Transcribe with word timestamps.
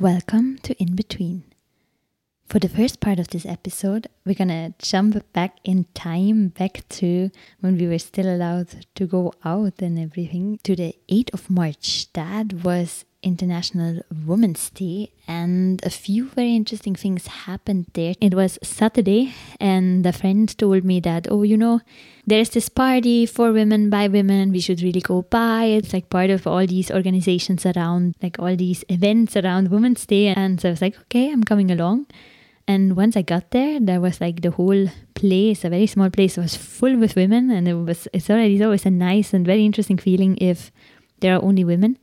Welcome 0.00 0.56
to 0.62 0.74
In 0.82 0.94
Between. 0.96 1.44
For 2.46 2.58
the 2.58 2.70
first 2.70 3.00
part 3.00 3.18
of 3.18 3.28
this 3.28 3.44
episode, 3.44 4.08
we're 4.24 4.34
gonna 4.34 4.72
jump 4.78 5.22
back 5.34 5.58
in 5.62 5.88
time, 5.92 6.48
back 6.48 6.88
to 7.00 7.30
when 7.60 7.76
we 7.76 7.86
were 7.86 7.98
still 7.98 8.34
allowed 8.34 8.86
to 8.94 9.06
go 9.06 9.34
out 9.44 9.82
and 9.82 9.98
everything, 9.98 10.58
to 10.62 10.74
the 10.74 10.94
8th 11.10 11.34
of 11.34 11.50
March. 11.50 12.10
That 12.14 12.64
was 12.64 13.04
International 13.22 14.02
Women's 14.26 14.70
Day, 14.70 15.12
and 15.28 15.84
a 15.84 15.90
few 15.90 16.28
very 16.30 16.54
interesting 16.54 16.94
things 16.94 17.26
happened 17.26 17.86
there. 17.92 18.14
It 18.20 18.34
was 18.34 18.58
Saturday, 18.62 19.34
and 19.58 20.04
a 20.06 20.12
friend 20.12 20.56
told 20.56 20.84
me 20.84 21.00
that, 21.00 21.26
oh, 21.30 21.42
you 21.42 21.56
know, 21.56 21.80
there's 22.26 22.50
this 22.50 22.68
party 22.68 23.26
for 23.26 23.52
women 23.52 23.90
by 23.90 24.08
women, 24.08 24.52
we 24.52 24.60
should 24.60 24.82
really 24.82 25.00
go 25.00 25.22
by. 25.22 25.64
It's 25.64 25.92
like 25.92 26.10
part 26.10 26.30
of 26.30 26.46
all 26.46 26.66
these 26.66 26.90
organizations 26.90 27.66
around, 27.66 28.14
like 28.22 28.38
all 28.38 28.56
these 28.56 28.84
events 28.88 29.36
around 29.36 29.70
Women's 29.70 30.06
Day. 30.06 30.28
And 30.28 30.60
so 30.60 30.68
I 30.68 30.72
was 30.72 30.82
like, 30.82 30.98
okay, 31.02 31.30
I'm 31.30 31.44
coming 31.44 31.70
along. 31.70 32.06
And 32.68 32.94
once 32.94 33.16
I 33.16 33.22
got 33.22 33.50
there, 33.50 33.80
there 33.80 34.00
was 34.00 34.20
like 34.20 34.42
the 34.42 34.52
whole 34.52 34.86
place, 35.14 35.64
a 35.64 35.70
very 35.70 35.88
small 35.88 36.08
place, 36.08 36.36
was 36.36 36.54
full 36.54 36.96
with 36.96 37.16
women, 37.16 37.50
and 37.50 37.66
it 37.66 37.74
was 37.74 38.06
it's 38.12 38.30
already 38.30 38.62
always 38.62 38.86
a 38.86 38.90
nice 38.90 39.34
and 39.34 39.44
very 39.44 39.64
interesting 39.64 39.98
feeling 39.98 40.36
if 40.36 40.70
there 41.18 41.34
are 41.34 41.42
only 41.42 41.64
women. 41.64 41.98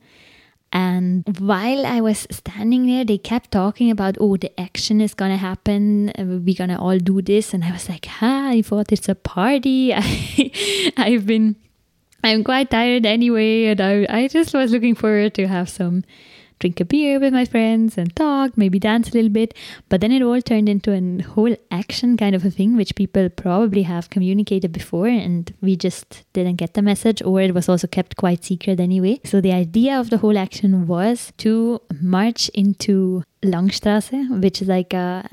And 0.70 1.24
while 1.38 1.86
I 1.86 2.00
was 2.00 2.26
standing 2.30 2.86
there, 2.86 3.04
they 3.04 3.16
kept 3.16 3.52
talking 3.52 3.90
about, 3.90 4.16
oh, 4.20 4.36
the 4.36 4.52
action 4.60 5.00
is 5.00 5.14
gonna 5.14 5.38
happen. 5.38 6.12
We're 6.18 6.54
gonna 6.54 6.80
all 6.80 6.98
do 6.98 7.22
this. 7.22 7.54
And 7.54 7.64
I 7.64 7.72
was 7.72 7.88
like, 7.88 8.06
ah, 8.20 8.50
I 8.50 8.62
thought 8.62 8.92
it's 8.92 9.08
a 9.08 9.14
party. 9.14 9.94
I, 9.94 10.92
I've 10.96 11.26
been, 11.26 11.56
I'm 12.22 12.44
quite 12.44 12.70
tired 12.70 13.06
anyway. 13.06 13.66
And 13.66 13.80
I, 13.80 14.06
I 14.10 14.28
just 14.28 14.52
was 14.52 14.70
looking 14.70 14.94
forward 14.94 15.34
to 15.34 15.46
have 15.48 15.70
some 15.70 16.04
drink 16.58 16.80
a 16.80 16.84
beer 16.84 17.18
with 17.20 17.32
my 17.32 17.44
friends 17.44 17.96
and 17.98 18.14
talk, 18.14 18.56
maybe 18.56 18.78
dance 18.78 19.10
a 19.10 19.14
little 19.14 19.30
bit. 19.30 19.54
But 19.88 20.00
then 20.00 20.12
it 20.12 20.22
all 20.22 20.40
turned 20.42 20.68
into 20.68 20.92
a 20.92 21.22
whole 21.22 21.54
action 21.70 22.16
kind 22.16 22.34
of 22.34 22.44
a 22.44 22.50
thing, 22.50 22.76
which 22.76 22.94
people 22.94 23.28
probably 23.28 23.82
have 23.82 24.10
communicated 24.10 24.72
before 24.72 25.08
and 25.08 25.52
we 25.60 25.76
just 25.76 26.24
didn't 26.32 26.56
get 26.56 26.74
the 26.74 26.82
message, 26.82 27.22
or 27.22 27.40
it 27.40 27.54
was 27.54 27.68
also 27.68 27.86
kept 27.86 28.16
quite 28.16 28.44
secret 28.44 28.80
anyway. 28.80 29.20
So 29.24 29.40
the 29.40 29.52
idea 29.52 29.98
of 29.98 30.10
the 30.10 30.18
whole 30.18 30.38
action 30.38 30.86
was 30.86 31.32
to 31.38 31.80
march 32.00 32.48
into 32.50 33.22
Langstrasse, 33.42 34.40
which 34.40 34.62
is 34.62 34.68
like 34.68 34.92
a 34.92 35.28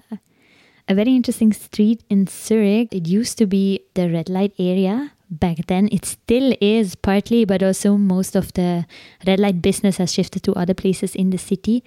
a 0.88 0.94
very 0.94 1.16
interesting 1.16 1.52
street 1.52 2.04
in 2.10 2.28
Zurich. 2.28 2.94
It 2.94 3.08
used 3.08 3.40
to 3.40 3.48
be 3.48 3.82
the 3.96 4.08
red 4.08 4.30
light 4.30 4.54
area 4.60 5.12
back 5.30 5.68
then. 5.68 5.90
It 5.92 6.06
still 6.06 6.56
is 6.62 6.96
partly, 6.96 7.46
but 7.46 7.64
also 7.64 7.98
most 7.98 8.36
of 8.36 8.54
the 8.54 8.86
red 9.26 9.40
light 9.40 9.62
business 9.62 9.98
has 9.98 10.14
shifted 10.14 10.44
to 10.44 10.54
other 10.54 10.74
places 10.74 11.16
in 11.16 11.30
the 11.30 11.38
city. 11.38 11.84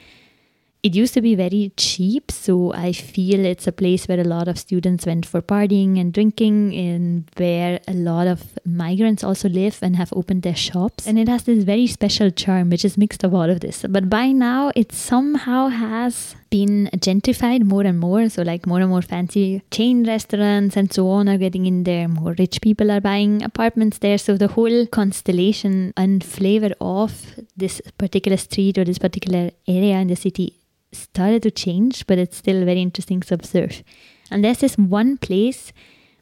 It 0.80 0.94
used 0.94 1.12
to 1.14 1.20
be 1.20 1.34
very 1.34 1.72
cheap, 1.76 2.30
so 2.30 2.72
I 2.72 2.92
feel 2.92 3.44
it's 3.44 3.66
a 3.66 3.72
place 3.72 4.06
where 4.06 4.20
a 4.20 4.24
lot 4.24 4.46
of 4.46 4.56
students 4.56 5.06
went 5.06 5.26
for 5.26 5.42
partying 5.42 5.98
and 6.00 6.12
drinking, 6.12 6.72
and 6.72 7.28
where 7.36 7.80
a 7.88 7.94
lot 7.94 8.28
of 8.28 8.56
migrants 8.64 9.24
also 9.24 9.48
live 9.48 9.80
and 9.82 9.96
have 9.96 10.12
opened 10.12 10.42
their 10.42 10.54
shops. 10.54 11.04
And 11.04 11.18
it 11.18 11.28
has 11.28 11.42
this 11.42 11.64
very 11.64 11.88
special 11.88 12.30
charm, 12.30 12.70
which 12.70 12.84
is 12.84 12.96
mixed 12.96 13.24
of 13.24 13.34
all 13.34 13.50
of 13.50 13.58
this. 13.58 13.84
But 13.88 14.08
by 14.08 14.30
now, 14.30 14.70
it 14.76 14.92
somehow 14.92 15.66
has 15.66 16.36
been 16.48 16.88
gentrified 16.94 17.64
more 17.64 17.82
and 17.82 17.98
more. 17.98 18.28
So, 18.28 18.42
like 18.42 18.64
more 18.64 18.80
and 18.80 18.88
more 18.88 19.02
fancy 19.02 19.62
chain 19.72 20.06
restaurants 20.06 20.76
and 20.76 20.92
so 20.92 21.08
on 21.08 21.28
are 21.28 21.38
getting 21.38 21.66
in 21.66 21.82
there. 21.82 22.06
More 22.06 22.36
rich 22.38 22.60
people 22.60 22.92
are 22.92 23.00
buying 23.00 23.42
apartments 23.42 23.98
there. 23.98 24.16
So, 24.16 24.36
the 24.36 24.46
whole 24.46 24.86
constellation 24.86 25.92
and 25.96 26.22
flavor 26.22 26.70
of 26.80 27.34
this 27.56 27.82
particular 27.98 28.36
street 28.36 28.78
or 28.78 28.84
this 28.84 28.98
particular 28.98 29.50
area 29.66 29.98
in 29.98 30.06
the 30.06 30.16
city 30.16 30.54
started 30.92 31.42
to 31.42 31.50
change, 31.50 32.06
but 32.06 32.18
it's 32.18 32.36
still 32.36 32.64
very 32.64 32.82
interesting 32.82 33.20
to 33.20 33.34
observe. 33.34 33.82
And 34.30 34.44
there's 34.44 34.60
this 34.60 34.76
one 34.76 35.16
place 35.16 35.72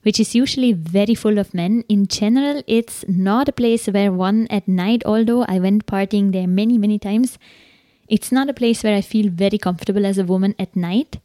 which 0.02 0.20
is 0.20 0.36
usually 0.36 0.72
very 0.72 1.16
full 1.16 1.36
of 1.36 1.52
men. 1.52 1.82
In 1.88 2.06
general, 2.06 2.62
it's 2.68 3.04
not 3.08 3.48
a 3.48 3.52
place 3.52 3.86
where 3.86 4.12
one 4.12 4.46
at 4.50 4.68
night, 4.68 5.02
although 5.04 5.42
I 5.42 5.58
went 5.58 5.86
partying 5.86 6.30
there 6.30 6.46
many, 6.46 6.78
many 6.78 6.96
times, 6.96 7.38
it's 8.08 8.30
not 8.30 8.48
a 8.48 8.54
place 8.54 8.84
where 8.84 8.94
I 8.94 9.00
feel 9.00 9.28
very 9.28 9.58
comfortable 9.58 10.06
as 10.06 10.16
a 10.16 10.24
woman 10.24 10.54
at 10.60 10.76
night. 10.76 11.18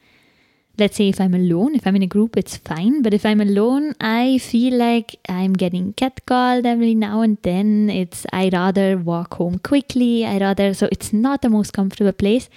Let's 0.81 0.97
say 0.97 1.09
if 1.09 1.21
I'm 1.21 1.35
alone, 1.35 1.75
if 1.75 1.85
I'm 1.85 1.95
in 1.95 2.01
a 2.01 2.07
group, 2.07 2.35
it's 2.35 2.57
fine. 2.57 3.03
But 3.03 3.13
if 3.13 3.23
I'm 3.23 3.39
alone, 3.39 3.93
I 4.01 4.39
feel 4.39 4.73
like 4.79 5.15
I'm 5.29 5.53
getting 5.53 5.93
catcalled 5.93 6.65
every 6.65 6.95
now 6.95 7.21
and 7.21 7.37
then. 7.43 7.91
It's 7.91 8.25
I 8.33 8.49
rather 8.51 8.97
walk 8.97 9.35
home 9.35 9.59
quickly. 9.59 10.25
I 10.25 10.39
rather 10.39 10.73
so 10.73 10.89
it's 10.91 11.13
not 11.13 11.43
the 11.43 11.49
most 11.49 11.73
comfortable 11.73 12.13
place. 12.13 12.49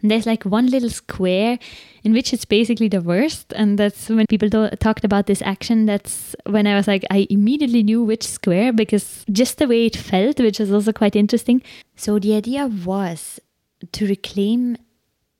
And 0.00 0.12
there's 0.12 0.26
like 0.26 0.44
one 0.44 0.68
little 0.68 0.90
square 0.90 1.58
in 2.04 2.12
which 2.12 2.32
it's 2.32 2.44
basically 2.44 2.86
the 2.86 3.00
worst. 3.00 3.52
And 3.56 3.80
that's 3.80 4.08
when 4.08 4.28
people 4.28 4.48
talked 4.76 5.04
about 5.04 5.26
this 5.26 5.42
action. 5.42 5.86
That's 5.86 6.36
when 6.46 6.68
I 6.68 6.76
was 6.76 6.86
like, 6.86 7.04
I 7.10 7.26
immediately 7.30 7.82
knew 7.82 8.04
which 8.04 8.22
square 8.22 8.72
because 8.72 9.24
just 9.32 9.58
the 9.58 9.66
way 9.66 9.86
it 9.86 9.96
felt, 9.96 10.38
which 10.38 10.60
is 10.60 10.70
also 10.70 10.92
quite 10.92 11.16
interesting. 11.16 11.60
So 11.96 12.20
the 12.20 12.36
idea 12.36 12.68
was 12.68 13.40
to 13.90 14.06
reclaim 14.06 14.76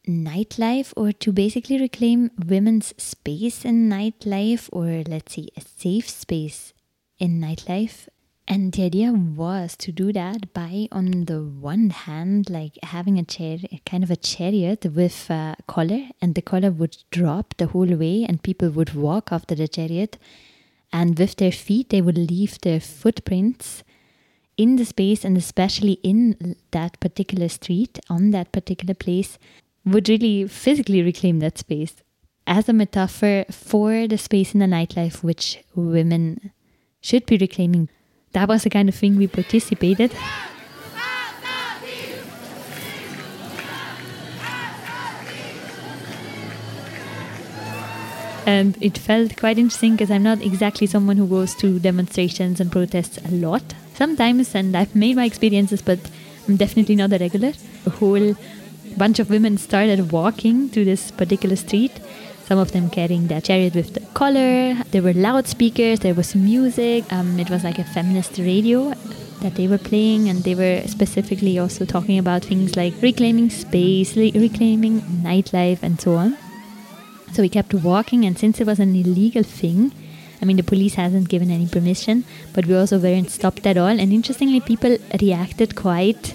nightlife 0.07 0.93
or 0.97 1.13
to 1.13 1.33
basically 1.33 1.81
reclaim 1.81 2.31
women's 2.47 2.93
space 2.99 3.65
in 3.65 3.89
nightlife 3.89 4.69
or 4.73 5.05
let's 5.09 5.35
say 5.35 5.49
a 5.57 5.61
safe 5.61 6.09
space 6.09 6.73
in 7.19 7.41
nightlife. 7.41 8.09
And 8.49 8.73
the 8.73 8.83
idea 8.83 9.12
was 9.12 9.77
to 9.79 9.93
do 9.93 10.12
that 10.12 10.53
by 10.53 10.89
on 10.91 11.27
the 11.27 11.43
one 11.43 11.91
hand 11.91 12.51
like 12.51 12.77
having 12.83 13.17
a 13.19 13.25
chair 13.25 13.59
kind 13.87 14.03
of 14.03 14.11
a 14.11 14.17
chariot 14.17 14.85
with 14.93 15.31
a 15.31 15.57
collar 15.69 16.09
and 16.21 16.35
the 16.35 16.43
collar 16.43 16.73
would 16.73 16.97
drop 17.11 17.55
the 17.57 17.69
whole 17.69 17.95
way 17.97 18.27
and 18.29 18.43
people 18.43 18.71
would 18.71 18.95
walk 18.95 19.31
after 19.31 19.55
the 19.55 19.69
chariot. 19.69 20.19
And 20.93 21.17
with 21.19 21.37
their 21.37 21.53
feet 21.53 21.91
they 21.91 22.03
would 22.03 22.19
leave 22.19 22.61
their 22.61 22.81
footprints 22.81 23.85
in 24.57 24.77
the 24.77 24.85
space 24.85 25.25
and 25.25 25.37
especially 25.37 25.99
in 26.03 26.57
that 26.73 26.99
particular 27.01 27.49
street 27.49 27.99
on 28.11 28.33
that 28.33 28.53
particular 28.53 28.95
place 28.95 29.39
would 29.84 30.09
really 30.09 30.47
physically 30.47 31.03
reclaim 31.03 31.41
that 31.41 31.59
space 31.59 31.97
as 32.47 32.69
a 32.69 32.72
metaphor 32.72 33.44
for 33.50 34.06
the 34.06 34.19
space 34.19 34.54
in 34.54 34.60
the 34.60 34.66
nightlife 34.66 35.22
which 35.22 35.62
women 35.75 36.53
should 37.00 37.26
be 37.26 37.37
reclaiming. 37.37 37.88
That 38.32 38.48
was 38.48 38.65
the 38.65 38.70
kind 38.70 38.88
of 38.88 38.94
thing 38.94 39.16
we 39.16 39.26
participated. 39.26 40.12
And 48.44 48.76
it 48.82 48.99
felt 48.99 49.37
quite 49.37 49.56
interesting 49.56 49.93
because 49.93 50.10
I'm 50.10 50.25
not 50.25 50.43
exactly 50.43 50.88
someone 50.88 51.16
who 51.16 51.28
goes 51.28 51.54
to 51.56 51.78
demonstrations 51.78 52.60
and 52.60 52.72
protests 52.72 53.19
a 53.25 53.31
lot. 53.31 53.62
Sometimes, 53.94 54.54
and 54.54 54.76
I've 54.76 54.97
made 54.97 55.14
my 55.14 55.25
experiences, 55.25 55.81
but 55.81 56.00
I'm 56.49 56.56
definitely 56.56 56.97
not 56.97 57.12
a 57.12 57.19
regular. 57.19 57.53
A 57.87 57.91
whole 57.91 58.34
bunch 58.99 59.19
of 59.19 59.31
women 59.31 59.59
started 59.59 60.13
walking 60.13 60.69
to 60.71 60.85
this 60.85 61.11
particular 61.11 61.57
street. 61.57 61.93
Some 62.45 62.59
of 62.59 62.73
them 62.73 62.91
carrying 62.91 63.29
their 63.29 63.41
chariot 63.41 63.75
with 63.75 63.95
the 63.95 64.01
collar. 64.15 64.75
There 64.91 65.03
were 65.03 65.13
loudspeakers. 65.13 66.01
There 66.01 66.15
was 66.15 66.35
music. 66.35 67.11
Um, 67.13 67.39
it 67.39 67.49
was 67.49 67.65
like 67.65 67.79
a 67.79 67.85
feminist 67.85 68.39
radio 68.39 68.95
that 69.41 69.55
they 69.57 69.67
were 69.67 69.79
playing, 69.79 70.29
and 70.29 70.43
they 70.44 70.55
were 70.55 70.83
specifically 70.87 71.59
also 71.59 71.85
talking 71.85 72.19
about 72.19 72.44
things 72.44 72.77
like 72.77 72.94
reclaiming 73.03 73.50
space, 73.50 74.17
re- 74.17 74.33
reclaiming 74.35 75.00
nightlife, 75.00 75.83
and 75.83 76.00
so 76.00 76.15
on. 76.15 76.37
So 77.33 77.43
we 77.43 77.49
kept 77.49 77.75
walking, 77.75 78.25
and 78.25 78.38
since 78.38 78.61
it 78.61 78.67
was 78.67 78.79
an 78.79 78.95
illegal 78.95 79.43
thing, 79.43 79.93
I 80.41 80.45
mean, 80.45 80.56
the 80.56 80.62
police 80.62 80.95
hasn't 80.95 81.29
given 81.29 81.50
any 81.50 81.67
permission, 81.67 82.25
but 82.53 82.67
we 82.67 82.75
also 82.75 82.99
weren't 82.99 83.31
stopped 83.31 83.67
at 83.67 83.77
all. 83.77 83.87
And 83.87 84.12
interestingly, 84.12 84.61
people 84.61 84.97
reacted 85.21 85.77
quite 85.77 86.35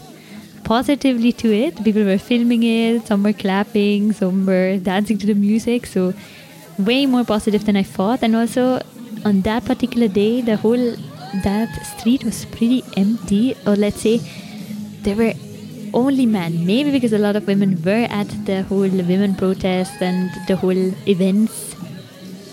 positively 0.68 1.32
to 1.42 1.52
it. 1.54 1.82
People 1.84 2.04
were 2.04 2.18
filming 2.18 2.64
it, 2.64 3.08
some 3.08 3.24
were 3.24 3.34
clapping, 3.34 4.12
some 4.12 4.46
were 4.46 4.78
dancing 4.78 5.18
to 5.18 5.28
the 5.28 5.34
music. 5.34 5.86
So, 5.86 6.14
way 6.78 7.06
more 7.06 7.24
positive 7.24 7.66
than 7.66 7.78
I 7.78 7.84
thought. 7.84 8.22
And 8.22 8.36
also, 8.36 8.82
on 9.26 9.42
that 9.42 9.66
particular 9.66 10.08
day, 10.08 10.42
the 10.42 10.58
whole 10.58 10.96
that 11.44 11.70
street 11.94 12.24
was 12.24 12.46
pretty 12.46 12.84
empty, 12.98 13.56
or 13.66 13.76
let's 13.76 14.02
say 14.02 14.18
there 15.08 15.16
were 15.16 15.34
only 15.94 16.26
men. 16.26 16.66
Maybe 16.66 16.92
because 16.92 17.14
a 17.14 17.18
lot 17.18 17.36
of 17.36 17.48
women 17.48 17.82
were 17.84 18.06
at 18.10 18.30
the 18.46 18.64
whole 18.64 18.90
women 19.14 19.36
protest 19.36 20.02
and 20.02 20.30
the 20.48 20.56
whole 20.56 20.94
events 21.08 21.76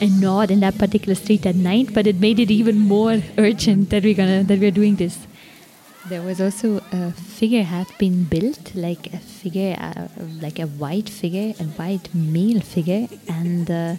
and 0.00 0.20
not 0.20 0.50
in 0.50 0.60
that 0.60 0.76
particular 0.78 1.14
street 1.14 1.46
at 1.46 1.56
night, 1.56 1.94
but 1.94 2.06
it 2.06 2.16
made 2.16 2.38
it 2.38 2.50
even 2.50 2.78
more 2.78 3.20
urgent 3.38 3.90
that 3.90 4.04
we're 4.04 4.14
gonna 4.22 4.42
that 4.44 4.58
we're 4.58 4.76
doing 4.82 4.96
this. 4.96 5.18
There 6.08 6.22
was 6.22 6.40
also 6.40 6.82
a 6.92 7.12
figure 7.12 7.62
had 7.62 7.86
been 7.98 8.24
built, 8.24 8.74
like 8.74 9.12
a 9.14 9.18
figure, 9.18 9.74
uh, 9.80 10.08
like 10.40 10.58
a 10.58 10.66
white 10.66 11.08
figure, 11.08 11.54
a 11.58 11.64
white 11.64 12.14
male 12.14 12.60
figure, 12.60 13.08
and 13.28 13.70
uh, 13.70 13.96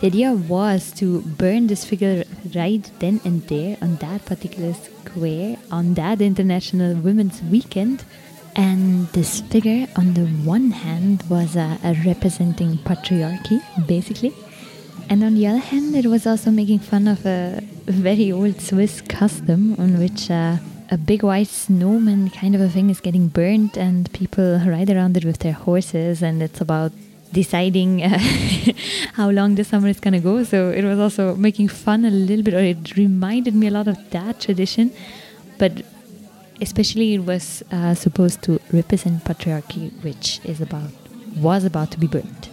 the 0.00 0.06
idea 0.06 0.32
was 0.32 0.92
to 0.92 1.22
burn 1.22 1.66
this 1.68 1.84
figure 1.84 2.24
right 2.54 2.90
then 2.98 3.20
and 3.24 3.42
there 3.48 3.78
on 3.80 3.96
that 3.96 4.26
particular 4.26 4.74
square 4.74 5.56
on 5.70 5.94
that 5.94 6.20
International 6.20 6.94
Women's 6.94 7.42
Weekend 7.42 8.04
And 8.56 9.06
this 9.08 9.42
figure, 9.42 9.86
on 9.96 10.14
the 10.14 10.24
one 10.48 10.70
hand, 10.70 11.22
was 11.28 11.56
uh, 11.56 11.76
representing 12.06 12.78
patriarchy, 12.78 13.60
basically. 13.86 14.32
And 15.10 15.22
on 15.22 15.34
the 15.34 15.46
other 15.46 15.58
hand, 15.58 15.94
it 15.94 16.06
was 16.06 16.26
also 16.26 16.50
making 16.50 16.78
fun 16.78 17.06
of 17.06 17.26
a 17.26 17.60
very 17.84 18.32
old 18.32 18.62
Swiss 18.62 19.02
custom 19.02 19.76
on 19.78 19.98
which 19.98 20.30
uh, 20.30 20.56
a 20.90 20.96
big 20.96 21.22
white 21.22 21.48
snowman 21.48 22.30
kind 22.30 22.54
of 22.54 22.60
a 22.60 22.68
thing 22.68 22.90
is 22.90 23.00
getting 23.00 23.28
burnt, 23.28 23.76
and 23.76 24.10
people 24.12 24.58
ride 24.66 24.90
around 24.90 25.16
it 25.16 25.24
with 25.24 25.38
their 25.38 25.52
horses, 25.52 26.22
and 26.22 26.42
it's 26.42 26.60
about 26.60 26.92
deciding 27.32 28.02
uh, 28.02 28.18
how 29.14 29.30
long 29.30 29.56
the 29.56 29.64
summer 29.64 29.88
is 29.88 30.00
gonna 30.00 30.20
go. 30.20 30.44
So 30.44 30.70
it 30.70 30.84
was 30.84 30.98
also 30.98 31.34
making 31.34 31.68
fun 31.68 32.04
a 32.04 32.10
little 32.10 32.44
bit, 32.44 32.54
or 32.54 32.60
it 32.60 32.96
reminded 32.96 33.54
me 33.54 33.66
a 33.66 33.70
lot 33.70 33.88
of 33.88 33.98
that 34.10 34.40
tradition. 34.40 34.92
But 35.58 35.82
especially, 36.60 37.14
it 37.14 37.24
was 37.24 37.62
uh, 37.72 37.94
supposed 37.94 38.42
to 38.42 38.60
represent 38.72 39.24
patriarchy, 39.24 39.92
which 40.02 40.40
is 40.44 40.60
about 40.60 40.90
was 41.36 41.64
about 41.64 41.90
to 41.90 41.98
be 41.98 42.06
burnt. 42.06 42.48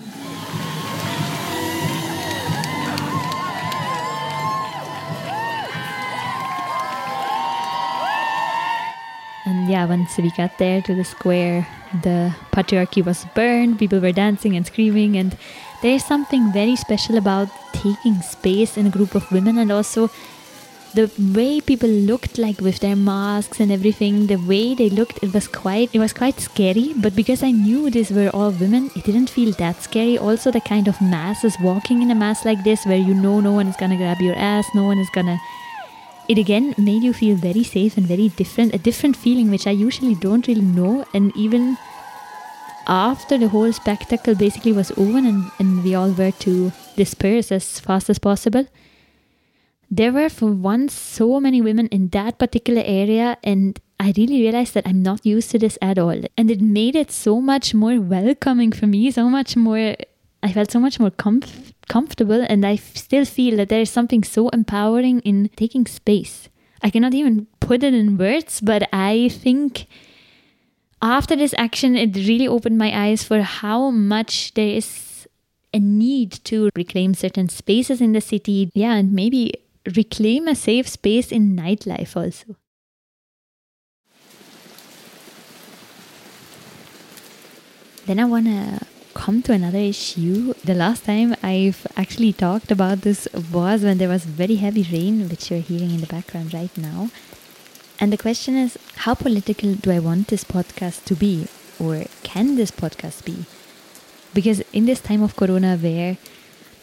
Yeah, 9.74 9.86
once 9.86 10.18
we 10.20 10.30
got 10.38 10.58
there 10.60 10.82
to 10.84 10.94
the 10.94 11.04
square, 11.04 11.68
the 12.04 12.18
patriarchy 12.52 13.04
was 13.04 13.26
burned, 13.34 13.80
people 13.80 14.00
were 14.00 14.12
dancing 14.12 14.56
and 14.56 14.68
screaming, 14.68 15.18
and 15.18 15.36
there's 15.82 16.06
something 16.06 16.52
very 16.54 16.76
special 16.76 17.18
about 17.18 17.50
taking 17.74 18.22
space 18.22 18.78
in 18.78 18.86
a 18.86 18.92
group 18.98 19.16
of 19.16 19.32
women 19.32 19.58
and 19.58 19.72
also 19.72 20.12
the 20.94 21.10
way 21.36 21.60
people 21.60 21.90
looked 21.90 22.38
like 22.38 22.62
with 22.62 22.78
their 22.82 22.96
masks 22.96 23.60
and 23.60 23.72
everything 23.72 24.28
the 24.28 24.36
way 24.52 24.76
they 24.76 24.92
looked 24.92 25.24
it 25.24 25.34
was 25.34 25.48
quite 25.48 25.90
it 25.92 25.98
was 25.98 26.14
quite 26.14 26.40
scary. 26.40 26.94
But 27.06 27.16
because 27.16 27.42
i 27.42 27.50
knew 27.50 27.90
these 27.90 28.12
were 28.18 28.30
all 28.30 28.52
women 28.64 28.92
it 28.96 29.04
didn't 29.10 29.32
feel 29.38 29.52
that 29.54 29.82
scary. 29.88 30.20
Also 30.20 30.52
the 30.52 30.62
kind 30.62 30.88
of 30.88 31.02
masses 31.02 31.58
walking 31.70 32.04
in 32.04 32.12
a 32.12 32.20
mass 32.24 32.46
like 32.46 32.64
this 32.64 32.86
where 32.86 33.04
you 33.10 33.16
know 33.26 33.40
no 33.40 33.54
one 33.60 33.68
is 33.74 33.82
gonna 33.82 33.98
grab 33.98 34.22
your 34.22 34.36
ass 34.52 34.70
no 34.76 34.86
one 34.92 35.00
is 35.00 35.10
gonna 35.18 35.40
it 36.28 36.38
again 36.38 36.74
made 36.78 37.04
you 37.04 37.14
feel 37.14 37.36
very 37.36 37.64
safe 37.64 37.98
and 37.98 38.06
very 38.06 38.30
different, 38.30 38.74
a 38.74 38.78
different 38.78 39.16
feeling 39.16 39.50
which 39.50 39.68
I 39.68 39.72
usually 39.72 40.16
don't 40.16 40.48
really 40.48 40.62
know. 40.62 41.06
And 41.14 41.36
even 41.36 41.78
after 42.88 43.38
the 43.38 43.50
whole 43.50 43.72
spectacle 43.74 44.36
basically 44.36 44.72
was 44.72 44.92
over 44.92 45.18
and, 45.18 45.52
and 45.60 45.84
we 45.84 45.96
all 45.96 46.12
were 46.12 46.32
to 46.32 46.72
disperse 46.96 47.52
as 47.52 47.80
fast 47.80 48.10
as 48.10 48.20
possible, 48.20 48.68
there 49.92 50.12
were 50.12 50.30
for 50.30 50.52
once 50.52 50.94
so 50.94 51.40
many 51.40 51.62
women 51.62 51.88
in 51.88 52.10
that 52.10 52.40
particular 52.40 52.82
area 52.86 53.38
and 53.44 53.80
I 54.00 54.14
really 54.18 54.42
realized 54.42 54.74
that 54.74 54.88
I'm 54.88 55.04
not 55.04 55.26
used 55.26 55.52
to 55.52 55.60
this 55.60 55.78
at 55.82 55.98
all. 55.98 56.20
And 56.36 56.52
it 56.52 56.62
made 56.62 56.96
it 56.96 57.12
so 57.12 57.40
much 57.40 57.74
more 57.74 58.02
welcoming 58.02 58.72
for 58.72 58.88
me, 58.88 59.12
so 59.12 59.30
much 59.30 59.56
more 59.56 59.96
I 60.42 60.52
felt 60.52 60.72
so 60.72 60.80
much 60.80 61.00
more 61.00 61.12
comf- 61.12 61.73
comfortable, 61.88 62.46
and 62.48 62.66
I 62.66 62.74
f- 62.74 62.96
still 62.96 63.26
feel 63.26 63.58
that 63.58 63.70
there 63.70 63.82
is 63.82 63.90
something 63.90 64.24
so 64.24 64.50
empowering 64.50 65.20
in 65.22 65.50
taking 65.56 65.86
space. 65.86 66.50
I 66.82 66.90
cannot 66.90 67.14
even 67.14 67.48
put 67.60 67.84
it 67.84 67.94
in 67.94 68.18
words, 68.18 68.62
but 68.62 68.90
I 68.92 69.30
think 69.30 69.88
after 71.02 71.36
this 71.36 71.54
action, 71.58 71.96
it 71.96 72.16
really 72.16 72.48
opened 72.48 72.78
my 72.78 72.92
eyes 73.08 73.24
for 73.24 73.42
how 73.42 73.90
much 73.90 74.54
there 74.54 74.68
is 74.68 75.28
a 75.74 75.80
need 75.80 76.32
to 76.46 76.70
reclaim 76.76 77.14
certain 77.14 77.50
spaces 77.50 78.00
in 78.00 78.14
the 78.14 78.22
city. 78.22 78.70
Yeah, 78.74 78.94
and 78.94 79.12
maybe 79.14 79.54
reclaim 79.96 80.48
a 80.48 80.56
safe 80.56 80.88
space 80.88 81.32
in 81.32 81.56
nightlife 81.56 82.16
also. 82.16 82.56
Then 88.06 88.20
I 88.20 88.26
want 88.26 88.46
to 88.48 88.86
come 89.14 89.42
to 89.44 89.54
another 89.54 89.80
issue. 89.80 90.54
The 90.64 90.74
last 90.74 91.06
time 91.06 91.36
I've 91.42 91.86
actually 91.96 92.34
talked 92.34 92.72
about 92.72 93.02
this 93.02 93.28
was 93.52 93.84
when 93.84 93.98
there 93.98 94.10
was 94.10 94.26
very 94.26 94.56
heavy 94.56 94.84
rain, 94.92 95.30
which 95.30 95.50
you're 95.50 95.60
hearing 95.60 95.92
in 95.92 96.02
the 96.02 96.08
background 96.08 96.54
right 96.54 96.76
now. 96.78 97.10
And 98.00 98.12
the 98.12 98.18
question 98.18 98.56
is 98.56 98.78
how 98.98 99.14
political 99.14 99.76
do 99.76 99.92
I 99.92 100.00
want 100.00 100.28
this 100.28 100.44
podcast 100.44 101.06
to 101.06 101.16
be? 101.16 101.48
Or 101.80 102.06
can 102.24 102.56
this 102.56 102.72
podcast 102.72 103.26
be? 103.26 103.46
Because 104.34 104.62
in 104.74 104.86
this 104.86 105.00
time 105.00 105.22
of 105.22 105.36
Corona, 105.36 105.78
where 105.78 106.18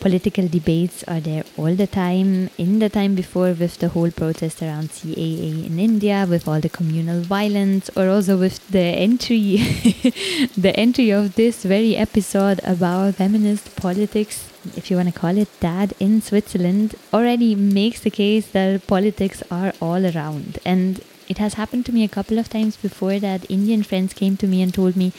political 0.00 0.48
debates 0.48 1.04
are 1.04 1.20
there 1.20 1.44
all 1.56 1.74
the 1.74 1.86
time. 1.86 2.50
In 2.58 2.78
the 2.78 2.88
time 2.88 3.14
before, 3.14 3.52
with 3.52 3.78
the 3.78 3.90
whole 3.90 4.10
protest 4.10 4.62
around 4.62 4.88
CAA 4.88 5.66
in 5.66 5.78
India, 5.78 6.26
with 6.28 6.48
all 6.48 6.60
the 6.60 6.70
communal 6.70 7.20
violence, 7.20 7.90
or 7.96 8.08
also 8.08 8.38
with 8.38 8.66
the 8.70 8.86
entry, 9.06 9.56
the 10.56 10.72
entry 10.74 11.10
of 11.10 11.34
this 11.34 11.62
very 11.64 11.96
episode 11.96 12.60
about 12.64 13.16
feminist 13.16 13.76
politics, 13.76 14.50
if 14.76 14.90
you 14.90 14.96
want 14.96 15.12
to 15.12 15.20
call 15.20 15.36
it 15.36 15.48
that, 15.60 15.92
in 16.00 16.22
Switzerland, 16.22 16.94
already 17.12 17.54
makes 17.54 18.00
the 18.00 18.10
case 18.10 18.48
that 18.48 18.86
politics 18.86 19.42
are 19.50 19.72
all 19.80 20.04
around. 20.06 20.58
And 20.64 21.02
it 21.28 21.38
has 21.38 21.54
happened 21.54 21.86
to 21.86 21.92
me 21.92 22.04
a 22.04 22.08
couple 22.08 22.38
of 22.38 22.48
times 22.48 22.76
before 22.76 23.18
that 23.18 23.48
Indian 23.50 23.82
friends 23.82 24.14
came 24.14 24.36
to 24.38 24.46
me 24.46 24.62
and 24.62 24.72
told 24.72 24.96
me, 24.96 25.12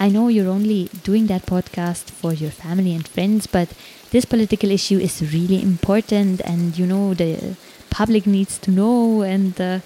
I 0.00 0.08
know 0.08 0.28
you're 0.28 0.48
only 0.48 0.88
doing 1.02 1.26
that 1.26 1.44
podcast 1.44 2.04
for 2.04 2.32
your 2.32 2.52
family 2.52 2.94
and 2.94 3.06
friends, 3.06 3.48
but 3.48 3.68
this 4.10 4.24
political 4.24 4.70
issue 4.70 4.98
is 4.98 5.32
really 5.32 5.62
important 5.62 6.40
and 6.40 6.78
you 6.78 6.86
know 6.86 7.14
the 7.14 7.56
public 7.90 8.26
needs 8.26 8.58
to 8.58 8.70
know 8.70 9.22
and 9.22 9.60
uh, 9.60 9.80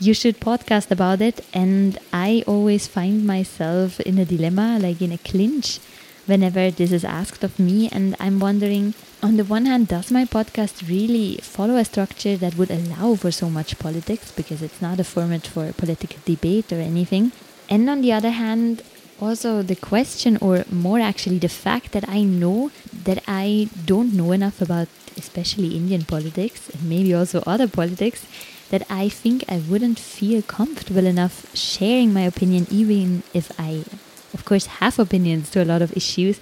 you 0.00 0.14
should 0.14 0.40
podcast 0.40 0.90
about 0.90 1.20
it. 1.20 1.44
And 1.52 1.98
i 2.12 2.44
always 2.46 2.86
find 2.86 3.26
myself 3.26 4.00
in 4.00 4.18
a 4.18 4.24
dilemma 4.24 4.78
like 4.80 5.02
in 5.02 5.12
a 5.12 5.18
clinch 5.18 5.78
whenever 6.26 6.70
this 6.70 6.92
is 6.92 7.04
asked 7.04 7.42
of 7.42 7.58
me. 7.58 7.88
And 7.90 8.14
i'm 8.20 8.38
wondering 8.38 8.94
on 9.22 9.36
the 9.36 9.44
one 9.44 9.66
hand 9.66 9.88
does 9.88 10.10
my 10.10 10.24
podcast 10.24 10.88
really 10.88 11.38
follow 11.42 11.76
a 11.76 11.84
structure 11.84 12.36
that 12.36 12.56
would 12.56 12.70
allow 12.70 13.16
for 13.16 13.32
so 13.32 13.50
much 13.50 13.78
politics? 13.78 14.30
Because 14.30 14.62
it's 14.62 14.80
not 14.80 15.00
a 15.00 15.04
format 15.04 15.46
for 15.46 15.72
political 15.72 16.20
debate 16.24 16.72
or 16.72 16.80
anything. 16.80 17.32
And 17.68 17.90
on 17.90 18.00
the 18.00 18.12
other 18.12 18.30
hand 18.30 18.82
also 19.20 19.62
the 19.62 19.76
question 19.76 20.36
or 20.40 20.64
more 20.70 21.00
actually 21.00 21.38
the 21.38 21.48
fact 21.48 21.92
that 21.92 22.08
i 22.08 22.22
know 22.22 22.70
that 23.04 23.22
i 23.26 23.68
don't 23.84 24.14
know 24.14 24.32
enough 24.32 24.60
about 24.60 24.88
especially 25.16 25.76
indian 25.76 26.04
politics 26.04 26.68
and 26.70 26.88
maybe 26.88 27.12
also 27.14 27.42
other 27.46 27.66
politics 27.66 28.26
that 28.70 28.82
i 28.90 29.08
think 29.08 29.44
i 29.48 29.58
wouldn't 29.58 29.98
feel 29.98 30.40
comfortable 30.42 31.06
enough 31.06 31.54
sharing 31.56 32.12
my 32.12 32.22
opinion 32.22 32.66
even 32.70 33.22
if 33.34 33.50
i 33.58 33.84
of 34.34 34.44
course 34.44 34.66
have 34.66 34.98
opinions 34.98 35.50
to 35.50 35.62
a 35.62 35.64
lot 35.64 35.82
of 35.82 35.96
issues. 35.96 36.40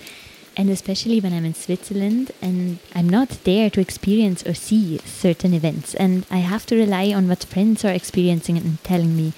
And 0.59 0.71
especially 0.71 1.21
when 1.21 1.35
i'm 1.35 1.45
in 1.45 1.54
switzerland 1.54 2.33
and 2.40 2.78
i'm 2.95 3.09
not 3.09 3.28
there 3.45 3.68
to 3.71 3.80
experience 3.80 4.47
or 4.47 4.54
see 4.54 4.99
certain 5.04 5.52
events. 5.52 5.95
And 5.95 6.25
i 6.30 6.38
have 6.38 6.64
to 6.66 6.76
rely 6.76 7.12
on 7.12 7.28
what 7.28 7.45
friends 7.45 7.85
are 7.85 7.92
experiencing 7.92 8.56
and 8.56 8.83
telling 8.83 9.14
me. 9.16 9.33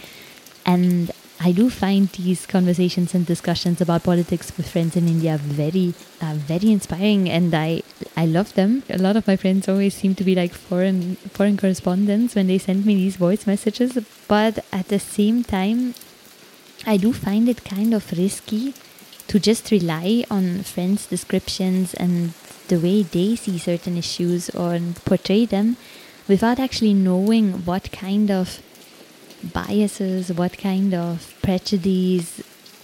And 0.65 1.11
I 1.41 1.53
do 1.53 1.71
find 1.71 2.09
these 2.09 2.47
conversations 2.47 3.15
and 3.15 3.25
discussions 3.25 3.81
about 3.81 4.03
politics 4.03 4.53
with 4.57 4.69
friends 4.69 4.97
in 4.97 5.07
India 5.07 5.39
very, 5.39 5.95
uh, 6.21 6.35
very 6.35 6.73
inspiring, 6.73 7.31
and 7.31 7.55
I, 7.55 7.83
I 8.17 8.27
love 8.27 8.55
them. 8.55 8.83
A 8.91 8.99
lot 8.99 9.17
of 9.17 9.27
my 9.27 9.37
friends 9.37 9.69
always 9.69 9.95
seem 9.95 10.17
to 10.17 10.25
be 10.25 10.35
like 10.35 10.53
foreign, 10.53 11.15
foreign 11.17 11.57
correspondents 11.57 12.35
when 12.35 12.49
they 12.49 12.59
send 12.59 12.85
me 12.85 12.97
these 12.97 13.17
voice 13.17 13.47
messages. 13.47 13.97
But 14.27 14.65
at 14.73 14.89
the 14.89 14.99
same 14.99 15.45
time, 15.45 15.95
I 16.85 16.97
do 16.97 17.13
find 17.13 17.49
it 17.49 17.65
kind 17.65 17.95
of 17.95 18.11
risky 18.11 18.75
to 19.29 19.39
just 19.39 19.71
rely 19.71 20.25
on 20.29 20.65
friends' 20.65 21.07
descriptions 21.07 21.95
and 21.95 22.33
the 22.67 22.81
way 22.81 23.03
they 23.03 23.37
see 23.37 23.59
certain 23.59 23.97
issues 23.97 24.51
or 24.51 24.81
portray 25.05 25.47
them 25.47 25.77
without 26.27 26.59
actually 26.59 26.95
knowing 26.95 27.65
what 27.65 27.93
kind 27.93 28.31
of 28.31 28.61
biases, 29.43 30.33
what 30.33 30.59
kind 30.59 30.95
of 30.95 31.35
prejudice, 31.43 32.43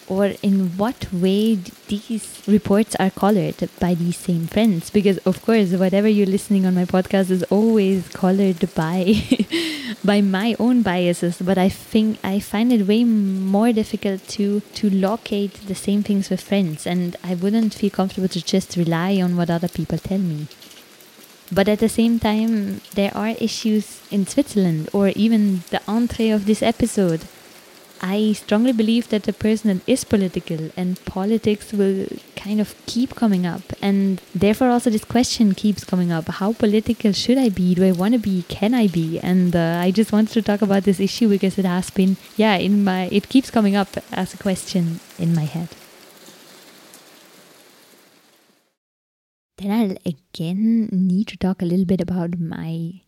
or 0.08 0.32
in 0.42 0.76
what 0.76 1.12
way 1.12 1.54
these 1.88 2.42
reports 2.46 2.94
are 2.96 3.11
colored 3.11 3.68
by 3.80 3.94
these 3.94 4.16
same 4.16 4.46
friends. 4.46 4.90
Because 4.90 5.18
of 5.18 5.42
course, 5.42 5.73
whatever 5.73 6.08
you're 6.08 6.26
listening 6.26 6.66
on 6.66 6.75
my 6.75 6.84
podcast 6.84 7.30
is 7.30 7.42
always 7.44 8.08
colored 8.08 8.75
by 8.75 9.14
by 10.04 10.20
my 10.20 10.56
own 10.58 10.82
biases. 10.82 11.40
But 11.40 11.58
I 11.58 11.68
think 11.68 12.18
I 12.23 12.40
find 12.40 12.73
it 12.73 12.87
way 12.87 13.04
more 13.04 13.73
difficult 13.73 14.26
to 14.28 14.61
to 14.61 14.90
locate 14.90 15.54
the 15.66 15.75
same 15.75 16.02
things 16.02 16.30
with 16.30 16.40
friends, 16.40 16.87
and 16.87 17.16
I 17.25 17.34
wouldn't 17.34 17.75
feel 17.75 17.90
comfortable 17.90 18.28
to 18.28 18.44
just 18.44 18.76
rely 18.76 19.20
on 19.20 19.37
what 19.37 19.50
other 19.50 19.68
people 19.68 19.99
tell 19.99 20.18
me. 20.18 20.46
But 21.54 21.68
at 21.68 21.78
the 21.78 21.88
same 21.88 22.18
time, 22.18 22.80
there 22.94 23.12
are 23.14 23.28
issues 23.38 24.00
in 24.11 24.26
Switzerland, 24.26 24.88
or 24.92 25.08
even 25.11 25.62
the 25.70 25.80
entree 25.87 26.30
of 26.30 26.46
this 26.46 26.62
episode. 26.62 27.20
I 28.02 28.32
strongly 28.32 28.73
believe 28.73 29.08
that 29.11 29.23
the 29.23 29.32
person 29.32 29.80
is 29.87 30.04
political 30.04 30.70
and 30.76 31.02
politics 31.04 31.73
will 31.73 32.06
kind 32.34 32.61
of 32.61 32.75
keep 32.87 33.14
coming 33.14 33.46
up. 33.46 33.62
And 33.80 34.20
therefore, 34.34 34.68
also, 34.70 34.90
this 34.90 35.04
question 35.04 35.54
keeps 35.54 35.84
coming 35.84 36.11
up 36.11 36.26
how 36.28 36.52
political 36.54 37.12
should 37.12 37.38
I 37.38 37.50
be? 37.50 37.75
Do 37.76 37.84
I 37.84 37.92
want 37.92 38.14
to 38.14 38.18
be? 38.18 38.42
Can 38.49 38.75
I 38.75 38.88
be? 38.88 39.20
And 39.20 39.54
uh, 39.54 39.78
I 39.80 39.92
just 39.92 40.12
wanted 40.12 40.32
to 40.32 40.42
talk 40.42 40.61
about 40.61 40.82
this 40.82 40.99
issue 40.99 41.28
because 41.28 41.56
it 41.56 41.64
has 41.64 41.88
been, 41.90 42.16
yeah, 42.37 42.56
in 42.56 42.82
my, 42.82 43.08
it 43.12 43.28
keeps 43.28 43.50
coming 43.50 43.76
up 43.76 43.96
as 44.12 44.34
a 44.34 44.38
question 44.38 45.00
in 45.18 45.34
my 45.34 45.44
head. 45.44 45.68
Then 49.56 49.70
I'll 49.70 49.96
again 50.04 50.88
need 50.92 51.28
to 51.28 51.37
talk 51.37 51.62
a 51.62 51.64
little 51.64 51.84
bit 51.84 52.00
about 52.00 52.38
my 52.38 53.00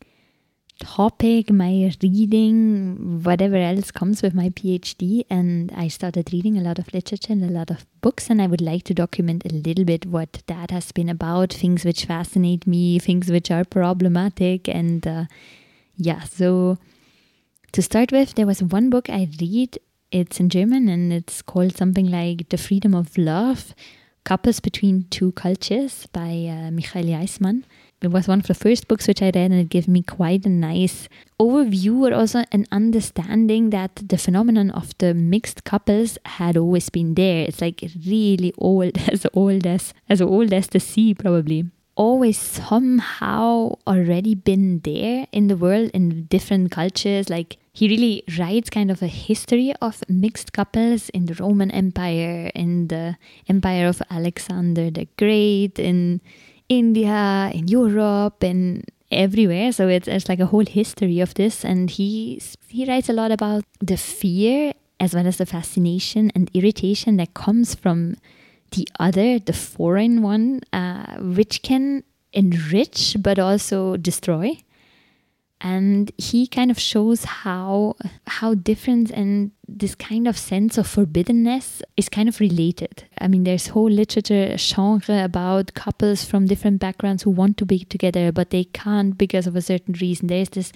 topic, 0.78 1.50
my 1.50 1.92
reading, 2.02 3.22
whatever 3.22 3.56
else 3.56 3.90
comes 3.90 4.22
with 4.22 4.34
my 4.34 4.50
PhD. 4.50 5.24
And 5.28 5.72
I 5.74 5.88
started 5.88 6.32
reading 6.32 6.56
a 6.56 6.60
lot 6.60 6.78
of 6.78 6.92
literature 6.92 7.32
and 7.32 7.42
a 7.42 7.52
lot 7.52 7.70
of 7.70 7.86
books. 8.00 8.30
And 8.30 8.40
I 8.40 8.46
would 8.46 8.60
like 8.60 8.84
to 8.84 8.94
document 8.94 9.44
a 9.44 9.54
little 9.54 9.84
bit 9.84 10.06
what 10.06 10.42
that 10.46 10.70
has 10.70 10.92
been 10.92 11.08
about, 11.08 11.52
things 11.52 11.84
which 11.84 12.04
fascinate 12.04 12.66
me, 12.66 12.98
things 12.98 13.30
which 13.30 13.50
are 13.50 13.64
problematic. 13.64 14.68
And 14.68 15.06
uh, 15.06 15.24
yeah, 15.96 16.24
so 16.24 16.78
to 17.72 17.82
start 17.82 18.12
with, 18.12 18.34
there 18.34 18.46
was 18.46 18.62
one 18.62 18.90
book 18.90 19.10
I 19.10 19.28
read. 19.40 19.78
It's 20.12 20.38
in 20.38 20.48
German 20.48 20.88
and 20.88 21.12
it's 21.12 21.42
called 21.42 21.76
something 21.76 22.08
like 22.08 22.50
The 22.50 22.58
Freedom 22.58 22.94
of 22.94 23.18
Love 23.18 23.74
Couples 24.26 24.60
Between 24.60 25.06
Two 25.08 25.32
Cultures 25.32 26.06
by 26.12 26.30
uh, 26.50 26.70
Michael 26.70 27.08
Jeismann 27.14 27.62
it 28.02 28.08
was 28.08 28.28
one 28.28 28.40
of 28.40 28.46
the 28.46 28.54
first 28.54 28.88
books 28.88 29.08
which 29.08 29.22
I 29.22 29.26
read, 29.26 29.36
and 29.36 29.54
it 29.54 29.70
gave 29.70 29.88
me 29.88 30.02
quite 30.02 30.44
a 30.44 30.50
nice 30.50 31.08
overview, 31.40 32.02
but 32.02 32.12
also 32.12 32.44
an 32.52 32.66
understanding 32.70 33.70
that 33.70 33.96
the 33.96 34.18
phenomenon 34.18 34.70
of 34.70 34.96
the 34.98 35.14
mixed 35.14 35.64
couples 35.64 36.18
had 36.26 36.58
always 36.58 36.90
been 36.90 37.14
there. 37.14 37.44
It's 37.44 37.62
like 37.62 37.82
really 38.06 38.52
old, 38.58 38.98
as 39.08 39.26
old 39.32 39.66
as 39.66 39.94
as 40.08 40.20
old 40.20 40.52
as 40.52 40.68
the 40.68 40.80
sea, 40.80 41.14
probably. 41.14 41.70
Always 41.94 42.36
somehow 42.36 43.78
already 43.86 44.34
been 44.34 44.80
there 44.80 45.26
in 45.32 45.48
the 45.48 45.56
world 45.56 45.90
in 45.94 46.24
different 46.24 46.70
cultures. 46.70 47.30
Like 47.30 47.56
he 47.76 47.88
really 47.88 48.22
writes 48.38 48.70
kind 48.70 48.90
of 48.90 49.02
a 49.02 49.06
history 49.06 49.74
of 49.82 50.02
mixed 50.08 50.54
couples 50.54 51.10
in 51.10 51.26
the 51.26 51.34
Roman 51.34 51.70
Empire, 51.70 52.50
in 52.54 52.88
the 52.88 53.18
Empire 53.50 53.86
of 53.86 54.00
Alexander 54.10 54.90
the 54.90 55.06
Great, 55.18 55.78
in 55.78 56.22
India, 56.70 57.50
in 57.52 57.68
Europe, 57.68 58.42
and 58.42 58.82
everywhere. 59.10 59.72
So 59.72 59.88
it's, 59.88 60.08
it's 60.08 60.26
like 60.26 60.40
a 60.40 60.46
whole 60.46 60.64
history 60.64 61.20
of 61.20 61.34
this. 61.34 61.66
And 61.66 61.90
he 61.90 62.40
he 62.68 62.86
writes 62.86 63.10
a 63.10 63.12
lot 63.12 63.30
about 63.30 63.64
the 63.80 63.98
fear 63.98 64.72
as 64.98 65.14
well 65.14 65.26
as 65.26 65.36
the 65.36 65.44
fascination 65.44 66.32
and 66.34 66.50
irritation 66.54 67.18
that 67.18 67.34
comes 67.34 67.74
from 67.74 68.16
the 68.70 68.88
other, 68.98 69.38
the 69.38 69.52
foreign 69.52 70.22
one, 70.22 70.62
uh, 70.72 71.16
which 71.18 71.60
can 71.60 72.04
enrich 72.32 73.18
but 73.20 73.38
also 73.38 73.98
destroy 73.98 74.56
and 75.60 76.12
he 76.18 76.46
kind 76.46 76.70
of 76.70 76.78
shows 76.78 77.24
how 77.24 77.96
how 78.26 78.54
different 78.54 79.10
and 79.10 79.52
this 79.66 79.94
kind 79.94 80.28
of 80.28 80.36
sense 80.36 80.76
of 80.78 80.86
forbiddenness 80.86 81.82
is 81.96 82.08
kind 82.08 82.28
of 82.28 82.40
related. 82.40 83.04
I 83.18 83.28
mean, 83.28 83.44
there's 83.44 83.68
whole 83.68 83.90
literature 83.90 84.56
genre 84.58 85.24
about 85.24 85.74
couples 85.74 86.24
from 86.24 86.46
different 86.46 86.78
backgrounds 86.78 87.22
who 87.22 87.30
want 87.30 87.56
to 87.58 87.66
be 87.66 87.80
together, 87.80 88.32
but 88.32 88.50
they 88.50 88.64
can't 88.64 89.16
because 89.16 89.46
of 89.46 89.56
a 89.56 89.62
certain 89.62 89.94
reason. 89.94 90.28
There's 90.28 90.50
this 90.50 90.72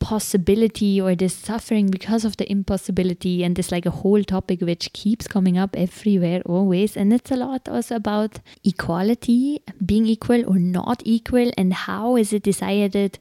possibility 0.00 1.00
or 1.00 1.14
this 1.14 1.34
suffering 1.34 1.86
because 1.86 2.26
of 2.26 2.36
the 2.36 2.50
impossibility 2.50 3.42
and 3.42 3.56
this 3.56 3.72
like 3.72 3.86
a 3.86 3.90
whole 3.90 4.22
topic 4.22 4.60
which 4.60 4.92
keeps 4.92 5.26
coming 5.26 5.56
up 5.56 5.74
everywhere 5.74 6.42
always 6.44 6.94
and 6.94 7.10
it's 7.10 7.30
a 7.30 7.36
lot 7.36 7.66
also 7.70 7.96
about 7.96 8.40
equality 8.64 9.62
being 9.86 10.04
equal 10.04 10.44
or 10.46 10.58
not 10.58 11.00
equal 11.06 11.50
and 11.56 11.72
how 11.72 12.16
is 12.16 12.34
it 12.34 12.42
decided 12.42 13.18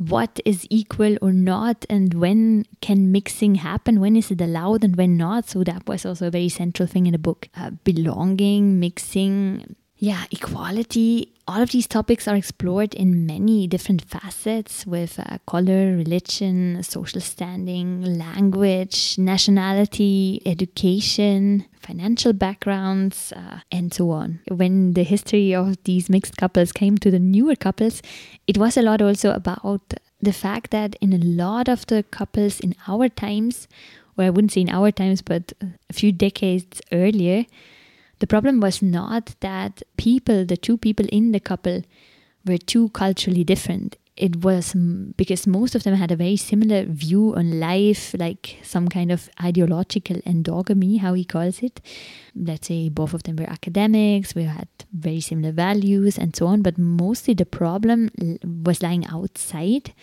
what 0.00 0.40
is 0.46 0.66
equal 0.70 1.18
or 1.20 1.30
not 1.30 1.84
and 1.90 2.14
when 2.14 2.64
can 2.80 3.12
mixing 3.12 3.56
happen? 3.56 4.00
When 4.00 4.16
is 4.16 4.30
it 4.30 4.40
allowed 4.40 4.82
and 4.82 4.96
when 4.96 5.18
not? 5.18 5.46
So 5.46 5.62
that 5.64 5.86
was 5.86 6.06
also 6.06 6.28
a 6.28 6.30
very 6.30 6.48
central 6.48 6.88
thing 6.88 7.06
in 7.06 7.12
the 7.12 7.18
book. 7.18 7.48
Uh, 7.54 7.70
belonging 7.84 8.80
mixing 8.80 9.76
yeah, 10.02 10.24
equality, 10.30 11.30
all 11.46 11.60
of 11.60 11.72
these 11.72 11.86
topics 11.86 12.26
are 12.26 12.34
explored 12.34 12.94
in 12.94 13.26
many 13.26 13.66
different 13.66 14.00
facets 14.00 14.86
with 14.86 15.20
uh, 15.20 15.36
color, 15.46 15.94
religion, 15.94 16.82
social 16.82 17.20
standing, 17.20 18.18
language, 18.18 19.18
nationality, 19.18 20.40
education, 20.46 21.66
financial 21.78 22.32
backgrounds, 22.32 23.30
uh, 23.36 23.58
and 23.70 23.92
so 23.92 24.10
on. 24.10 24.40
When 24.48 24.94
the 24.94 25.02
history 25.02 25.54
of 25.54 25.76
these 25.84 26.08
mixed 26.08 26.38
couples 26.38 26.72
came 26.72 26.96
to 26.96 27.10
the 27.10 27.18
newer 27.18 27.54
couples, 27.54 28.00
it 28.46 28.56
was 28.56 28.78
a 28.78 28.82
lot 28.82 29.02
also 29.02 29.32
about 29.32 29.82
the 30.18 30.32
fact 30.32 30.70
that 30.70 30.96
in 31.02 31.12
a 31.12 31.18
lot 31.18 31.68
of 31.68 31.84
the 31.86 32.04
couples 32.04 32.58
in 32.60 32.74
our 32.88 33.10
times, 33.10 33.68
or 34.16 34.24
I 34.24 34.30
wouldn't 34.30 34.52
say 34.52 34.62
in 34.62 34.70
our 34.70 34.90
times, 34.90 35.20
but 35.20 35.52
a 35.90 35.92
few 35.92 36.10
decades 36.10 36.80
earlier, 36.90 37.44
the 38.20 38.26
problem 38.26 38.60
was 38.60 38.80
not 38.80 39.34
that 39.40 39.82
people, 39.96 40.44
the 40.44 40.56
two 40.56 40.76
people 40.76 41.06
in 41.10 41.32
the 41.32 41.40
couple, 41.40 41.82
were 42.46 42.58
too 42.58 42.90
culturally 42.90 43.44
different. 43.44 43.96
It 44.16 44.44
was 44.44 44.74
because 45.16 45.46
most 45.46 45.74
of 45.74 45.82
them 45.82 45.94
had 45.94 46.10
a 46.10 46.16
very 46.16 46.36
similar 46.36 46.84
view 46.84 47.34
on 47.34 47.58
life, 47.58 48.14
like 48.18 48.58
some 48.62 48.88
kind 48.88 49.10
of 49.10 49.30
ideological 49.42 50.16
endogamy, 50.26 51.00
how 51.00 51.14
he 51.14 51.24
calls 51.24 51.62
it. 51.62 51.80
Let's 52.34 52.68
say 52.68 52.90
both 52.90 53.14
of 53.14 53.22
them 53.22 53.36
were 53.36 53.48
academics, 53.48 54.34
we 54.34 54.44
had 54.44 54.68
very 54.92 55.20
similar 55.20 55.52
values 55.52 56.18
and 56.18 56.36
so 56.36 56.46
on, 56.46 56.60
but 56.60 56.76
mostly 56.76 57.32
the 57.32 57.46
problem 57.46 58.10
was 58.64 58.82
lying 58.82 59.06
outside 59.06 59.94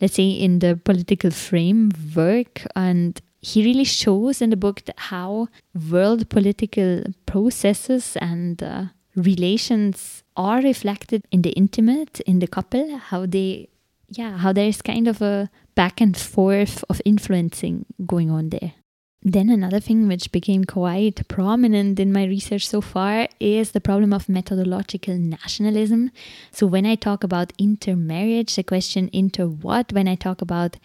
let's 0.00 0.14
say 0.14 0.30
in 0.30 0.60
the 0.60 0.76
political 0.76 1.30
framework 1.30 2.62
and 2.74 3.20
he 3.40 3.64
really 3.64 3.84
shows 3.84 4.42
in 4.42 4.50
the 4.50 4.56
book 4.56 4.82
how 4.96 5.48
world 5.90 6.28
political 6.28 7.04
processes 7.26 8.16
and 8.20 8.62
uh, 8.62 8.84
relations 9.16 10.22
are 10.36 10.60
reflected 10.60 11.26
in 11.30 11.42
the 11.42 11.50
intimate 11.50 12.20
in 12.20 12.38
the 12.38 12.46
couple 12.46 12.96
how 12.96 13.26
they 13.26 13.68
yeah 14.08 14.38
how 14.38 14.52
there's 14.52 14.82
kind 14.82 15.08
of 15.08 15.20
a 15.22 15.50
back 15.74 16.00
and 16.00 16.16
forth 16.16 16.84
of 16.90 17.00
influencing 17.04 17.86
going 18.06 18.30
on 18.30 18.50
there. 18.50 18.74
Then 19.22 19.50
another 19.50 19.80
thing 19.80 20.08
which 20.08 20.32
became 20.32 20.64
quite 20.64 21.28
prominent 21.28 22.00
in 22.00 22.10
my 22.10 22.24
research 22.24 22.66
so 22.66 22.80
far 22.80 23.28
is 23.38 23.72
the 23.72 23.80
problem 23.80 24.14
of 24.14 24.30
methodological 24.30 25.16
nationalism. 25.16 26.10
So 26.52 26.66
when 26.66 26.86
i 26.86 26.94
talk 26.94 27.24
about 27.24 27.52
intermarriage 27.58 28.54
the 28.56 28.62
question 28.62 29.08
inter 29.12 29.46
what 29.46 29.92
when 29.92 30.08
i 30.08 30.14
talk 30.14 30.42
about 30.42 30.76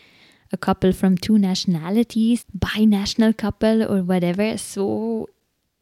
a 0.55 0.57
couple 0.67 0.91
from 0.91 1.17
two 1.17 1.37
nationalities, 1.37 2.45
binational 2.57 3.35
couple 3.35 3.83
or 3.83 4.01
whatever. 4.11 4.57
So 4.57 5.29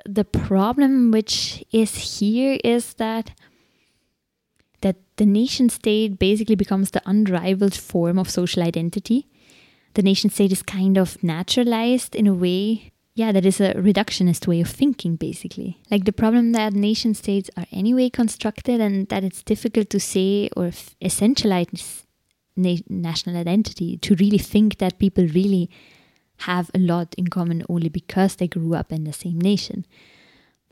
the 0.06 0.26
problem 0.26 1.12
which 1.12 1.64
is 1.72 2.20
here 2.20 2.58
is 2.64 2.96
that 2.96 3.32
that 4.82 4.98
the 5.16 5.26
nation 5.26 5.70
state 5.70 6.20
basically 6.20 6.56
becomes 6.56 6.92
the 6.92 7.02
unrivaled 7.06 7.74
form 7.74 8.20
of 8.20 8.30
social 8.30 8.62
identity. 8.64 9.28
The 9.94 10.02
nation 10.02 10.30
state 10.30 10.52
is 10.52 10.64
kind 10.64 10.98
of 10.98 11.24
naturalized 11.24 12.16
in 12.16 12.28
a 12.28 12.34
way 12.34 12.94
yeah, 13.16 13.32
that 13.32 13.46
is 13.46 13.62
a 13.62 13.76
reductionist 13.76 14.48
way 14.48 14.60
of 14.62 14.70
thinking, 14.70 15.18
basically. 15.18 15.80
Like 15.92 16.06
the 16.06 16.12
problem 16.12 16.52
that 16.54 16.74
nation 16.74 17.14
states 17.14 17.50
are 17.56 17.68
anyway 17.72 18.10
constructed 18.10 18.82
and 18.82 19.08
that 19.10 19.24
it's 19.24 19.44
difficult 19.44 19.92
to 19.92 20.00
say 20.00 20.50
or 20.58 20.72
essentialize 21.00 22.03
na- 22.56 22.78
national 22.90 23.38
identity 23.38 23.98
to 23.98 24.16
really 24.16 24.38
think 24.38 24.78
that 24.78 25.00
people 25.00 25.26
really 25.28 25.70
have 26.38 26.70
a 26.74 26.80
lot 26.80 27.14
in 27.18 27.28
common 27.28 27.64
only 27.70 27.90
because 27.90 28.36
they 28.36 28.48
grew 28.48 28.74
up 28.74 28.92
in 28.92 29.04
the 29.04 29.14
same 29.14 29.40
nation. 29.40 29.86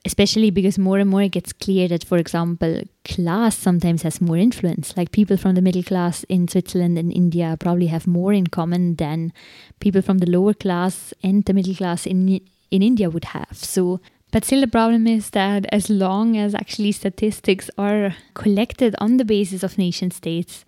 Especially 0.04 0.50
because 0.50 0.80
more 0.80 0.98
and 0.98 1.10
more 1.10 1.22
it 1.22 1.32
gets 1.32 1.54
clear 1.54 1.88
that, 1.88 2.04
for 2.04 2.18
example, 2.18 2.82
class 3.06 3.56
sometimes 3.56 4.02
has 4.02 4.20
more 4.20 4.38
influence. 4.38 4.98
Like 4.98 5.12
people 5.12 5.38
from 5.38 5.54
the 5.54 5.62
middle 5.62 5.84
class 5.84 6.24
in 6.24 6.48
Switzerland 6.48 6.98
and 6.98 7.14
India 7.14 7.56
probably 7.60 7.86
have 7.88 8.08
more 8.08 8.34
in 8.34 8.48
common 8.48 8.96
than 8.96 9.32
people 9.80 10.02
from 10.02 10.18
the 10.18 10.30
lower 10.30 10.56
class 10.56 11.14
and 11.22 11.46
the 11.46 11.54
middle 11.54 11.76
class 11.76 12.08
in 12.08 12.42
in 12.72 12.82
India 12.82 13.10
would 13.10 13.26
have. 13.26 13.58
So 13.58 14.00
but 14.32 14.46
still, 14.46 14.62
the 14.62 14.68
problem 14.68 15.08
is 15.08 15.32
that 15.32 15.66
as 15.74 15.90
long 15.90 16.38
as 16.38 16.56
actually 16.56 16.94
statistics 16.94 17.70
are 17.78 18.16
collected 18.34 18.96
on 18.98 19.18
the 19.18 19.26
basis 19.26 19.62
of 19.62 19.78
nation 19.78 20.10
states, 20.10 20.64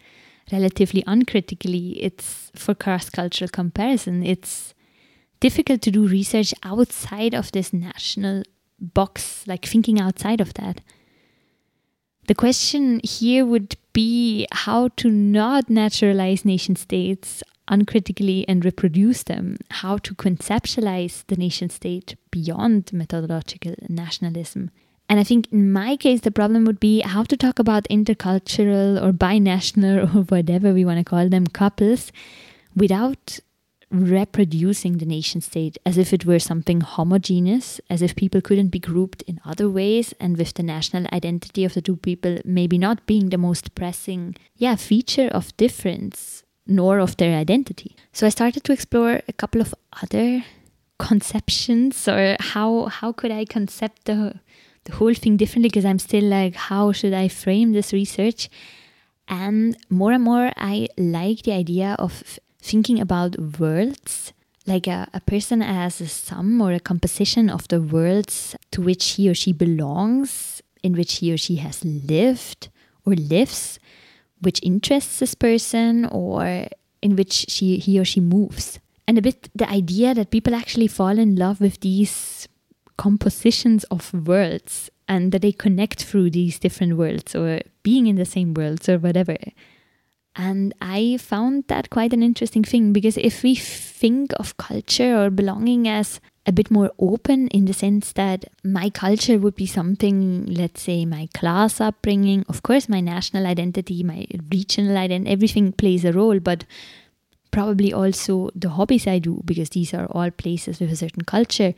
relatively 0.52 1.04
uncritically, 1.08 2.04
it's 2.04 2.52
for 2.56 2.76
cross 2.76 3.10
cultural 3.10 3.50
comparison, 3.50 4.24
it's 4.24 4.74
difficult 5.40 5.82
to 5.82 5.92
do 5.92 6.08
research 6.08 6.54
outside 6.64 7.34
of 7.34 7.52
this 7.52 7.74
national 7.74 8.44
box, 8.80 9.46
like 9.48 9.66
thinking 9.66 10.00
outside 10.00 10.42
of 10.42 10.54
that. 10.56 10.82
The 12.28 12.36
question 12.36 13.02
here 13.04 13.46
would 13.46 13.76
be 13.92 14.48
how 14.52 14.88
to 14.98 15.10
not 15.10 15.70
naturalize 15.70 16.46
nation 16.46 16.76
states 16.76 17.44
uncritically 17.68 18.46
and 18.48 18.64
reproduce 18.64 19.24
them, 19.24 19.58
how 19.72 19.98
to 19.98 20.16
conceptualize 20.16 21.26
the 21.28 21.36
nation 21.36 21.70
state 21.70 22.16
beyond 22.32 22.92
methodological 22.94 23.76
nationalism. 23.90 24.72
And 25.10 25.20
I 25.20 25.24
think 25.24 25.52
in 25.52 25.72
my 25.72 25.96
case, 25.98 26.22
the 26.22 26.32
problem 26.32 26.66
would 26.66 26.80
be 26.80 27.02
how 27.02 27.24
to 27.24 27.38
talk 27.38 27.60
about 27.60 27.88
intercultural 27.90 29.02
or 29.02 29.12
binational 29.12 30.16
or 30.16 30.22
whatever 30.30 30.74
we 30.74 30.86
want 30.86 31.00
to 31.00 31.04
call 31.04 31.30
them 31.30 31.48
couples 31.48 32.12
without 32.76 33.40
reproducing 33.94 34.98
the 34.98 35.06
nation 35.06 35.40
state 35.40 35.78
as 35.86 36.00
if 36.00 36.12
it 36.12 36.26
were 36.26 36.40
something 36.40 36.82
homogeneous, 36.82 37.80
as 37.90 38.02
if 38.02 38.16
people 38.16 38.42
couldn't 38.42 38.70
be 38.70 38.80
grouped 38.80 39.22
in 39.24 39.40
other 39.46 39.70
ways, 39.70 40.14
and 40.20 40.36
with 40.36 40.56
the 40.56 40.64
national 40.64 41.06
identity 41.14 41.64
of 41.64 41.76
the 41.76 41.82
two 41.82 41.96
people 41.96 42.40
maybe 42.44 42.78
not 42.78 43.06
being 43.06 43.30
the 43.30 43.38
most 43.38 43.76
pressing, 43.76 44.36
yeah, 44.58 44.76
feature 44.76 45.28
of 45.28 45.56
difference, 45.58 46.44
nor 46.66 46.98
of 46.98 47.18
their 47.18 47.38
identity. 47.38 47.96
So 48.12 48.26
I 48.26 48.30
started 48.30 48.64
to 48.64 48.74
explore 48.74 49.22
a 49.28 49.34
couple 49.34 49.62
of 49.62 49.76
other 50.02 50.44
conceptions, 50.98 52.08
or 52.08 52.36
how 52.40 52.86
how 52.86 53.12
could 53.12 53.32
I 53.32 53.46
concept 53.46 54.06
the 54.06 54.40
the 54.86 54.94
whole 54.94 55.14
thing 55.14 55.38
differently? 55.38 55.70
Because 55.70 55.86
I'm 55.86 56.00
still 56.00 56.24
like, 56.24 56.56
how 56.56 56.92
should 56.92 57.14
I 57.14 57.28
frame 57.28 57.74
this 57.74 57.94
research? 57.94 58.50
And 59.28 59.78
more 59.90 60.12
and 60.12 60.24
more, 60.24 60.52
I 60.58 60.88
like 60.98 61.44
the 61.44 61.54
idea 61.54 61.96
of 62.00 62.40
thinking 62.62 63.00
about 63.00 63.60
worlds, 63.60 64.34
like 64.66 64.88
a, 64.88 65.08
a 65.14 65.22
person 65.22 65.62
as 65.62 66.02
a 66.02 66.08
sum 66.08 66.62
or 66.62 66.74
a 66.74 66.80
composition 66.80 67.50
of 67.50 67.68
the 67.68 67.82
worlds 67.82 68.56
to 68.72 68.82
which 68.82 69.12
he 69.12 69.30
or 69.30 69.34
she 69.34 69.54
belongs, 69.54 70.62
in 70.82 70.94
which 70.94 71.16
he 71.16 71.34
or 71.34 71.38
she 71.38 71.56
has 71.58 71.84
lived 71.84 72.70
or 73.06 73.14
lives, 73.16 73.80
which 74.42 74.60
interests 74.64 75.20
this 75.20 75.36
person 75.36 76.06
or 76.06 76.68
in 77.02 77.16
which 77.16 77.46
she, 77.50 77.78
he 77.78 78.00
or 78.00 78.06
she 78.06 78.20
moves. 78.20 78.80
And 79.08 79.18
a 79.18 79.22
bit 79.22 79.50
the 79.54 79.70
idea 79.70 80.14
that 80.14 80.32
people 80.32 80.56
actually 80.56 80.88
fall 80.88 81.18
in 81.20 81.36
love 81.36 81.60
with 81.60 81.82
these 81.82 82.48
compositions 82.98 83.84
of 83.86 84.14
worlds 84.14 84.90
and 85.08 85.32
that 85.32 85.42
they 85.42 85.52
connect 85.52 86.04
through 86.04 86.30
these 86.30 86.60
different 86.60 86.98
worlds 86.98 87.36
or 87.36 87.62
being 87.84 88.08
in 88.08 88.16
the 88.16 88.26
same 88.26 88.54
worlds 88.54 88.88
or 88.88 88.98
whatever. 88.98 89.38
And 90.36 90.74
I 90.82 91.18
found 91.18 91.66
that 91.68 91.90
quite 91.90 92.14
an 92.14 92.24
interesting 92.24 92.64
thing 92.64 92.92
because 92.92 93.18
if 93.18 93.44
we 93.44 93.56
think 93.56 94.34
of 94.38 94.58
culture 94.58 95.16
or 95.16 95.30
belonging 95.30 95.88
as 95.88 96.20
a 96.46 96.52
bit 96.52 96.72
more 96.72 96.92
open 97.00 97.48
in 97.50 97.66
the 97.66 97.74
sense 97.74 98.12
that 98.14 98.46
my 98.64 98.90
culture 98.90 99.38
would 99.38 99.56
be 99.56 99.66
something, 99.66 100.46
let's 100.48 100.82
say, 100.82 101.06
my 101.06 101.30
class 101.34 101.80
upbringing, 101.80 102.44
of 102.50 102.64
course, 102.64 102.90
my 102.90 103.00
national 103.00 103.46
identity, 103.46 104.04
my 104.04 104.26
regional 104.52 104.98
identity, 104.98 105.32
everything 105.32 105.72
plays 105.72 106.04
a 106.04 106.12
role, 106.12 106.40
but 106.40 106.66
probably 107.52 107.94
also 107.94 108.50
the 108.56 108.70
hobbies 108.70 109.08
I 109.08 109.20
do 109.20 109.42
because 109.46 109.70
these 109.70 109.94
are 109.94 110.08
all 110.08 110.32
places 110.32 110.80
with 110.80 110.92
a 110.92 110.96
certain 110.96 111.24
culture 111.24 111.76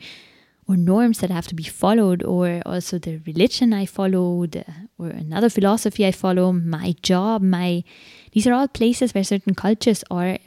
or 0.68 0.76
norms 0.76 1.20
that 1.20 1.30
have 1.30 1.46
to 1.46 1.54
be 1.54 1.62
followed, 1.62 2.24
or 2.24 2.60
also 2.66 2.98
the 2.98 3.20
religion 3.26 3.72
I 3.72 3.86
follow, 3.86 4.46
the, 4.46 4.64
or 4.98 5.08
another 5.08 5.48
philosophy 5.48 6.04
I 6.04 6.12
follow, 6.12 6.52
my 6.52 6.94
job, 7.02 7.42
my 7.42 7.84
these 8.32 8.46
are 8.46 8.52
all 8.52 8.68
places 8.68 9.14
where 9.14 9.24
certain 9.24 9.54
cultures 9.54 10.02
are 10.10 10.38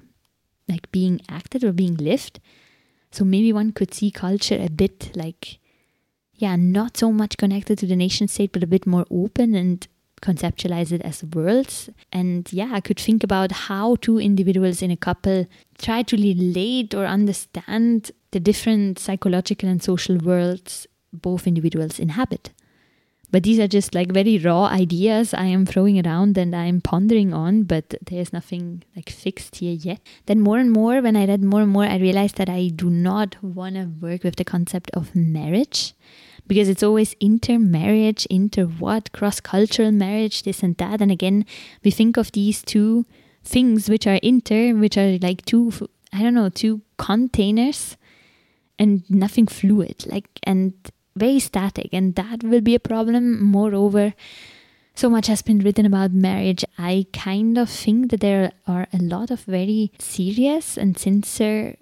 like 0.68 0.92
being 0.92 1.22
acted 1.30 1.64
or 1.64 1.72
being 1.72 1.96
lived. 1.96 2.40
So 3.12 3.26
maybe 3.26 3.52
one 3.52 3.72
could 3.72 3.94
see 3.94 4.12
culture 4.12 4.60
a 4.60 4.70
bit 4.70 5.12
like, 5.16 5.60
yeah, 6.36 6.56
not 6.56 6.98
so 6.98 7.12
much 7.12 7.38
connected 7.38 7.80
to 7.80 7.88
the 7.88 7.96
nation 7.96 8.28
state, 8.28 8.52
but 8.52 8.64
a 8.64 8.68
bit 8.68 8.86
more 8.86 9.06
open 9.10 9.56
and 9.56 9.88
conceptualize 10.22 10.92
it 10.92 11.02
as 11.02 11.24
worlds. 11.24 11.90
And 12.12 12.52
yeah, 12.52 12.70
I 12.74 12.82
could 12.82 13.00
think 13.00 13.24
about 13.24 13.52
how 13.52 13.96
two 13.96 14.20
individuals 14.20 14.82
in 14.82 14.92
a 14.92 14.98
couple 14.98 15.48
try 15.78 16.04
to 16.04 16.16
relate 16.16 16.94
or 16.94 17.06
understand 17.06 18.12
the 18.32 18.40
different 18.40 19.00
psychological 19.00 19.70
and 19.70 19.82
social 19.82 20.18
worlds 20.18 20.88
both 21.12 21.48
individuals 21.48 22.00
inhabit. 22.00 22.52
But 23.32 23.44
these 23.44 23.60
are 23.60 23.68
just 23.68 23.94
like 23.94 24.12
very 24.12 24.40
raw 24.40 24.66
ideas 24.66 25.36
I 25.36 25.46
am 25.46 25.66
throwing 25.66 26.04
around 26.04 26.36
and 26.38 26.56
I'm 26.56 26.82
pondering 26.82 27.32
on, 27.32 27.64
but 27.64 27.94
there's 28.02 28.34
nothing 28.34 28.84
like 28.96 29.10
fixed 29.10 29.58
here 29.58 29.74
yet. 29.74 30.02
Then, 30.26 30.42
more 30.42 30.58
and 30.58 30.72
more, 30.72 31.00
when 31.02 31.16
I 31.16 31.28
read 31.28 31.44
more 31.44 31.62
and 31.62 31.72
more, 31.72 31.84
I 31.86 31.98
realized 31.98 32.38
that 32.38 32.50
I 32.50 32.70
do 32.70 32.90
not 32.90 33.42
want 33.44 33.76
to 33.76 33.92
work 34.02 34.24
with 34.24 34.38
the 34.38 34.44
concept 34.44 34.90
of 34.96 35.16
marriage 35.16 35.94
because 36.48 36.68
it's 36.68 36.82
always 36.82 37.14
intermarriage, 37.20 38.26
inter 38.32 38.66
what, 38.66 39.12
cross 39.12 39.40
cultural 39.40 39.92
marriage, 39.92 40.42
this 40.42 40.64
and 40.64 40.76
that. 40.78 41.00
And 41.00 41.12
again, 41.12 41.46
we 41.84 41.92
think 41.92 42.18
of 42.18 42.32
these 42.32 42.64
two 42.64 43.06
things 43.44 43.90
which 43.90 44.08
are 44.08 44.20
inter, 44.24 44.74
which 44.74 44.98
are 44.98 45.20
like 45.20 45.46
two, 45.46 45.72
I 46.12 46.24
don't 46.24 46.34
know, 46.34 46.50
two 46.50 46.82
containers 46.98 47.96
and 48.80 49.04
nothing 49.10 49.46
fluid, 49.46 50.06
like, 50.08 50.28
and 50.44 50.74
very 51.16 51.40
static. 51.40 51.90
And 51.92 52.16
that 52.16 52.44
will 52.44 52.62
be 52.62 52.74
a 52.74 52.80
problem. 52.80 53.44
Moreover, 53.44 54.14
so 54.96 55.10
much 55.10 55.28
has 55.28 55.42
been 55.42 55.60
written 55.60 55.86
about 55.86 56.12
marriage. 56.12 56.66
I 56.78 57.06
kind 57.14 57.58
of 57.58 57.70
think 57.70 58.12
that 58.12 58.22
there 58.22 58.54
are 58.68 58.88
a 58.92 58.98
lot 58.98 59.30
of 59.30 59.42
very 59.42 59.92
serious 60.00 60.78
and 60.78 60.98
sincere 60.98 61.76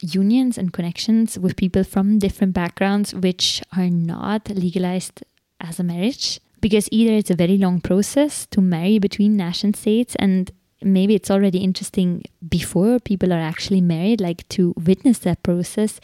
unions 0.00 0.58
and 0.58 0.72
connections 0.72 1.38
with 1.38 1.56
people 1.56 1.84
from 1.84 2.18
different 2.18 2.52
backgrounds 2.52 3.14
which 3.14 3.62
are 3.76 3.90
not 3.90 4.48
legalized 4.50 5.22
as 5.60 5.78
a 5.78 5.84
marriage 5.84 6.40
because 6.60 6.88
either 6.90 7.12
it's 7.14 7.30
a 7.30 7.36
very 7.36 7.56
long 7.56 7.80
process 7.80 8.46
to 8.46 8.60
marry 8.60 8.98
between 8.98 9.36
nation 9.36 9.72
states 9.72 10.14
and 10.16 10.50
maybe 10.82 11.14
it's 11.14 11.30
already 11.30 11.58
interesting 11.58 12.24
before 12.48 12.98
people 12.98 13.32
are 13.32 13.38
actually 13.38 13.80
married 13.80 14.20
like 14.20 14.46
to 14.48 14.74
witness 14.76 15.18
that 15.20 15.42
process 15.42 16.00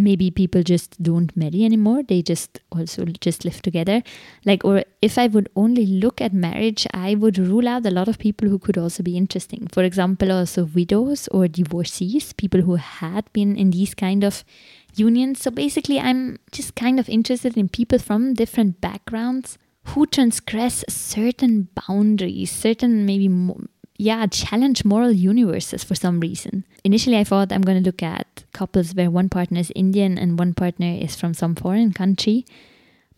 maybe 0.00 0.30
people 0.30 0.62
just 0.62 1.00
don't 1.02 1.36
marry 1.36 1.64
anymore. 1.64 2.02
They 2.02 2.22
just 2.22 2.60
also 2.72 3.04
just 3.20 3.44
live 3.44 3.60
together. 3.62 4.02
Like 4.44 4.64
or 4.64 4.84
if 5.02 5.16
i 5.18 5.26
would 5.26 5.48
only 5.56 5.86
look 5.86 6.20
at 6.20 6.32
marriage 6.32 6.86
i 6.92 7.14
would 7.14 7.38
rule 7.38 7.68
out 7.68 7.86
a 7.86 7.90
lot 7.90 8.08
of 8.08 8.18
people 8.18 8.48
who 8.48 8.58
could 8.58 8.78
also 8.78 9.02
be 9.02 9.16
interesting. 9.16 9.68
For 9.72 9.82
example 9.82 10.32
also 10.32 10.64
widows 10.64 11.28
or 11.28 11.48
divorcees 11.48 12.32
people 12.32 12.62
who 12.62 12.76
had 12.76 13.32
been 13.32 13.56
in 13.56 13.70
these 13.70 13.94
kind 13.94 14.24
of 14.24 14.44
unions. 14.94 15.40
So 15.40 15.50
basically 15.50 15.98
i'm 16.00 16.38
just 16.52 16.74
kind 16.74 16.98
of 17.00 17.08
interested 17.08 17.56
in 17.56 17.68
people 17.68 17.98
from 17.98 18.34
different 18.34 18.80
backgrounds 18.80 19.58
who 19.86 20.06
transgress 20.06 20.84
certain 20.88 21.68
boundaries 21.74 22.50
certain 22.50 23.06
maybe 23.06 23.28
yeah, 24.00 24.26
challenge 24.26 24.82
moral 24.82 25.12
universes 25.12 25.84
for 25.84 25.94
some 25.94 26.20
reason. 26.20 26.64
Initially, 26.84 27.18
I 27.18 27.24
thought 27.24 27.52
I'm 27.52 27.60
going 27.60 27.82
to 27.82 27.86
look 27.86 28.02
at 28.02 28.44
couples 28.54 28.94
where 28.94 29.10
one 29.10 29.28
partner 29.28 29.60
is 29.60 29.70
Indian 29.76 30.16
and 30.16 30.38
one 30.38 30.54
partner 30.54 30.96
is 30.98 31.16
from 31.16 31.34
some 31.34 31.54
foreign 31.54 31.92
country. 31.92 32.46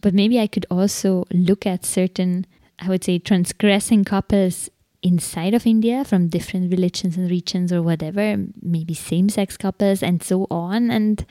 But 0.00 0.12
maybe 0.12 0.40
I 0.40 0.48
could 0.48 0.66
also 0.72 1.24
look 1.30 1.66
at 1.66 1.84
certain, 1.84 2.46
I 2.80 2.88
would 2.88 3.04
say, 3.04 3.20
transgressing 3.20 4.02
couples 4.02 4.70
inside 5.04 5.54
of 5.54 5.68
India 5.68 6.04
from 6.04 6.26
different 6.26 6.72
religions 6.72 7.16
and 7.16 7.30
regions 7.30 7.72
or 7.72 7.80
whatever, 7.80 8.44
maybe 8.60 8.92
same 8.92 9.28
sex 9.28 9.56
couples 9.56 10.02
and 10.02 10.20
so 10.20 10.48
on. 10.50 10.90
And 10.90 11.24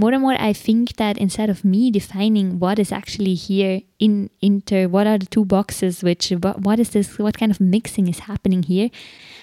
more 0.00 0.12
and 0.12 0.22
more 0.22 0.36
I 0.40 0.54
think 0.54 0.96
that 0.96 1.18
instead 1.18 1.50
of 1.50 1.64
me 1.64 1.90
defining 1.90 2.58
what 2.58 2.78
is 2.78 2.90
actually 2.90 3.34
here 3.34 3.82
in 3.98 4.30
inter, 4.40 4.88
what 4.88 5.06
are 5.06 5.18
the 5.18 5.26
two 5.26 5.44
boxes, 5.44 6.02
which 6.02 6.30
what, 6.30 6.62
what 6.62 6.80
is 6.80 6.90
this, 6.90 7.18
what 7.18 7.38
kind 7.38 7.52
of 7.52 7.60
mixing 7.60 8.08
is 8.08 8.20
happening 8.20 8.62
here, 8.62 8.88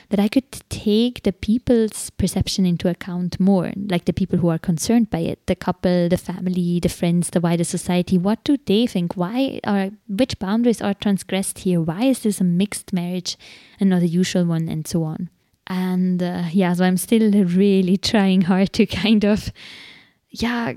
that 0.09 0.19
I 0.19 0.27
could 0.27 0.51
take 0.69 1.21
the 1.21 1.31
people's 1.31 2.09
perception 2.09 2.65
into 2.65 2.89
account 2.89 3.39
more, 3.39 3.71
like 3.75 4.05
the 4.05 4.13
people 4.13 4.39
who 4.39 4.49
are 4.49 4.57
concerned 4.57 5.11
by 5.11 5.19
it, 5.19 5.45
the 5.45 5.55
couple, 5.55 6.09
the 6.09 6.17
family, 6.17 6.79
the 6.79 6.89
friends, 6.89 7.29
the 7.29 7.41
wider 7.41 7.63
society. 7.63 8.17
What 8.17 8.43
do 8.43 8.57
they 8.65 8.87
think? 8.87 9.15
Why 9.15 9.59
are 9.63 9.91
which 10.07 10.39
boundaries 10.39 10.81
are 10.81 10.95
transgressed 10.95 11.59
here? 11.59 11.81
Why 11.81 12.05
is 12.05 12.21
this 12.21 12.41
a 12.41 12.43
mixed 12.43 12.93
marriage 12.93 13.37
and 13.79 13.91
not 13.91 14.01
a 14.01 14.07
usual 14.07 14.45
one, 14.45 14.67
and 14.69 14.87
so 14.87 15.03
on? 15.03 15.29
And 15.67 16.23
uh, 16.23 16.45
yeah, 16.51 16.73
so 16.73 16.83
I'm 16.85 16.97
still 16.97 17.29
really 17.31 17.97
trying 18.11 18.41
hard 18.41 18.73
to 18.73 18.85
kind 18.87 19.23
of 19.23 19.51
yeah 20.29 20.73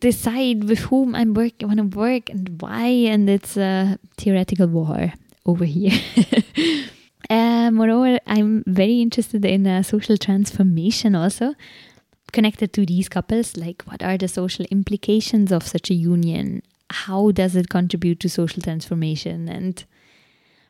decide 0.00 0.64
with 0.64 0.80
whom 0.80 1.14
I'm 1.14 1.34
working 1.34 1.68
want 1.68 1.78
to 1.78 1.98
work 1.98 2.30
and 2.30 2.60
why 2.60 2.86
and 2.86 3.28
it's 3.28 3.56
a 3.56 3.98
theoretical 4.16 4.66
war 4.66 5.12
over 5.46 5.64
here. 5.64 5.92
uh, 7.30 7.70
moreover, 7.70 8.18
I'm 8.26 8.64
very 8.66 9.00
interested 9.00 9.44
in 9.44 9.66
uh, 9.66 9.82
social 9.82 10.16
transformation 10.16 11.14
also 11.14 11.54
connected 12.32 12.72
to 12.72 12.84
these 12.84 13.08
couples 13.08 13.56
like 13.56 13.82
what 13.84 14.02
are 14.02 14.18
the 14.18 14.26
social 14.26 14.64
implications 14.72 15.52
of 15.52 15.64
such 15.64 15.88
a 15.88 15.94
union 15.94 16.60
how 16.90 17.30
does 17.30 17.54
it 17.54 17.68
contribute 17.68 18.18
to 18.18 18.28
social 18.28 18.60
transformation 18.60 19.48
and 19.48 19.84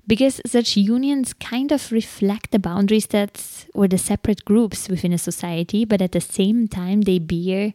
because 0.07 0.43
such 0.45 0.77
unions 0.77 1.33
kind 1.33 1.73
of 1.73 1.91
reflect 1.91 2.51
the 2.51 2.59
boundaries 2.59 3.07
that 3.07 3.67
or 3.73 3.89
the 3.89 3.97
separate 3.97 4.45
groups 4.45 4.91
within 4.91 5.15
a 5.15 5.17
society 5.17 5.87
but 5.87 6.03
at 6.03 6.13
the 6.13 6.21
same 6.21 6.69
time 6.69 7.01
they 7.03 7.19
bear 7.19 7.73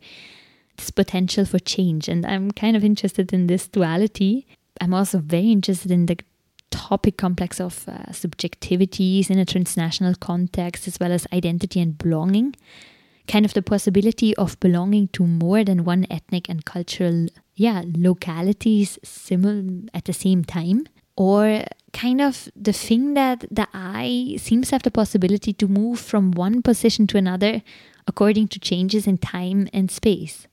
potential 0.89 1.45
for 1.45 1.59
change. 1.59 2.07
And 2.07 2.25
I'm 2.25 2.51
kind 2.51 2.75
of 2.77 2.83
interested 2.83 3.33
in 3.33 3.47
this 3.47 3.67
duality. 3.67 4.47
I'm 4.81 4.93
also 4.93 5.19
very 5.19 5.51
interested 5.51 5.91
in 5.91 6.05
the 6.05 6.17
topic 6.71 7.17
complex 7.17 7.59
of 7.59 7.87
uh, 7.87 8.11
subjectivities 8.11 9.29
in 9.29 9.39
a 9.39 9.45
transnational 9.45 10.15
context, 10.15 10.87
as 10.87 10.99
well 10.99 11.11
as 11.11 11.27
identity 11.33 11.79
and 11.79 11.97
belonging. 11.97 12.55
Kind 13.27 13.45
of 13.45 13.53
the 13.53 13.61
possibility 13.61 14.35
of 14.37 14.59
belonging 14.59 15.09
to 15.09 15.25
more 15.25 15.63
than 15.63 15.83
one 15.83 16.05
ethnic 16.09 16.49
and 16.49 16.65
cultural, 16.65 17.27
yeah, 17.55 17.83
localities 17.85 18.97
simul- 19.03 19.85
at 19.93 20.05
the 20.05 20.13
same 20.13 20.43
time. 20.43 20.87
Or 21.15 21.65
kind 21.91 22.21
of 22.21 22.49
the 22.55 22.73
thing 22.73 23.13
that 23.15 23.45
the 23.51 23.67
eye 23.73 24.37
seems 24.37 24.69
to 24.69 24.75
have 24.75 24.83
the 24.83 24.91
possibility 24.91 25.53
to 25.53 25.67
move 25.67 25.99
from 25.99 26.31
one 26.31 26.61
position 26.61 27.07
to 27.07 27.17
another 27.17 27.61
according 28.07 28.47
to 28.49 28.59
changes 28.59 29.05
in 29.05 29.17
time 29.17 29.67
and 29.73 29.91
space. 29.91 30.47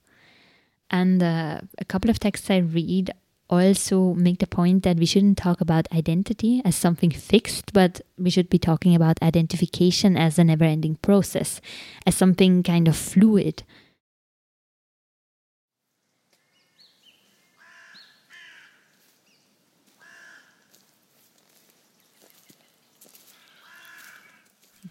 And 0.89 1.21
uh, 1.21 1.61
a 1.77 1.85
couple 1.85 2.09
of 2.09 2.19
texts 2.19 2.49
I 2.49 2.57
read 2.57 3.11
also 3.49 4.13
make 4.13 4.39
the 4.39 4.47
point 4.47 4.83
that 4.83 4.97
we 4.97 5.05
shouldn't 5.05 5.37
talk 5.37 5.61
about 5.61 5.87
identity 5.93 6.61
as 6.65 6.75
something 6.75 7.11
fixed, 7.11 7.73
but 7.73 8.01
we 8.17 8.29
should 8.29 8.49
be 8.49 8.59
talking 8.59 8.95
about 8.95 9.21
identification 9.21 10.17
as 10.17 10.37
a 10.37 10.43
never 10.43 10.65
ending 10.65 10.95
process, 10.95 11.61
as 12.05 12.15
something 12.15 12.63
kind 12.63 12.87
of 12.87 12.95
fluid. 12.95 13.63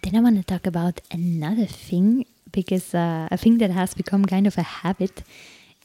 Then 0.02 0.16
I 0.16 0.20
want 0.20 0.36
to 0.36 0.44
talk 0.44 0.66
about 0.66 1.00
another 1.10 1.66
thing 1.66 2.26
because 2.52 2.94
uh, 2.94 3.28
a 3.30 3.36
thing 3.36 3.58
that 3.58 3.70
has 3.70 3.92
become 3.94 4.24
kind 4.24 4.46
of 4.46 4.56
a 4.56 4.62
habit 4.62 5.22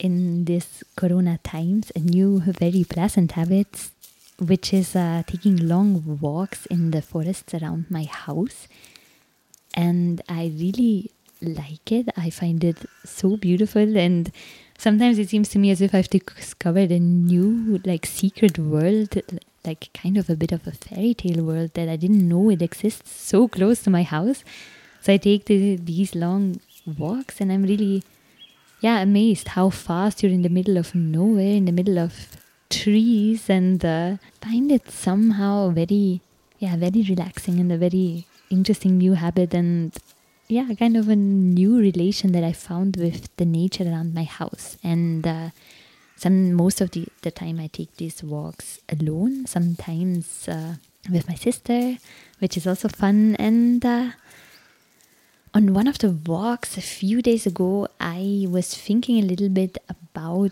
in 0.02 0.46
this 0.46 0.84
corona 0.96 1.40
times 1.44 1.92
a 1.96 2.00
new 2.00 2.40
very 2.40 2.84
pleasant 2.84 3.34
habit 3.34 3.90
which 4.40 4.74
is 4.74 4.96
uh, 4.96 5.22
taking 5.28 5.56
long 5.56 6.18
walks 6.20 6.66
in 6.66 6.90
the 6.92 7.02
forests 7.02 7.54
around 7.54 7.86
my 7.90 8.04
house. 8.04 8.68
And 9.76 10.22
i 10.28 10.52
really 10.60 11.12
like 11.42 11.92
it. 11.92 12.10
I 12.18 12.30
find 12.30 12.64
it 12.64 12.78
so 13.06 13.38
beautiful. 13.38 13.98
And 13.98 14.32
sometimes 14.78 15.20
it 15.20 15.30
seems 15.30 15.50
to 15.50 15.60
me 15.60 15.70
as 15.70 15.80
if 15.80 15.94
i've 15.94 16.10
discovered 16.10 16.92
a 16.92 17.00
new 17.00 17.80
like 17.86 18.04
secret 18.04 18.58
world 18.58 19.16
like 19.64 19.90
kind 19.94 20.18
of 20.18 20.28
a 20.28 20.36
bit 20.36 20.52
of 20.52 20.66
a 20.66 20.72
fairy 20.72 21.14
tale 21.14 21.44
world 21.44 21.70
that 21.76 21.88
i 21.88 21.96
didn't 21.96 22.28
know 22.28 22.50
it 22.50 22.64
exists 22.64 23.12
so 23.12 23.48
close 23.48 23.84
to 23.84 23.92
my 23.92 24.02
house. 24.02 24.44
So 25.02 25.14
i 25.14 25.18
take 25.18 25.46
the, 25.46 25.76
these 25.76 26.16
long 26.16 26.60
walks 26.98 27.40
and 27.40 27.52
i'm 27.52 27.64
really 27.64 28.04
yeah, 28.82 29.00
amazed 29.00 29.50
how 29.50 29.70
fast 29.70 30.22
you're 30.22 30.32
in 30.32 30.42
the 30.42 30.50
middle 30.50 30.78
of 30.78 30.94
nowhere, 30.94 31.56
in 31.56 31.66
the 31.66 31.72
middle 31.72 32.00
of 32.00 32.14
trees, 32.70 33.50
and 33.50 33.86
uh, 33.86 34.18
find 34.42 34.72
it 34.72 34.90
somehow 34.90 35.70
very, 35.70 36.22
yeah, 36.58 36.76
very 36.76 37.04
relaxing 37.08 37.60
and 37.60 37.72
a 37.72 37.78
very 37.78 38.26
interesting 38.50 38.98
new 38.98 39.14
habit, 39.14 39.54
and 39.54 39.98
yeah, 40.48 40.68
kind 40.74 40.98
of 40.98 41.08
a 41.10 41.16
new 41.16 41.78
relation 41.80 42.32
that 42.34 42.44
I 42.44 42.54
found 42.54 42.98
with 42.98 43.30
the 43.38 43.46
nature 43.46 43.86
around 43.86 44.14
my 44.14 44.24
house. 44.24 44.78
And 44.84 45.26
uh, 45.26 45.50
some 46.18 46.54
most 46.54 46.82
of 46.82 46.92
the, 46.92 47.08
the 47.22 47.32
time 47.32 47.60
I 47.60 47.68
take 47.68 47.96
these 47.98 48.24
walks 48.24 48.80
alone, 48.90 49.46
sometimes 49.46 50.50
uh, 50.50 50.76
with 51.10 51.28
my 51.28 51.36
sister, 51.36 51.98
which 52.40 52.58
is 52.58 52.66
also 52.66 52.90
fun, 52.90 53.36
and 53.38 53.86
uh, 53.86 54.10
on 55.54 55.74
one 55.74 55.88
of 55.88 56.00
the 56.00 56.12
walks 56.12 56.78
a 56.78 56.82
few 56.82 57.22
days 57.22 57.46
ago, 57.46 57.88
I 58.00 58.46
was 58.50 58.74
thinking 58.74 59.18
a 59.20 59.28
little 59.28 59.50
bit 59.50 59.78
about 59.90 60.52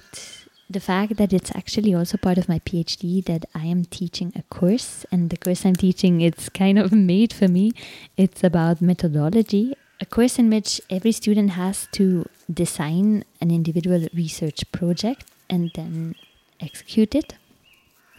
the 0.70 0.80
fact 0.80 1.16
that 1.18 1.34
it's 1.34 1.56
actually 1.56 1.96
also 1.96 2.18
part 2.18 2.38
of 2.38 2.50
my 2.50 2.60
PhD 2.60 3.24
that 3.26 3.46
I 3.56 3.66
am 3.66 3.86
teaching 3.86 4.34
a 4.36 4.44
course, 4.44 5.06
and 5.12 5.30
the 5.30 5.38
course 5.38 5.66
I'm 5.66 5.76
teaching 5.76 6.22
it's 6.22 6.50
kind 6.50 6.78
of 6.78 6.92
made 6.92 7.34
for 7.34 7.48
me. 7.48 7.72
It's 8.18 8.44
about 8.44 8.82
methodology, 8.82 9.76
a 10.02 10.06
course 10.06 10.38
in 10.38 10.50
which 10.50 10.82
every 10.90 11.12
student 11.12 11.52
has 11.52 11.88
to 11.94 12.28
design 12.52 13.24
an 13.42 13.52
individual 13.52 14.08
research 14.14 14.70
project 14.72 15.26
and 15.50 15.72
then 15.76 16.16
execute 16.60 17.16
it. 17.16 17.36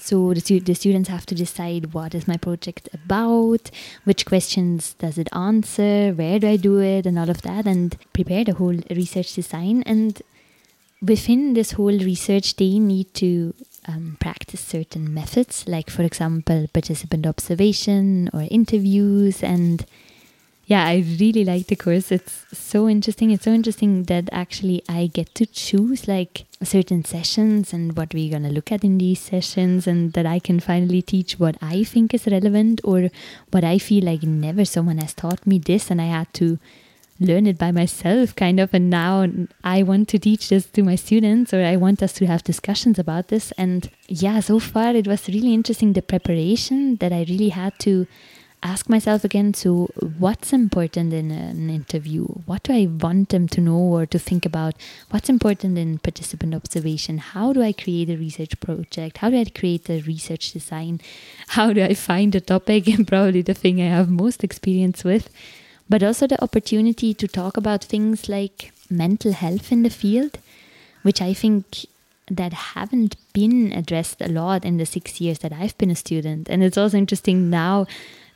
So 0.00 0.32
the, 0.32 0.40
stu- 0.40 0.60
the 0.60 0.74
students 0.74 1.08
have 1.08 1.26
to 1.26 1.34
decide 1.34 1.92
what 1.92 2.14
is 2.14 2.26
my 2.26 2.36
project 2.36 2.88
about, 2.92 3.70
which 4.04 4.24
questions 4.24 4.94
does 4.94 5.18
it 5.18 5.28
answer, 5.32 6.12
where 6.12 6.38
do 6.38 6.48
I 6.48 6.56
do 6.56 6.80
it, 6.80 7.06
and 7.06 7.18
all 7.18 7.28
of 7.28 7.42
that, 7.42 7.66
and 7.66 7.96
prepare 8.12 8.44
the 8.44 8.54
whole 8.54 8.78
research 8.90 9.34
design. 9.34 9.82
And 9.84 10.20
within 11.02 11.52
this 11.52 11.72
whole 11.72 11.98
research, 11.98 12.56
they 12.56 12.78
need 12.78 13.12
to 13.14 13.54
um, 13.86 14.16
practice 14.20 14.60
certain 14.60 15.12
methods, 15.12 15.64
like 15.66 15.90
for 15.90 16.02
example, 16.02 16.66
participant 16.72 17.26
observation 17.26 18.30
or 18.32 18.46
interviews 18.50 19.42
and 19.42 19.84
yeah, 20.70 20.84
I 20.86 21.04
really 21.18 21.44
like 21.44 21.66
the 21.66 21.74
course. 21.74 22.12
It's 22.12 22.44
so 22.52 22.88
interesting. 22.88 23.32
It's 23.32 23.42
so 23.42 23.52
interesting 23.52 24.04
that 24.04 24.28
actually 24.30 24.84
I 24.88 25.08
get 25.08 25.34
to 25.34 25.44
choose 25.44 26.06
like 26.06 26.44
certain 26.62 27.04
sessions 27.04 27.72
and 27.72 27.96
what 27.96 28.14
we're 28.14 28.30
going 28.30 28.44
to 28.44 28.50
look 28.50 28.70
at 28.70 28.84
in 28.84 28.98
these 28.98 29.18
sessions, 29.18 29.88
and 29.88 30.12
that 30.12 30.26
I 30.26 30.38
can 30.38 30.60
finally 30.60 31.02
teach 31.02 31.40
what 31.40 31.56
I 31.60 31.82
think 31.82 32.14
is 32.14 32.28
relevant 32.28 32.80
or 32.84 33.08
what 33.50 33.64
I 33.64 33.78
feel 33.78 34.04
like 34.04 34.22
never 34.22 34.64
someone 34.64 34.98
has 34.98 35.12
taught 35.12 35.44
me 35.44 35.58
this, 35.58 35.90
and 35.90 36.00
I 36.00 36.04
had 36.04 36.32
to 36.34 36.60
learn 37.18 37.48
it 37.48 37.58
by 37.58 37.72
myself, 37.72 38.36
kind 38.36 38.60
of. 38.60 38.72
And 38.72 38.88
now 38.88 39.26
I 39.64 39.82
want 39.82 40.08
to 40.10 40.20
teach 40.20 40.50
this 40.50 40.66
to 40.66 40.84
my 40.84 40.94
students, 40.94 41.52
or 41.52 41.64
I 41.64 41.74
want 41.78 42.00
us 42.00 42.12
to 42.12 42.26
have 42.26 42.44
discussions 42.44 42.96
about 42.96 43.26
this. 43.26 43.50
And 43.58 43.90
yeah, 44.06 44.38
so 44.38 44.60
far 44.60 44.94
it 44.94 45.08
was 45.08 45.26
really 45.26 45.52
interesting 45.52 45.94
the 45.94 46.00
preparation 46.00 46.94
that 46.98 47.12
I 47.12 47.26
really 47.28 47.48
had 47.48 47.76
to 47.80 48.06
ask 48.62 48.88
myself 48.88 49.24
again 49.24 49.54
so 49.54 49.86
what's 50.18 50.52
important 50.52 51.12
in 51.12 51.30
an 51.30 51.70
interview? 51.70 52.24
What 52.46 52.62
do 52.64 52.72
i 52.72 52.86
want 52.86 53.30
them 53.30 53.48
to 53.48 53.60
know 53.60 53.78
or 53.78 54.06
to 54.06 54.18
think 54.18 54.44
about? 54.44 54.74
What's 55.10 55.28
important 55.28 55.78
in 55.78 55.98
participant 55.98 56.54
observation? 56.54 57.18
How 57.18 57.52
do 57.52 57.62
i 57.62 57.72
create 57.72 58.10
a 58.10 58.16
research 58.16 58.58
project? 58.60 59.18
How 59.18 59.30
do 59.30 59.40
i 59.40 59.44
create 59.44 59.88
a 59.88 60.00
research 60.02 60.52
design? 60.52 61.00
How 61.48 61.72
do 61.72 61.82
i 61.82 61.94
find 61.94 62.34
a 62.34 62.40
topic? 62.40 62.88
And 62.88 63.06
probably 63.14 63.42
the 63.42 63.54
thing 63.54 63.80
i 63.80 63.86
have 63.86 64.10
most 64.10 64.44
experience 64.44 65.04
with. 65.04 65.30
But 65.88 66.02
also 66.02 66.26
the 66.26 66.42
opportunity 66.42 67.14
to 67.14 67.26
talk 67.26 67.56
about 67.56 67.82
things 67.82 68.28
like 68.28 68.72
mental 68.90 69.32
health 69.32 69.72
in 69.72 69.82
the 69.82 69.90
field 69.90 70.38
which 71.02 71.22
i 71.22 71.32
think 71.32 71.86
that 72.30 72.52
haven't 72.52 73.16
been 73.32 73.72
addressed 73.72 74.20
a 74.20 74.28
lot 74.28 74.64
in 74.64 74.76
the 74.76 74.86
six 74.86 75.20
years 75.20 75.40
that 75.40 75.52
I've 75.52 75.76
been 75.78 75.90
a 75.90 75.96
student. 75.96 76.48
And 76.48 76.62
it's 76.62 76.78
also 76.78 76.96
interesting 76.96 77.50
now 77.50 77.86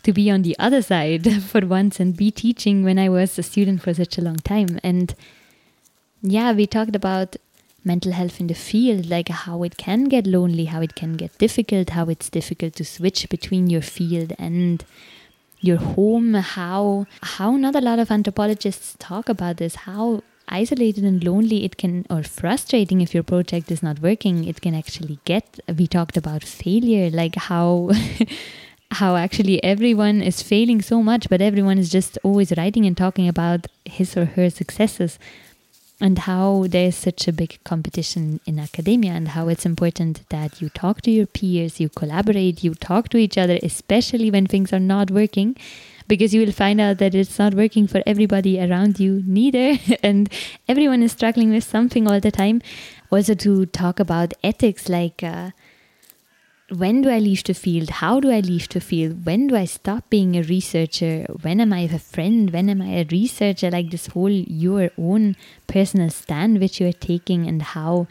to 0.05 0.13
be 0.13 0.31
on 0.31 0.43
the 0.43 0.57
other 0.59 0.83
side 0.83 1.43
for 1.51 1.67
once 1.67 1.99
and 2.01 2.17
be 2.17 2.31
teaching 2.31 2.85
when 2.85 2.99
I 2.99 3.09
was 3.09 3.39
a 3.39 3.43
student 3.43 3.83
for 3.83 3.93
such 3.93 4.17
a 4.19 4.23
long 4.23 4.37
time. 4.37 4.79
And 4.83 5.15
yeah, 6.23 6.53
we 6.53 6.67
talked 6.67 6.95
about 6.95 7.37
mental 7.85 8.13
health 8.13 8.41
in 8.41 8.47
the 8.47 8.55
field, 8.55 9.07
like 9.07 9.29
how 9.29 9.63
it 9.63 9.77
can 9.77 10.05
get 10.05 10.27
lonely, 10.27 10.67
how 10.67 10.81
it 10.81 10.95
can 10.95 11.15
get 11.15 11.37
difficult, 11.39 11.91
how 11.91 12.07
it's 12.07 12.31
difficult 12.31 12.75
to 12.77 12.85
switch 12.85 13.29
between 13.29 13.69
your 13.69 13.83
field 13.83 14.33
and 14.39 14.85
your 15.61 15.79
home, 15.79 16.35
how 16.35 17.07
how 17.23 17.57
not 17.57 17.75
a 17.75 17.81
lot 17.81 17.99
of 17.99 18.11
anthropologists 18.11 18.97
talk 18.99 19.29
about 19.29 19.59
this, 19.59 19.75
how 19.75 20.23
isolated 20.49 21.05
and 21.05 21.25
lonely 21.25 21.65
it 21.65 21.77
can 21.77 22.07
or 22.11 22.23
frustrating 22.23 23.01
if 23.01 23.15
your 23.15 23.23
project 23.23 23.71
is 23.71 23.83
not 23.83 24.01
working 24.01 24.45
it 24.45 24.61
can 24.61 24.75
actually 24.75 25.19
get 25.25 25.59
we 25.79 25.87
talked 25.87 26.19
about 26.19 26.45
failure 26.45 27.09
like 27.11 27.35
how 27.35 27.91
how 28.95 29.17
actually 29.17 29.63
everyone 29.63 30.23
is 30.23 30.43
failing 30.43 30.81
so 30.81 31.03
much, 31.03 31.29
but 31.29 31.41
everyone 31.41 31.79
is 31.79 31.91
just 31.91 32.19
always 32.23 32.53
writing 32.57 32.87
and 32.87 32.97
talking 32.97 33.29
about 33.29 33.67
his 33.85 34.17
or 34.17 34.25
her 34.25 34.51
successes, 34.51 35.19
and 36.01 36.21
how 36.21 36.67
there's 36.69 36.97
such 36.97 37.29
a 37.29 37.33
big 37.33 37.59
competition 37.65 38.41
in 38.47 38.59
academia, 38.59 39.13
and 39.13 39.29
how 39.29 39.49
it's 39.49 39.67
important 39.67 40.29
that 40.31 40.61
you 40.61 40.69
talk 40.69 41.03
to 41.03 41.11
your 41.11 41.27
peers, 41.27 41.81
you 41.81 41.89
collaborate, 41.89 42.65
you 42.65 42.75
talk 42.75 43.09
to 43.11 43.19
each 43.19 43.39
other, 43.39 43.59
especially 43.63 44.31
when 44.31 44.47
things 44.47 44.73
are 44.73 44.81
not 44.81 45.11
working. 45.11 45.57
Because 46.07 46.35
you 46.35 46.45
will 46.45 46.53
find 46.53 46.83
out 46.83 46.99
that 46.99 47.15
it's 47.15 47.39
not 47.39 47.55
working 47.55 47.87
for 47.87 48.03
everybody 48.07 48.61
around 48.61 49.01
you, 49.01 49.23
neither. 49.27 49.79
and 50.03 50.31
everyone 50.69 51.03
is 51.03 51.13
struggling 51.13 51.51
with 51.51 51.65
something 51.65 52.07
all 52.07 52.21
the 52.21 52.31
time. 52.31 52.61
Also, 53.11 53.35
to 53.35 53.65
talk 53.65 53.99
about 53.99 54.35
ethics, 54.43 54.91
like 54.91 55.23
uh, 55.23 55.53
when 56.71 57.03
do 57.03 57.11
I 57.11 57.19
leave 57.19 57.45
the 57.45 57.55
field? 57.55 57.91
How 57.91 58.21
do 58.21 58.31
I 58.31 58.41
leave 58.41 58.69
the 58.69 58.81
field? 58.81 59.27
When 59.27 59.49
do 59.49 59.57
I 59.57 59.67
stop 59.67 60.09
being 60.09 60.37
a 60.37 60.43
researcher? 60.43 61.27
When 61.43 61.61
am 61.61 61.73
I 61.73 61.81
a 61.81 61.99
friend? 61.99 62.51
When 62.51 62.71
am 62.71 62.81
I 62.81 63.01
a 63.01 63.07
researcher? 63.11 63.71
Like 63.71 63.91
this 63.91 64.09
whole 64.09 64.31
your 64.31 64.91
own 64.97 65.37
personal 65.67 66.11
stand 66.11 66.61
which 66.61 66.81
you 66.81 66.89
are 66.89 66.93
taking, 66.93 67.47
and 67.47 67.61
how 67.61 68.07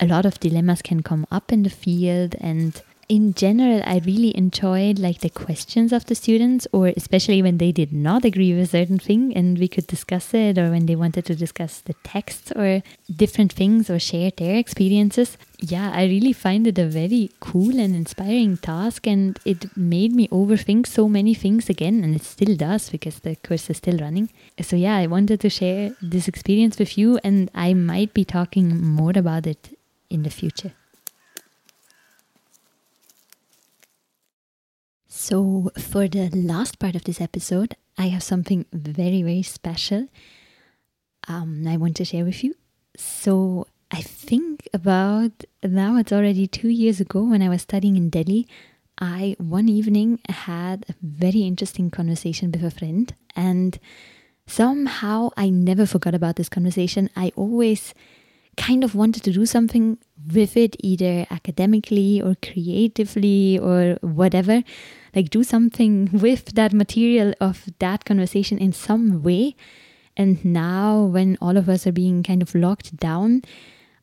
a 0.00 0.06
lot 0.06 0.24
of 0.24 0.40
dilemmas 0.40 0.80
can 0.80 1.02
come 1.02 1.26
up 1.30 1.52
in 1.52 1.62
the 1.62 1.70
field. 1.70 2.34
And 2.40 2.80
in 3.10 3.34
general, 3.34 3.82
I 3.84 4.00
really 4.06 4.36
enjoyed 4.38 5.00
like 5.00 5.18
the 5.18 5.28
questions 5.28 5.92
of 5.92 6.06
the 6.06 6.14
students, 6.14 6.68
or 6.72 6.92
especially 6.96 7.42
when 7.42 7.58
they 7.58 7.72
did 7.72 7.92
not 7.92 8.24
agree 8.24 8.54
with 8.54 8.62
a 8.62 8.78
certain 8.78 9.00
thing 9.00 9.36
and 9.36 9.58
we 9.58 9.66
could 9.66 9.88
discuss 9.88 10.32
it, 10.32 10.56
or 10.56 10.70
when 10.70 10.86
they 10.86 10.94
wanted 10.94 11.24
to 11.24 11.34
discuss 11.34 11.80
the 11.80 11.94
texts 12.04 12.52
or 12.54 12.84
different 13.14 13.52
things 13.52 13.90
or 13.90 13.98
share 13.98 14.30
their 14.36 14.54
experiences. 14.54 15.36
Yeah, 15.58 15.90
I 15.92 16.04
really 16.04 16.32
find 16.32 16.68
it 16.68 16.78
a 16.78 16.86
very 16.86 17.32
cool 17.40 17.80
and 17.80 17.96
inspiring 17.96 18.58
task, 18.58 19.08
and 19.08 19.36
it 19.44 19.76
made 19.76 20.14
me 20.14 20.28
overthink 20.28 20.86
so 20.86 21.08
many 21.08 21.34
things 21.34 21.68
again, 21.68 22.04
and 22.04 22.14
it 22.14 22.22
still 22.22 22.54
does 22.54 22.90
because 22.90 23.18
the 23.18 23.34
course 23.34 23.68
is 23.70 23.78
still 23.78 23.98
running. 23.98 24.30
So, 24.60 24.76
yeah, 24.76 24.96
I 24.96 25.08
wanted 25.08 25.40
to 25.40 25.50
share 25.50 25.96
this 26.00 26.28
experience 26.28 26.78
with 26.78 26.96
you, 26.96 27.18
and 27.24 27.50
I 27.56 27.74
might 27.74 28.14
be 28.14 28.24
talking 28.24 28.80
more 28.80 29.14
about 29.16 29.48
it 29.48 29.76
in 30.08 30.22
the 30.22 30.30
future. 30.30 30.74
So, 35.22 35.70
for 35.76 36.08
the 36.08 36.30
last 36.30 36.78
part 36.78 36.96
of 36.96 37.04
this 37.04 37.20
episode, 37.20 37.76
I 37.98 38.08
have 38.08 38.22
something 38.22 38.64
very, 38.72 39.22
very 39.22 39.42
special 39.42 40.08
um, 41.28 41.66
I 41.68 41.76
want 41.76 41.96
to 41.96 42.06
share 42.06 42.24
with 42.24 42.42
you. 42.42 42.54
So, 42.96 43.66
I 43.90 44.00
think 44.00 44.66
about 44.72 45.44
now 45.62 45.98
it's 45.98 46.10
already 46.10 46.46
two 46.46 46.70
years 46.70 47.00
ago 47.00 47.22
when 47.22 47.42
I 47.42 47.50
was 47.50 47.60
studying 47.60 47.98
in 47.98 48.08
Delhi. 48.08 48.48
I 48.98 49.36
one 49.36 49.68
evening 49.68 50.20
had 50.26 50.86
a 50.88 50.94
very 51.02 51.42
interesting 51.42 51.90
conversation 51.90 52.50
with 52.50 52.64
a 52.64 52.70
friend, 52.70 53.14
and 53.36 53.78
somehow 54.46 55.32
I 55.36 55.50
never 55.50 55.84
forgot 55.84 56.14
about 56.14 56.36
this 56.36 56.48
conversation. 56.48 57.10
I 57.14 57.30
always 57.36 57.92
kind 58.56 58.82
of 58.82 58.94
wanted 58.94 59.22
to 59.24 59.32
do 59.32 59.44
something 59.44 59.98
with 60.32 60.56
it, 60.56 60.76
either 60.80 61.26
academically 61.30 62.22
or 62.22 62.36
creatively 62.40 63.58
or 63.58 63.98
whatever 64.00 64.64
like 65.14 65.30
do 65.30 65.42
something 65.42 66.10
with 66.12 66.54
that 66.54 66.72
material 66.72 67.34
of 67.40 67.68
that 67.78 68.04
conversation 68.04 68.58
in 68.58 68.72
some 68.72 69.22
way. 69.22 69.56
And 70.16 70.44
now, 70.44 71.02
when 71.04 71.38
all 71.40 71.56
of 71.56 71.68
us 71.68 71.86
are 71.86 71.92
being 71.92 72.22
kind 72.22 72.42
of 72.42 72.54
locked 72.54 72.96
down, 72.96 73.42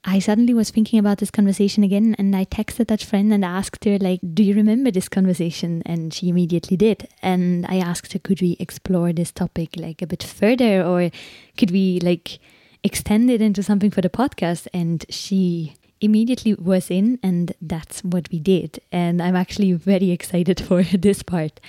I 0.09 0.19
suddenly 0.19 0.53
was 0.53 0.69
thinking 0.69 0.99
about 0.99 1.17
this 1.17 1.29
conversation 1.29 1.83
again 1.83 2.15
and 2.17 2.33
I 2.33 2.45
texted 2.45 2.87
that 2.87 3.03
friend 3.03 3.33
and 3.33 3.43
asked 3.43 3.83
her, 3.83 3.97
like, 3.97 4.21
do 4.33 4.41
you 4.41 4.53
remember 4.53 4.89
this 4.89 5.09
conversation? 5.09 5.83
And 5.85 6.13
she 6.13 6.29
immediately 6.29 6.77
did. 6.77 7.09
And 7.21 7.65
I 7.67 7.79
asked 7.79 8.13
her, 8.13 8.19
could 8.19 8.41
we 8.41 8.55
explore 8.57 9.11
this 9.11 9.31
topic 9.31 9.71
like 9.75 10.01
a 10.01 10.07
bit 10.07 10.23
further 10.23 10.81
or 10.81 11.11
could 11.57 11.71
we 11.71 11.99
like 11.99 12.39
extend 12.85 13.29
it 13.29 13.41
into 13.41 13.61
something 13.61 13.91
for 13.91 14.01
the 14.01 14.09
podcast? 14.09 14.67
And 14.73 15.05
she 15.09 15.75
immediately 16.01 16.53
was 16.55 16.89
in, 16.89 17.19
and 17.23 17.53
that's 17.61 18.03
what 18.03 18.29
we 18.31 18.39
did. 18.39 18.79
And 18.91 19.21
I'm 19.21 19.35
actually 19.35 19.73
very 19.73 20.11
excited 20.11 20.59
for 20.67 20.83
this 20.83 21.23
part. 21.23 21.59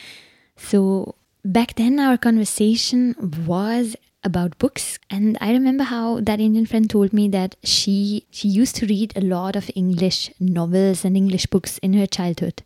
So, 0.56 1.14
back 1.44 1.74
then, 1.76 2.00
our 2.00 2.18
conversation 2.18 3.14
was 3.46 3.96
about 4.24 4.58
books 4.58 4.98
and 5.08 5.38
i 5.40 5.52
remember 5.52 5.84
how 5.84 6.20
that 6.20 6.40
indian 6.40 6.66
friend 6.66 6.90
told 6.90 7.12
me 7.12 7.28
that 7.28 7.54
she 7.62 8.26
she 8.30 8.48
used 8.48 8.74
to 8.74 8.86
read 8.86 9.12
a 9.16 9.20
lot 9.20 9.54
of 9.54 9.70
english 9.76 10.30
novels 10.40 11.04
and 11.04 11.16
english 11.16 11.46
books 11.46 11.78
in 11.78 11.92
her 11.92 12.06
childhood 12.06 12.62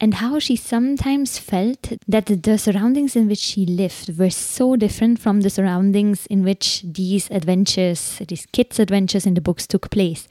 and 0.00 0.14
how 0.14 0.38
she 0.38 0.54
sometimes 0.54 1.38
felt 1.38 1.92
that 2.06 2.26
the 2.26 2.56
surroundings 2.56 3.16
in 3.16 3.28
which 3.28 3.38
she 3.38 3.66
lived 3.66 4.16
were 4.18 4.30
so 4.30 4.76
different 4.76 5.18
from 5.18 5.40
the 5.40 5.50
surroundings 5.50 6.24
in 6.26 6.42
which 6.42 6.82
these 6.82 7.30
adventures 7.30 8.22
these 8.28 8.46
kids 8.46 8.78
adventures 8.78 9.26
in 9.26 9.34
the 9.34 9.40
books 9.40 9.66
took 9.66 9.90
place 9.90 10.26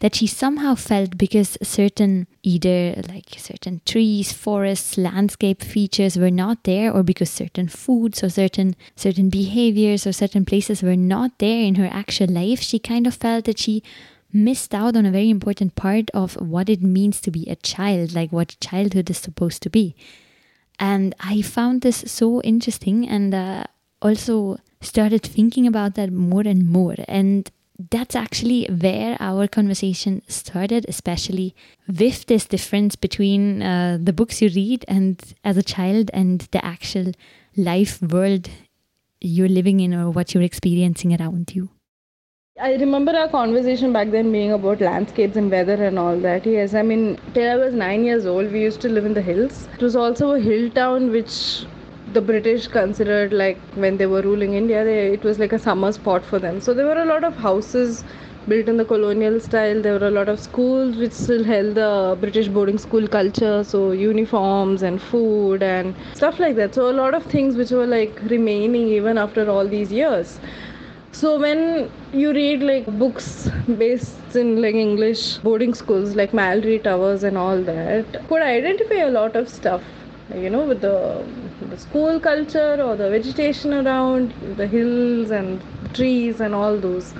that 0.00 0.14
she 0.14 0.26
somehow 0.26 0.74
felt 0.74 1.16
because 1.16 1.56
certain 1.62 2.26
either 2.42 3.02
like 3.08 3.34
certain 3.38 3.80
trees 3.86 4.32
forests 4.32 4.98
landscape 4.98 5.62
features 5.62 6.16
were 6.18 6.30
not 6.30 6.64
there 6.64 6.92
or 6.92 7.02
because 7.02 7.30
certain 7.30 7.68
foods 7.68 8.22
or 8.22 8.28
certain 8.28 8.76
certain 8.94 9.30
behaviors 9.30 10.06
or 10.06 10.12
certain 10.12 10.44
places 10.44 10.82
were 10.82 10.96
not 10.96 11.38
there 11.38 11.60
in 11.60 11.76
her 11.76 11.88
actual 11.90 12.28
life 12.28 12.60
she 12.60 12.78
kind 12.78 13.06
of 13.06 13.14
felt 13.14 13.44
that 13.46 13.58
she 13.58 13.82
missed 14.32 14.74
out 14.74 14.96
on 14.96 15.06
a 15.06 15.10
very 15.10 15.30
important 15.30 15.74
part 15.74 16.10
of 16.12 16.34
what 16.34 16.68
it 16.68 16.82
means 16.82 17.20
to 17.20 17.30
be 17.30 17.48
a 17.48 17.56
child 17.56 18.12
like 18.12 18.32
what 18.32 18.56
childhood 18.60 19.08
is 19.10 19.18
supposed 19.18 19.62
to 19.62 19.70
be. 19.70 19.94
And 20.78 21.14
i 21.20 21.40
found 21.42 21.80
this 21.80 22.04
so 22.06 22.42
interesting 22.42 23.08
and 23.08 23.34
uh, 23.34 23.64
also 24.02 24.58
started 24.80 25.22
thinking 25.22 25.66
about 25.66 25.94
that 25.94 26.12
more 26.12 26.42
and 26.42 26.68
more. 26.68 26.96
And 27.08 27.50
that's 27.78 28.16
actually 28.16 28.66
where 28.66 29.16
our 29.20 29.46
conversation 29.46 30.22
started, 30.28 30.86
especially 30.88 31.54
with 31.86 32.26
this 32.26 32.46
difference 32.46 32.96
between 32.96 33.62
uh, 33.62 33.98
the 34.00 34.12
books 34.12 34.40
you 34.40 34.48
read 34.48 34.84
and 34.88 35.34
as 35.44 35.56
a 35.56 35.62
child 35.62 36.10
and 36.14 36.48
the 36.52 36.64
actual 36.64 37.12
life 37.56 38.00
world 38.02 38.48
you're 39.20 39.48
living 39.48 39.80
in 39.80 39.94
or 39.94 40.10
what 40.10 40.34
you're 40.34 40.42
experiencing 40.42 41.18
around 41.20 41.54
you. 41.54 41.70
I 42.58 42.74
remember 42.76 43.12
our 43.12 43.28
conversation 43.28 43.92
back 43.92 44.10
then 44.10 44.32
being 44.32 44.52
about 44.52 44.80
landscapes 44.80 45.36
and 45.36 45.50
weather 45.50 45.74
and 45.74 45.98
all 45.98 46.18
that. 46.20 46.46
Yes, 46.46 46.72
I 46.72 46.80
mean, 46.80 47.20
till 47.34 47.50
I 47.50 47.56
was 47.56 47.74
nine 47.74 48.02
years 48.02 48.24
old, 48.24 48.50
we 48.50 48.62
used 48.62 48.80
to 48.80 48.88
live 48.88 49.04
in 49.04 49.12
the 49.12 49.20
hills. 49.20 49.68
It 49.74 49.82
was 49.82 49.94
also 49.94 50.30
a 50.32 50.40
hill 50.40 50.70
town 50.70 51.10
which 51.10 51.66
the 52.16 52.22
British 52.22 52.66
considered 52.66 53.32
like 53.32 53.58
when 53.82 53.98
they 53.98 54.06
were 54.06 54.22
ruling 54.22 54.54
India, 54.54 54.84
they, 54.84 55.00
it 55.14 55.22
was 55.22 55.38
like 55.38 55.52
a 55.52 55.58
summer 55.58 55.92
spot 55.92 56.24
for 56.24 56.38
them. 56.38 56.60
So 56.60 56.72
there 56.72 56.86
were 56.86 57.02
a 57.02 57.04
lot 57.04 57.24
of 57.24 57.36
houses 57.36 58.04
built 58.48 58.68
in 58.68 58.78
the 58.78 58.84
colonial 58.84 59.38
style. 59.38 59.82
There 59.82 59.98
were 59.98 60.06
a 60.06 60.10
lot 60.10 60.30
of 60.30 60.40
schools 60.40 60.96
which 60.96 61.12
still 61.12 61.44
held 61.44 61.74
the 61.74 62.16
British 62.20 62.48
boarding 62.48 62.78
school 62.78 63.06
culture, 63.06 63.64
so 63.64 63.90
uniforms 63.90 64.82
and 64.82 65.02
food 65.02 65.62
and 65.62 65.94
stuff 66.14 66.38
like 66.38 66.56
that. 66.56 66.74
So 66.74 66.88
a 66.90 66.96
lot 67.00 67.12
of 67.12 67.26
things 67.34 67.56
which 67.56 67.70
were 67.70 67.86
like 67.86 68.22
remaining 68.36 68.88
even 68.88 69.18
after 69.18 69.50
all 69.50 69.68
these 69.68 69.92
years. 69.92 70.40
So 71.12 71.38
when 71.40 71.90
you 72.12 72.32
read 72.32 72.62
like 72.62 72.86
books 72.98 73.50
based 73.78 74.36
in 74.36 74.62
like 74.62 74.74
English 74.86 75.36
boarding 75.50 75.74
schools 75.74 76.14
like 76.14 76.32
Malory 76.32 76.82
Towers 76.82 77.24
and 77.24 77.36
all 77.36 77.62
that, 77.62 78.26
could 78.28 78.42
identify 78.42 79.04
a 79.10 79.10
lot 79.10 79.36
of 79.36 79.48
stuff 79.48 79.82
you 80.34 80.50
know 80.50 80.64
with 80.66 80.80
the, 80.80 81.24
the 81.70 81.78
school 81.78 82.18
culture 82.18 82.82
or 82.82 82.96
the 82.96 83.08
vegetation 83.10 83.72
around 83.72 84.32
the 84.56 84.66
hills 84.66 85.30
and 85.30 85.62
trees 85.94 86.40
and 86.40 86.54
all 86.54 86.76
those. 86.76 87.14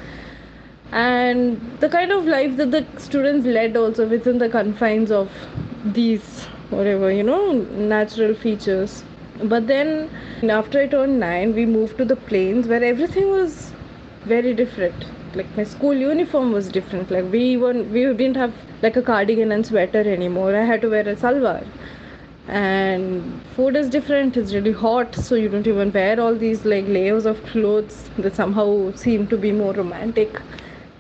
And 0.93 1.61
the 1.81 1.89
kind 1.89 2.11
of 2.13 2.25
life 2.27 2.57
that 2.57 2.71
the 2.71 2.85
students 2.99 3.47
led 3.47 3.77
also 3.77 4.07
within 4.09 4.39
the 4.39 4.49
confines 4.49 5.11
of 5.11 5.31
these 5.85 6.45
whatever 6.71 7.13
you 7.13 7.23
know 7.23 7.53
natural 7.53 8.35
features. 8.35 9.05
But 9.43 9.67
then 9.69 10.11
after 10.51 10.81
i 10.81 10.87
turned 10.87 11.21
9 11.21 11.55
we 11.55 11.67
moved 11.67 11.99
to 11.99 12.05
the 12.05 12.17
plains 12.17 12.67
where 12.67 12.83
everything 12.83 13.31
was 13.31 13.73
very 14.25 14.53
different. 14.55 15.07
Like 15.35 15.57
my 15.57 15.65
school 15.65 15.95
uniform 15.95 16.53
was 16.53 16.69
different. 16.69 17.11
Like 17.11 17.31
we 17.31 17.57
weren't 17.57 17.91
we 17.91 18.03
didn't 18.15 18.37
have 18.37 18.55
like 18.83 18.97
a 18.97 19.03
cardigan 19.03 19.53
and 19.53 19.65
sweater 19.65 20.01
anymore. 20.01 20.57
I 20.57 20.65
had 20.65 20.81
to 20.83 20.89
wear 20.91 21.09
a 21.09 21.15
salwar 21.15 21.65
and 22.49 23.43
food 23.57 23.77
is 23.77 23.91
different. 23.91 24.37
It's 24.37 24.55
really 24.55 24.73
hot 24.73 25.15
so 25.15 25.35
you 25.35 25.49
don't 25.49 25.67
even 25.67 25.93
wear 25.93 26.21
all 26.21 26.35
these 26.35 26.65
like 26.65 26.87
layers 26.87 27.27
of 27.27 27.43
clothes 27.47 28.11
that 28.19 28.37
somehow 28.37 28.93
seem 28.95 29.27
to 29.29 29.37
be 29.37 29.53
more 29.53 29.73
romantic 29.73 30.41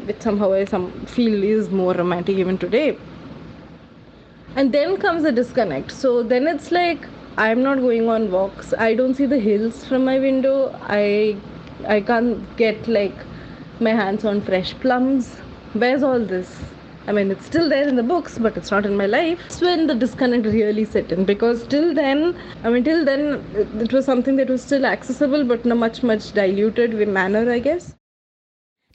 which 0.04 0.20
somehow 0.20 0.52
i 0.52 0.64
some 0.64 0.90
feel 1.06 1.42
is 1.42 1.70
more 1.70 1.94
romantic 1.94 2.36
even 2.36 2.58
today. 2.58 2.98
And 4.56 4.72
then 4.72 4.96
comes 4.96 5.22
the 5.22 5.32
disconnect. 5.32 5.92
So 5.92 6.22
then 6.22 6.46
it's 6.48 6.72
like 6.72 7.06
i'm 7.38 7.62
not 7.62 7.78
going 7.80 8.08
on 8.08 8.30
walks. 8.30 8.72
I 8.78 8.94
don't 8.94 9.14
see 9.14 9.26
the 9.26 9.38
hills 9.38 9.84
from 9.86 10.04
my 10.04 10.18
window. 10.18 10.74
I 10.82 11.36
i 11.86 12.00
can't 12.00 12.56
get 12.56 12.88
like 12.88 13.24
my 13.80 13.90
hands 13.90 14.24
on 14.24 14.40
fresh 14.42 14.74
plums. 14.74 15.36
Where's 15.74 16.02
all 16.02 16.18
this 16.18 16.58
I 17.08 17.12
mean, 17.12 17.30
it's 17.30 17.46
still 17.46 17.68
there 17.68 17.86
in 17.86 17.94
the 17.94 18.02
books, 18.02 18.36
but 18.38 18.56
it's 18.56 18.70
not 18.70 18.84
in 18.84 18.96
my 18.96 19.06
life. 19.06 19.40
It's 19.46 19.60
when 19.60 19.86
the 19.86 19.94
disconnect 19.94 20.44
really 20.44 20.84
set 20.84 21.12
in 21.12 21.24
because 21.24 21.66
till 21.68 21.94
then, 21.94 22.36
I 22.64 22.70
mean, 22.70 22.82
till 22.82 23.04
then, 23.04 23.44
it 23.54 23.92
was 23.92 24.04
something 24.04 24.36
that 24.36 24.50
was 24.50 24.62
still 24.62 24.84
accessible, 24.84 25.44
but 25.44 25.64
in 25.64 25.72
a 25.72 25.74
much, 25.74 26.02
much 26.02 26.32
diluted 26.32 26.94
manner, 27.08 27.50
I 27.50 27.60
guess. 27.60 27.94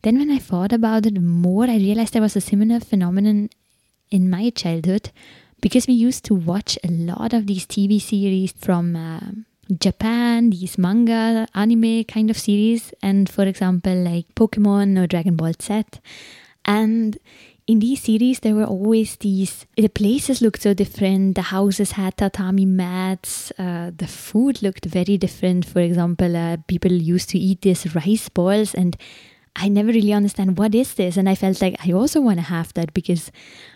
Then, 0.03 0.17
when 0.17 0.31
I 0.31 0.39
thought 0.39 0.73
about 0.73 1.05
it 1.05 1.21
more, 1.21 1.65
I 1.65 1.77
realized 1.77 2.13
there 2.13 2.21
was 2.21 2.35
a 2.35 2.41
similar 2.41 2.79
phenomenon 2.79 3.49
in 4.09 4.29
my 4.29 4.49
childhood 4.49 5.11
because 5.61 5.87
we 5.87 5.93
used 5.93 6.25
to 6.25 6.33
watch 6.33 6.77
a 6.83 6.89
lot 6.89 7.33
of 7.33 7.47
these 7.47 7.65
TV 7.65 8.01
series 8.01 8.51
from. 8.51 8.95
Uh, 8.95 9.19
Japan, 9.79 10.49
these 10.49 10.77
manga, 10.77 11.47
anime 11.55 12.03
kind 12.03 12.29
of 12.29 12.37
series, 12.37 12.93
and 13.01 13.29
for 13.29 13.43
example, 13.43 13.93
like 13.93 14.25
Pokemon 14.35 15.01
or 15.01 15.07
Dragon 15.07 15.37
Ball 15.37 15.53
Z. 15.61 15.83
And 16.65 17.17
in 17.67 17.79
these 17.79 18.01
series 18.01 18.39
there 18.39 18.55
were 18.55 18.65
always 18.65 19.15
these 19.17 19.65
the 19.77 19.87
places 19.87 20.41
looked 20.41 20.61
so 20.61 20.73
different 20.73 21.35
the 21.35 21.41
houses 21.41 21.91
had 21.91 22.15
tatami 22.17 22.65
mats 22.65 23.51
uh, 23.57 23.91
the 23.95 24.07
food 24.07 24.61
looked 24.61 24.85
very 24.85 25.17
different 25.17 25.65
for 25.65 25.79
example 25.79 26.35
uh, 26.35 26.57
people 26.67 26.91
used 26.91 27.29
to 27.29 27.37
eat 27.37 27.61
these 27.61 27.95
rice 27.95 28.29
balls 28.29 28.73
and 28.73 28.97
I 29.55 29.67
never 29.67 29.89
really 29.89 30.13
understand 30.13 30.57
what 30.57 30.73
is 30.73 30.93
this. 30.93 31.17
And 31.17 31.27
I 31.27 31.35
felt 31.35 31.61
like 31.61 31.75
I 31.85 31.91
also 31.91 32.21
want 32.21 32.37
to 32.37 32.45
have 32.45 32.73
that 32.73 32.93
because 32.93 33.31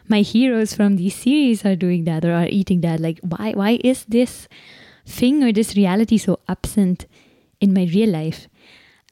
my 0.08 0.21
heroes 0.21 0.74
from 0.74 0.95
these 0.95 1.15
series 1.15 1.65
are 1.65 1.76
doing 1.76 2.06
that 2.06 2.24
or 2.24 2.34
are 2.34 2.48
eating 2.48 2.82
that. 2.82 3.00
Like, 3.00 3.19
why, 3.21 3.52
why 3.52 3.80
is 3.84 4.06
this 4.06 4.48
thing 5.06 5.43
or 5.43 5.52
this 5.52 5.76
reality 5.76 6.17
so 6.17 6.39
absent 6.48 7.08
in 7.60 7.74
my 7.74 7.89
real 7.93 8.10
life? 8.10 8.48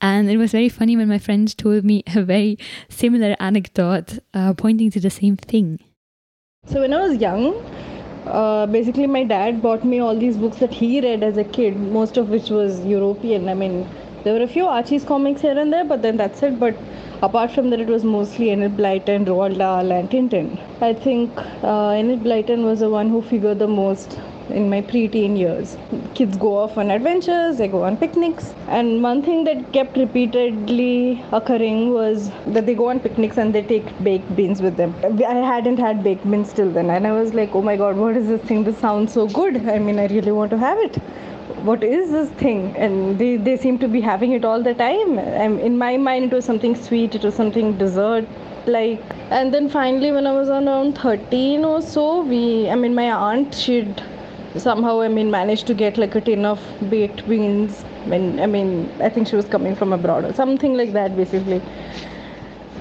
And 0.03 0.29
it 0.29 0.35
was 0.35 0.51
very 0.51 0.67
funny 0.67 0.97
when 0.97 1.07
my 1.07 1.17
friend 1.17 1.57
told 1.57 1.85
me 1.85 2.03
a 2.13 2.21
very 2.23 2.59
similar 2.89 3.37
anecdote 3.39 4.19
uh, 4.33 4.53
pointing 4.53 4.91
to 4.91 4.99
the 4.99 5.09
same 5.09 5.37
thing. 5.37 5.79
So 6.67 6.81
when 6.81 6.93
I 6.93 7.07
was 7.07 7.21
young, 7.21 7.55
uh, 8.25 8.65
basically 8.65 9.07
my 9.07 9.23
dad 9.23 9.61
bought 9.61 9.85
me 9.85 9.99
all 9.99 10.17
these 10.17 10.35
books 10.35 10.57
that 10.57 10.73
he 10.73 10.99
read 10.99 11.23
as 11.23 11.37
a 11.37 11.45
kid, 11.45 11.77
most 11.77 12.17
of 12.17 12.27
which 12.27 12.49
was 12.49 12.85
European. 12.85 13.47
I 13.47 13.53
mean, 13.53 13.87
there 14.25 14.33
were 14.33 14.43
a 14.43 14.47
few 14.47 14.65
Archie's 14.65 15.05
comics 15.05 15.39
here 15.39 15.57
and 15.57 15.71
there, 15.71 15.85
but 15.85 16.01
then 16.01 16.17
that's 16.17 16.43
it. 16.43 16.59
But 16.59 16.75
apart 17.21 17.51
from 17.51 17.69
that, 17.69 17.79
it 17.79 17.87
was 17.87 18.03
mostly 18.03 18.49
Enid 18.51 18.75
Blyton, 18.75 19.25
Roald 19.25 19.57
Dahl, 19.57 19.89
and 19.89 20.09
Tintin. 20.09 20.59
I 20.81 20.93
think 20.93 21.31
uh, 21.63 21.95
Enid 21.97 22.23
Blyton 22.23 22.65
was 22.65 22.81
the 22.81 22.89
one 22.89 23.07
who 23.07 23.21
figured 23.21 23.59
the 23.59 23.67
most 23.67 24.19
in 24.49 24.69
my 24.69 24.81
preteen 24.81 25.37
years. 25.37 25.77
Kids 26.15 26.37
go 26.37 26.57
off 26.57 26.77
on 26.77 26.91
adventures, 26.91 27.57
they 27.57 27.67
go 27.67 27.83
on 27.83 27.97
picnics, 27.97 28.53
and 28.67 29.01
one 29.01 29.21
thing 29.23 29.43
that 29.45 29.71
kept 29.73 29.97
repeatedly 29.97 31.23
occurring 31.31 31.91
was 31.93 32.29
that 32.47 32.65
they 32.65 32.75
go 32.75 32.89
on 32.89 32.99
picnics 32.99 33.37
and 33.37 33.53
they 33.55 33.61
take 33.61 33.87
baked 34.03 34.35
beans 34.35 34.61
with 34.61 34.75
them. 34.77 34.93
I 35.03 35.35
hadn't 35.53 35.77
had 35.77 36.03
baked 36.03 36.29
beans 36.29 36.53
till 36.53 36.71
then, 36.71 36.89
and 36.89 37.07
I 37.07 37.11
was 37.11 37.33
like, 37.33 37.55
oh 37.55 37.61
my 37.61 37.75
god, 37.77 37.95
what 37.97 38.17
is 38.17 38.27
this 38.27 38.41
thing? 38.41 38.63
This 38.63 38.77
sounds 38.77 39.13
so 39.13 39.27
good. 39.27 39.67
I 39.67 39.79
mean, 39.79 39.99
I 39.99 40.07
really 40.07 40.31
want 40.31 40.51
to 40.51 40.57
have 40.57 40.77
it. 40.79 40.97
What 41.63 41.83
is 41.83 42.11
this 42.11 42.29
thing? 42.31 42.75
And 42.75 43.17
they, 43.17 43.37
they 43.37 43.57
seem 43.57 43.79
to 43.79 43.87
be 43.87 44.01
having 44.01 44.33
it 44.33 44.43
all 44.43 44.61
the 44.61 44.73
time. 44.73 45.17
And 45.17 45.59
in 45.59 45.77
my 45.77 45.97
mind, 45.97 46.25
it 46.25 46.35
was 46.35 46.45
something 46.45 46.75
sweet, 46.75 47.15
it 47.15 47.23
was 47.23 47.35
something 47.35 47.77
dessert 47.77 48.25
like 48.65 49.01
and 49.29 49.53
then 49.53 49.67
finally 49.67 50.09
when 50.13 50.25
i 50.25 50.31
was 50.31 50.47
around 50.47 50.97
13 50.97 51.65
or 51.65 51.81
so 51.81 52.21
we 52.21 52.69
i 52.69 52.75
mean 52.75 52.95
my 52.95 53.11
aunt 53.11 53.53
she'd 53.53 54.01
somehow 54.57 55.01
I 55.01 55.07
mean 55.07 55.31
managed 55.31 55.67
to 55.67 55.73
get 55.73 55.97
like 55.97 56.15
a 56.15 56.21
tin 56.21 56.45
of 56.45 56.61
baked 56.89 57.27
beans. 57.27 57.83
When 58.05 58.39
I 58.39 58.45
mean 58.45 58.91
I 59.01 59.09
think 59.09 59.27
she 59.27 59.35
was 59.35 59.45
coming 59.45 59.75
from 59.75 59.93
abroad 59.93 60.25
or 60.25 60.33
something 60.33 60.75
like 60.75 60.93
that 60.93 61.15
basically. 61.15 61.61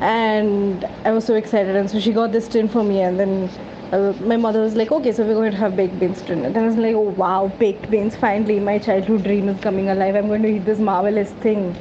And 0.00 0.84
I 1.04 1.12
was 1.12 1.24
so 1.24 1.34
excited, 1.34 1.76
and 1.76 1.88
so 1.88 2.00
she 2.00 2.12
got 2.12 2.32
this 2.32 2.48
tin 2.48 2.68
for 2.68 2.82
me, 2.82 3.02
and 3.02 3.20
then 3.20 3.48
uh, 3.92 4.12
my 4.22 4.36
mother 4.36 4.60
was 4.60 4.74
like, 4.74 4.90
"Okay, 4.90 5.12
so 5.12 5.24
we're 5.24 5.34
going 5.34 5.52
to 5.52 5.56
have 5.58 5.76
baked 5.76 6.00
beans 6.00 6.22
tonight." 6.22 6.46
And 6.46 6.58
I 6.58 6.66
was 6.66 6.76
like, 6.76 6.96
"Oh 6.96 7.10
wow, 7.22 7.52
baked 7.60 7.88
beans! 7.88 8.16
Finally, 8.16 8.58
my 8.58 8.78
childhood 8.78 9.22
dream 9.22 9.48
is 9.48 9.60
coming 9.60 9.90
alive. 9.90 10.16
I'm 10.16 10.26
going 10.26 10.42
to 10.42 10.48
eat 10.48 10.64
this 10.64 10.80
marvelous 10.80 11.30
thing." 11.46 11.76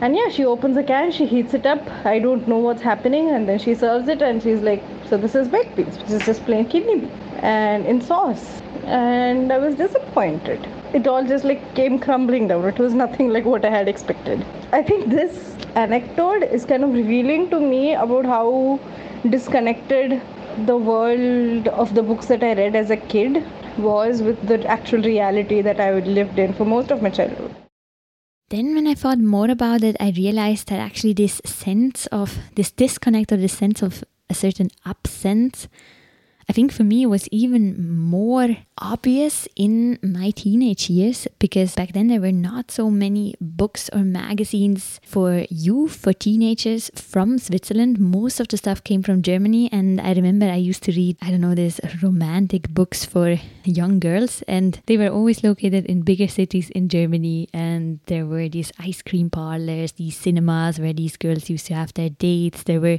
And 0.00 0.14
yeah, 0.16 0.28
she 0.28 0.44
opens 0.44 0.76
a 0.76 0.82
can, 0.84 1.10
she 1.10 1.26
heats 1.26 1.54
it 1.54 1.66
up. 1.66 1.80
I 2.04 2.18
don't 2.20 2.46
know 2.46 2.58
what's 2.58 2.82
happening, 2.82 3.30
and 3.30 3.48
then 3.48 3.58
she 3.58 3.74
serves 3.74 4.08
it, 4.08 4.22
and 4.22 4.40
she's 4.40 4.60
like, 4.60 4.84
"So 5.08 5.16
this 5.16 5.34
is 5.34 5.48
baked 5.48 5.74
beans, 5.74 5.98
which 5.98 6.10
is 6.10 6.24
just 6.24 6.44
plain 6.44 6.68
kidney 6.68 7.00
beans." 7.00 7.22
and 7.42 7.84
in 7.86 8.00
sauce 8.00 8.61
and 8.84 9.52
I 9.52 9.58
was 9.58 9.74
disappointed. 9.74 10.66
It 10.92 11.06
all 11.06 11.24
just 11.24 11.44
like 11.44 11.74
came 11.74 11.98
crumbling 11.98 12.48
down. 12.48 12.64
It 12.64 12.78
was 12.78 12.94
nothing 12.94 13.30
like 13.30 13.44
what 13.44 13.64
I 13.64 13.70
had 13.70 13.88
expected. 13.88 14.44
I 14.72 14.82
think 14.82 15.08
this 15.08 15.56
anecdote 15.74 16.42
is 16.42 16.64
kind 16.64 16.84
of 16.84 16.92
revealing 16.92 17.48
to 17.50 17.60
me 17.60 17.94
about 17.94 18.24
how 18.24 18.80
disconnected 19.28 20.20
the 20.66 20.76
world 20.76 21.68
of 21.68 21.94
the 21.94 22.02
books 22.02 22.26
that 22.26 22.42
I 22.42 22.54
read 22.54 22.76
as 22.76 22.90
a 22.90 22.96
kid 22.96 23.44
was 23.78 24.20
with 24.20 24.46
the 24.46 24.66
actual 24.66 25.02
reality 25.02 25.62
that 25.62 25.80
I 25.80 25.98
lived 26.00 26.38
in 26.38 26.52
for 26.52 26.64
most 26.64 26.90
of 26.90 27.02
my 27.02 27.10
childhood. 27.10 27.54
Then, 28.50 28.74
when 28.74 28.86
I 28.86 28.94
thought 28.94 29.18
more 29.18 29.50
about 29.50 29.82
it, 29.82 29.96
I 29.98 30.10
realized 30.10 30.68
that 30.68 30.78
actually 30.78 31.14
this 31.14 31.40
sense 31.46 32.06
of 32.08 32.36
this 32.54 32.70
disconnect 32.70 33.32
or 33.32 33.38
this 33.38 33.54
sense 33.54 33.80
of 33.80 34.04
a 34.28 34.34
certain 34.34 34.68
absence 34.84 35.68
I 36.48 36.52
think 36.52 36.72
for 36.72 36.84
me 36.84 37.02
it 37.02 37.06
was 37.06 37.28
even 37.28 37.90
more 37.98 38.56
obvious 38.78 39.46
in 39.54 39.98
my 40.02 40.30
teenage 40.30 40.90
years 40.90 41.28
because 41.38 41.74
back 41.74 41.92
then 41.92 42.08
there 42.08 42.20
were 42.20 42.32
not 42.32 42.70
so 42.70 42.90
many 42.90 43.34
books 43.40 43.88
or 43.92 44.00
magazines 44.00 45.00
for 45.04 45.46
youth, 45.50 45.96
for 45.96 46.12
teenagers 46.12 46.90
from 46.94 47.38
Switzerland. 47.38 47.98
Most 48.00 48.40
of 48.40 48.48
the 48.48 48.56
stuff 48.56 48.82
came 48.82 49.02
from 49.02 49.22
Germany, 49.22 49.68
and 49.72 50.00
I 50.00 50.12
remember 50.12 50.46
I 50.46 50.56
used 50.56 50.82
to 50.84 50.92
read, 50.92 51.16
I 51.22 51.30
don't 51.30 51.40
know, 51.40 51.54
these 51.54 51.80
romantic 52.02 52.68
books 52.68 53.04
for 53.04 53.36
young 53.64 54.00
girls, 54.00 54.42
and 54.48 54.80
they 54.86 54.96
were 54.96 55.08
always 55.08 55.44
located 55.44 55.86
in 55.86 56.02
bigger 56.02 56.28
cities 56.28 56.70
in 56.70 56.88
Germany. 56.88 57.48
And 57.52 58.00
there 58.06 58.26
were 58.26 58.48
these 58.48 58.72
ice 58.78 59.02
cream 59.02 59.30
parlors, 59.30 59.92
these 59.92 60.16
cinemas 60.16 60.80
where 60.80 60.92
these 60.92 61.16
girls 61.16 61.48
used 61.48 61.66
to 61.66 61.74
have 61.74 61.94
their 61.94 62.10
dates. 62.10 62.64
There 62.64 62.80
were 62.80 62.98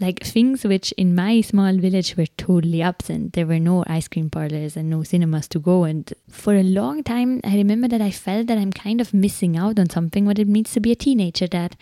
like 0.00 0.22
things 0.22 0.64
which 0.64 0.92
in 0.92 1.14
my 1.14 1.40
small 1.40 1.76
village 1.76 2.16
were 2.16 2.26
totally 2.36 2.82
absent. 2.82 3.32
There 3.32 3.46
were 3.46 3.58
no 3.58 3.84
ice 3.86 4.06
cream 4.06 4.30
parlors 4.30 4.76
and 4.76 4.88
no 4.88 5.02
cinemas 5.02 5.48
to 5.48 5.58
go. 5.58 5.84
And 5.84 6.12
for 6.30 6.54
a 6.54 6.62
long 6.62 7.02
time, 7.02 7.40
I 7.42 7.56
remember 7.56 7.88
that 7.88 8.00
I 8.00 8.12
felt 8.12 8.46
that 8.46 8.58
I'm 8.58 8.72
kind 8.72 9.00
of 9.00 9.12
missing 9.12 9.56
out 9.56 9.78
on 9.78 9.90
something 9.90 10.24
what 10.24 10.38
it 10.38 10.46
means 10.46 10.72
to 10.72 10.80
be 10.80 10.92
a 10.92 10.96
teenager. 10.96 11.48
That 11.48 11.74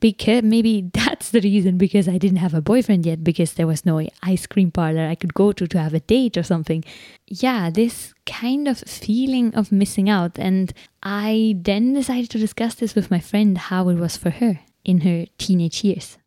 because 0.00 0.42
maybe 0.42 0.90
that's 0.92 1.30
the 1.30 1.40
reason 1.40 1.78
because 1.78 2.08
I 2.08 2.18
didn't 2.18 2.38
have 2.38 2.52
a 2.52 2.60
boyfriend 2.60 3.06
yet 3.06 3.24
because 3.24 3.54
there 3.54 3.66
was 3.66 3.86
no 3.86 4.06
ice 4.22 4.46
cream 4.46 4.70
parlor 4.70 5.06
I 5.06 5.14
could 5.14 5.32
go 5.32 5.52
to 5.52 5.66
to 5.66 5.78
have 5.78 5.94
a 5.94 6.00
date 6.00 6.36
or 6.36 6.42
something. 6.42 6.84
Yeah, 7.26 7.70
this 7.70 8.12
kind 8.26 8.68
of 8.68 8.78
feeling 8.80 9.54
of 9.54 9.72
missing 9.72 10.10
out. 10.10 10.38
And 10.38 10.74
I 11.02 11.56
then 11.58 11.94
decided 11.94 12.28
to 12.30 12.38
discuss 12.38 12.74
this 12.74 12.94
with 12.94 13.10
my 13.10 13.20
friend 13.20 13.56
how 13.56 13.88
it 13.88 13.96
was 13.96 14.18
for 14.18 14.30
her 14.30 14.60
in 14.84 15.00
her 15.02 15.24
teenage 15.38 15.84
years 15.84 16.18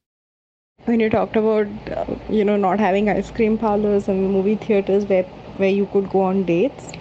when 0.85 0.99
you 0.99 1.09
talked 1.09 1.35
about 1.37 1.67
uh, 1.97 2.05
you 2.29 2.43
know 2.43 2.57
not 2.57 2.79
having 2.79 3.09
ice 3.09 3.31
cream 3.31 3.57
parlors 3.57 4.07
and 4.09 4.31
movie 4.31 4.55
theaters 4.55 5.05
where 5.05 5.23
where 5.61 5.69
you 5.69 5.85
could 5.93 6.09
go 6.09 6.21
on 6.21 6.43
dates 6.43 6.91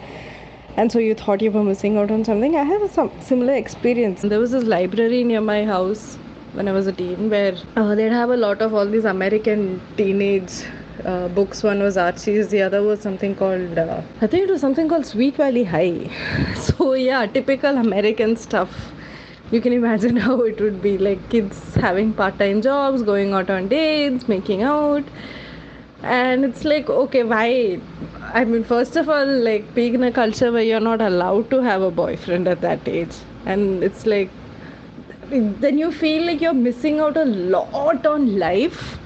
and 0.77 0.93
so 0.93 0.99
you 1.01 1.15
thought 1.15 1.43
you 1.43 1.51
were 1.51 1.65
missing 1.65 1.97
out 2.03 2.11
on 2.17 2.25
something 2.25 2.55
i 2.57 2.63
have 2.63 2.83
a 2.83 3.23
similar 3.23 3.55
experience. 3.55 4.23
There 4.23 4.39
was 4.39 4.53
this 4.53 4.65
library 4.65 5.25
near 5.25 5.41
my 5.41 5.65
house 5.65 6.17
when 6.53 6.69
i 6.69 6.73
was 6.73 6.87
a 6.87 6.93
teen 6.93 7.29
where 7.31 7.57
uh, 7.77 7.95
they'd 7.97 8.13
have 8.21 8.31
a 8.31 8.37
lot 8.37 8.63
of 8.63 8.73
all 8.75 8.87
these 8.87 9.05
american 9.05 9.81
teenage 9.97 10.63
uh, 11.05 11.27
books. 11.29 11.63
One 11.65 11.83
was 11.83 11.97
archie's 11.97 12.49
the 12.51 12.63
other 12.63 12.83
was 12.83 13.01
something 13.01 13.35
called 13.35 13.79
uh, 13.79 14.01
i 14.21 14.27
think 14.29 14.49
it 14.49 14.53
was 14.53 14.61
something 14.61 14.89
called 14.89 15.07
sweet 15.07 15.37
valley 15.37 15.65
high. 15.65 16.11
So 16.69 16.93
yeah 16.95 17.27
typical 17.27 17.77
american 17.87 18.37
stuff 18.37 18.93
you 19.53 19.61
can 19.61 19.73
imagine 19.73 20.17
how 20.27 20.41
it 20.41 20.61
would 20.61 20.83
be 20.83 20.99
like 20.99 21.29
kids 21.31 21.75
having 21.75 22.13
part-time 22.13 22.63
jobs 22.63 23.03
going 23.03 23.33
out 23.35 23.51
on 23.51 23.69
dates 23.69 24.29
making 24.29 24.63
out. 24.63 25.05
And 26.03 26.45
it's 26.45 26.65
like 26.65 26.89
okay 26.91 27.23
why? 27.23 27.81
I 28.35 28.45
mean 28.45 28.65
first 28.65 28.97
of 28.97 29.09
all 29.09 29.35
like 29.49 29.75
being 29.75 29.95
in 29.95 30.03
a 30.05 30.11
culture 30.11 30.51
where 30.51 30.63
you're 30.63 30.87
not 30.89 31.01
allowed 31.01 31.51
to 31.51 31.63
have 31.63 31.83
a 31.83 31.91
boyfriend 31.91 32.49
at 32.49 32.61
that 32.63 32.89
age. 32.89 33.15
And 33.47 33.85
it's 33.85 34.07
like 34.07 34.31
then 35.31 35.79
you 35.79 35.93
feel 35.93 36.27
like 36.27 36.41
you're 36.41 36.55
missing 36.55 36.99
out 37.01 37.17
a 37.17 37.25
lot 37.25 38.05
on 38.07 38.39
life 38.39 38.99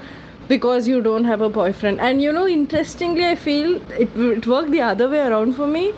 because 0.47 0.87
you 0.87 1.01
don't 1.01 1.25
have 1.25 1.41
a 1.41 1.49
boyfriend. 1.49 1.99
And 1.99 2.21
you 2.21 2.31
know 2.31 2.47
interestingly 2.47 3.25
i 3.27 3.35
feel 3.35 3.75
it, 3.91 4.09
it 4.15 4.47
worked 4.47 4.71
the 4.71 4.81
other 4.81 5.09
way 5.09 5.19
around 5.19 5.53
for 5.55 5.67
me 5.67 5.93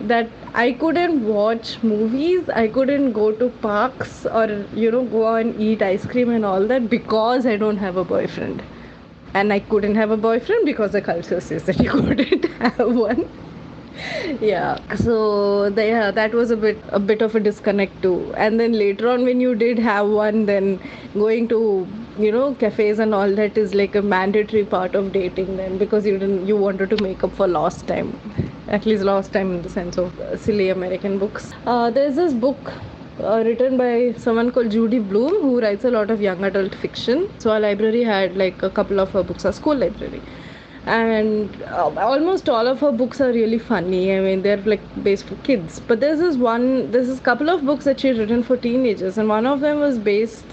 that 0.00 0.30
I 0.54 0.72
couldn't 0.72 1.24
watch 1.26 1.82
movies, 1.82 2.48
I 2.48 2.68
couldn't 2.68 3.12
go 3.12 3.32
to 3.32 3.50
parks 3.50 4.26
or 4.26 4.66
you 4.72 4.90
know 4.90 5.04
go 5.04 5.34
and 5.34 5.58
eat 5.60 5.82
ice 5.82 6.06
cream 6.06 6.30
and 6.30 6.44
all 6.44 6.66
that 6.68 6.88
because 6.90 7.46
I 7.46 7.56
don't 7.56 7.76
have 7.78 7.96
a 7.96 8.04
boyfriend. 8.04 8.62
And 9.34 9.52
I 9.52 9.60
couldn't 9.60 9.96
have 9.96 10.10
a 10.10 10.16
boyfriend 10.16 10.64
because 10.64 10.92
the 10.92 11.02
culture 11.02 11.40
says 11.40 11.64
that 11.64 11.78
you 11.80 11.90
couldn't 12.02 12.44
have 12.60 12.94
one. 12.94 13.30
yeah 14.40 14.78
so 14.96 15.70
the, 15.70 15.86
yeah 15.86 16.10
that 16.10 16.32
was 16.34 16.50
a 16.50 16.56
bit 16.56 16.82
a 16.88 16.98
bit 16.98 17.22
of 17.22 17.34
a 17.34 17.40
disconnect 17.40 18.02
too 18.02 18.32
and 18.36 18.60
then 18.60 18.72
later 18.72 19.08
on 19.08 19.24
when 19.24 19.40
you 19.40 19.54
did 19.54 19.78
have 19.78 20.08
one 20.08 20.44
then 20.46 20.78
going 21.14 21.48
to 21.48 21.60
you 22.18 22.30
know 22.32 22.54
cafes 22.54 22.98
and 22.98 23.14
all 23.14 23.34
that 23.34 23.56
is 23.56 23.74
like 23.74 23.94
a 23.94 24.02
mandatory 24.02 24.64
part 24.64 24.94
of 24.94 25.12
dating 25.12 25.56
then 25.56 25.78
because 25.78 26.06
you 26.06 26.18
didn't 26.18 26.46
you 26.46 26.56
wanted 26.56 26.90
to 26.90 27.02
make 27.02 27.24
up 27.24 27.32
for 27.34 27.46
lost 27.48 27.86
time 27.86 28.12
at 28.68 28.84
least 28.86 29.04
lost 29.04 29.32
time 29.32 29.52
in 29.54 29.62
the 29.62 29.68
sense 29.68 29.96
of 29.96 30.12
silly 30.40 30.70
American 30.70 31.18
books. 31.18 31.52
Uh, 31.66 31.88
there's 31.90 32.16
this 32.16 32.34
book 32.34 32.72
uh, 33.20 33.42
written 33.44 33.76
by 33.76 34.12
someone 34.18 34.50
called 34.50 34.70
Judy 34.70 34.98
Blume 34.98 35.40
who 35.40 35.60
writes 35.60 35.84
a 35.84 35.90
lot 35.90 36.10
of 36.10 36.20
young 36.20 36.44
adult 36.44 36.74
fiction. 36.74 37.28
So 37.38 37.52
our 37.52 37.60
library 37.60 38.02
had 38.02 38.36
like 38.36 38.62
a 38.62 38.70
couple 38.70 39.00
of 39.00 39.10
her 39.12 39.22
books, 39.22 39.44
our 39.44 39.52
school 39.52 39.76
library. 39.76 40.20
And 40.86 41.62
uh, 41.64 41.90
almost 41.98 42.48
all 42.48 42.66
of 42.66 42.80
her 42.80 42.92
books 42.92 43.20
are 43.20 43.32
really 43.32 43.58
funny. 43.58 44.16
I 44.16 44.20
mean, 44.20 44.42
they're 44.42 44.62
like 44.62 44.80
based 45.02 45.24
for 45.26 45.36
kids. 45.36 45.80
But 45.80 46.00
there's 46.00 46.18
this 46.20 46.36
one, 46.36 46.90
there's 46.92 47.08
this 47.08 47.20
couple 47.20 47.50
of 47.50 47.64
books 47.64 47.84
that 47.84 48.00
she 48.00 48.10
written 48.10 48.42
for 48.42 48.56
teenagers, 48.56 49.18
and 49.18 49.28
one 49.28 49.46
of 49.46 49.60
them 49.60 49.80
was 49.80 49.98
based 49.98 50.44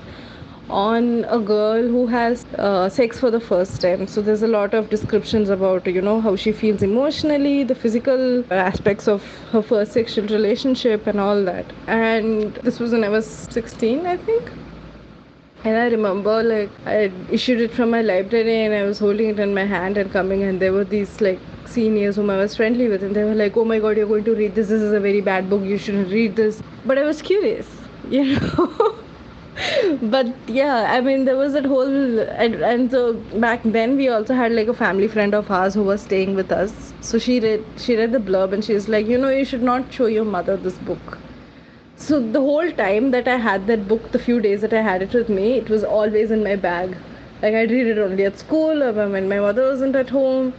on 0.70 1.26
a 1.30 1.40
girl 1.40 1.88
who 1.88 2.08
has 2.08 2.46
uh, 2.58 2.90
sex 2.90 3.20
for 3.20 3.30
the 3.30 3.40
first 3.40 3.80
time. 3.82 4.08
So 4.08 4.22
there's 4.22 4.42
a 4.42 4.48
lot 4.48 4.74
of 4.74 4.90
descriptions 4.90 5.50
about 5.50 5.86
you 5.88 6.02
know 6.02 6.20
how 6.20 6.36
she 6.36 6.52
feels 6.52 6.82
emotionally, 6.82 7.64
the 7.64 7.76
physical 7.76 8.44
aspects 8.52 9.08
of 9.08 9.24
her 9.52 9.62
first 9.62 9.92
sexual 9.94 10.26
relationship, 10.28 11.06
and 11.06 11.20
all 11.20 11.44
that. 11.46 11.72
And 11.88 12.56
this 12.64 12.80
was 12.80 12.92
when 12.92 13.04
I 13.04 13.10
was 13.10 13.30
16, 13.52 14.08
I 14.08 14.18
think. 14.18 14.52
And 15.64 15.78
I 15.78 15.88
remember 15.88 16.44
like 16.44 16.70
I 16.86 17.12
issued 17.32 17.60
it 17.62 17.72
from 17.74 17.90
my 17.90 18.02
library 18.02 18.66
and 18.66 18.74
I 18.74 18.84
was 18.84 19.00
holding 19.00 19.30
it 19.30 19.40
in 19.40 19.54
my 19.54 19.66
hand 19.66 19.98
and 19.98 20.12
coming 20.12 20.44
and 20.44 20.60
there 20.60 20.74
were 20.74 20.84
these 20.84 21.22
like 21.22 21.40
seniors 21.66 22.18
whom 22.18 22.30
I 22.30 22.38
was 22.38 22.56
friendly 22.56 22.88
with 22.90 23.02
and 23.04 23.16
they 23.16 23.24
were 23.24 23.34
like, 23.34 23.56
Oh 23.58 23.66
my 23.66 23.80
god, 23.80 23.98
you're 23.98 24.08
going 24.08 24.26
to 24.26 24.36
read 24.36 24.54
this, 24.56 24.68
this 24.68 24.82
is 24.82 24.94
a 24.94 25.00
very 25.00 25.22
bad 25.22 25.50
book, 25.50 25.64
you 25.64 25.78
shouldn't 25.78 26.12
read 26.12 26.36
this. 26.36 26.62
But 26.86 26.98
I 26.98 27.04
was 27.04 27.22
curious, 27.22 27.68
you 28.10 28.40
know. 28.40 28.96
but 30.04 30.28
yeah, 30.48 30.88
I 30.92 31.02
mean 31.02 31.26
there 31.26 31.38
was 31.38 31.54
that 31.54 31.66
whole 31.66 32.20
and, 32.20 32.56
and 32.56 32.92
so 32.92 33.14
back 33.48 33.62
then 33.64 33.96
we 33.96 34.10
also 34.10 34.34
had 34.36 34.52
like 34.52 34.68
a 34.68 34.74
family 34.74 35.08
friend 35.08 35.34
of 35.34 35.50
ours 35.50 35.74
who 35.74 35.84
was 35.84 36.02
staying 36.02 36.36
with 36.36 36.52
us. 36.52 36.94
So 37.02 37.18
she 37.18 37.40
read 37.40 37.64
she 37.78 37.96
read 37.96 38.12
the 38.12 38.20
blurb 38.20 38.54
and 38.54 38.64
she's 38.66 38.90
like, 38.90 39.08
you 39.08 39.18
know, 39.18 39.30
you 39.30 39.46
should 39.46 39.64
not 39.64 39.92
show 39.94 40.08
your 40.08 40.26
mother 40.26 40.58
this 40.58 40.78
book 40.78 41.20
so 42.04 42.20
the 42.20 42.40
whole 42.42 42.70
time 42.72 43.12
that 43.12 43.28
I 43.28 43.38
had 43.38 43.68
that 43.68 43.88
book, 43.88 44.12
the 44.12 44.20
few 44.20 44.42
days 44.42 44.60
that 44.62 44.74
I 44.74 44.82
had 44.82 45.02
it 45.02 45.14
with 45.14 45.30
me, 45.30 45.54
it 45.54 45.70
was 45.70 45.84
always 45.86 46.32
in 46.32 46.44
my 46.44 46.56
bag. 46.58 46.98
Like 47.42 47.56
I'd 47.56 47.72
read 47.72 47.88
it 47.88 47.98
only 47.98 48.26
at 48.26 48.38
school 48.40 48.84
or 48.84 48.92
when 48.92 49.30
my 49.30 49.40
mother 49.40 49.64
wasn't 49.70 49.96
at 49.96 50.10
home. 50.10 50.54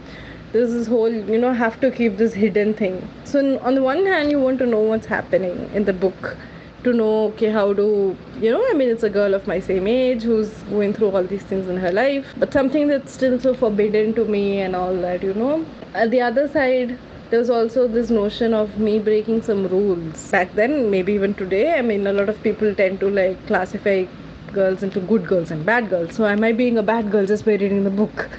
There's 0.53 0.73
this 0.73 0.87
whole, 0.87 1.11
you 1.11 1.37
know, 1.37 1.53
have 1.53 1.79
to 1.81 1.91
keep 1.91 2.17
this 2.17 2.33
hidden 2.33 2.73
thing. 2.73 3.07
So 3.25 3.59
on 3.59 3.75
the 3.75 3.83
one 3.83 4.05
hand, 4.05 4.31
you 4.31 4.39
want 4.39 4.57
to 4.59 4.65
know 4.65 4.79
what's 4.79 5.05
happening 5.05 5.69
in 5.73 5.85
the 5.85 5.93
book, 5.93 6.35
to 6.83 6.93
know, 6.93 7.25
okay, 7.25 7.51
how 7.51 7.73
do, 7.73 8.17
you 8.39 8.51
know, 8.51 8.65
I 8.69 8.73
mean, 8.73 8.89
it's 8.89 9.03
a 9.03 9.09
girl 9.09 9.33
of 9.33 9.45
my 9.45 9.59
same 9.59 9.87
age 9.87 10.23
who's 10.23 10.49
going 10.69 10.93
through 10.93 11.11
all 11.11 11.23
these 11.23 11.43
things 11.43 11.67
in 11.67 11.77
her 11.77 11.91
life, 11.91 12.25
but 12.37 12.53
something 12.53 12.87
that's 12.87 13.11
still 13.11 13.39
so 13.39 13.53
forbidden 13.53 14.13
to 14.15 14.25
me 14.25 14.61
and 14.61 14.75
all 14.75 14.95
that, 14.95 15.21
you 15.21 15.33
know. 15.33 15.65
At 15.93 16.09
the 16.11 16.21
other 16.21 16.47
side, 16.47 16.97
there 17.29 17.39
was 17.39 17.49
also 17.49 17.87
this 17.87 18.09
notion 18.09 18.53
of 18.53 18.77
me 18.77 18.99
breaking 18.99 19.41
some 19.41 19.67
rules. 19.67 20.29
Back 20.31 20.53
then 20.53 20.89
maybe 20.91 21.13
even 21.13 21.33
today 21.33 21.77
i 21.77 21.81
mean 21.81 22.07
a 22.07 22.13
lot 22.13 22.29
of 22.29 22.41
people 22.43 22.73
tend 22.75 22.99
to 23.01 23.09
like 23.09 23.45
classify 23.47 24.05
girls 24.53 24.83
into 24.83 24.99
good 25.01 25.27
girls 25.27 25.51
and 25.51 25.65
bad 25.65 25.89
girls. 25.89 26.15
So 26.15 26.25
am 26.25 26.43
i 26.43 26.51
being 26.51 26.77
a 26.77 26.83
bad 26.83 27.11
girl 27.11 27.25
just 27.25 27.45
by 27.45 27.53
reading 27.53 27.83
the 27.83 27.95
book? 28.01 28.29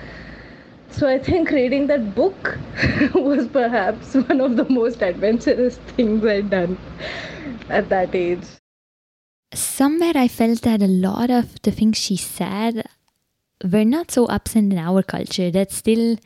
So 0.90 1.08
i 1.08 1.18
think 1.18 1.50
reading 1.50 1.88
that 1.88 2.14
book 2.14 2.58
was 3.14 3.48
perhaps 3.48 4.14
one 4.14 4.40
of 4.40 4.56
the 4.56 4.68
most 4.68 5.02
adventurous 5.02 5.76
things 5.94 6.24
i'd 6.24 6.48
done 6.50 6.78
at 7.68 7.88
that 7.90 8.14
age. 8.14 8.46
Somewhere 9.54 10.16
i 10.16 10.28
felt 10.28 10.62
that 10.62 10.82
a 10.82 10.92
lot 11.08 11.30
of 11.30 11.60
the 11.62 11.70
things 11.70 11.98
she 11.98 12.16
said 12.16 12.86
were 13.72 13.84
not 13.84 14.10
so 14.10 14.28
absent 14.30 14.72
in 14.72 14.78
our 14.78 15.02
culture 15.02 15.50
that 15.50 15.72
still 15.72 16.16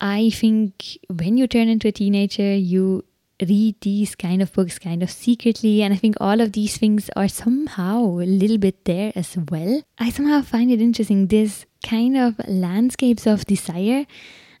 I 0.00 0.30
think 0.30 0.98
when 1.08 1.36
you 1.36 1.46
turn 1.46 1.68
into 1.68 1.88
a 1.88 1.92
teenager, 1.92 2.54
you 2.54 3.04
read 3.40 3.76
these 3.80 4.14
kind 4.14 4.42
of 4.42 4.52
books 4.52 4.78
kind 4.78 5.02
of 5.02 5.10
secretly. 5.10 5.82
And 5.82 5.94
I 5.94 5.96
think 5.96 6.16
all 6.20 6.40
of 6.40 6.52
these 6.52 6.76
things 6.76 7.10
are 7.16 7.28
somehow 7.28 8.02
a 8.02 8.26
little 8.26 8.58
bit 8.58 8.84
there 8.84 9.12
as 9.14 9.36
well. 9.50 9.82
I 9.98 10.10
somehow 10.10 10.42
find 10.42 10.70
it 10.70 10.80
interesting 10.80 11.26
this 11.26 11.66
kind 11.84 12.16
of 12.16 12.40
landscapes 12.48 13.26
of 13.26 13.44
desire 13.44 14.06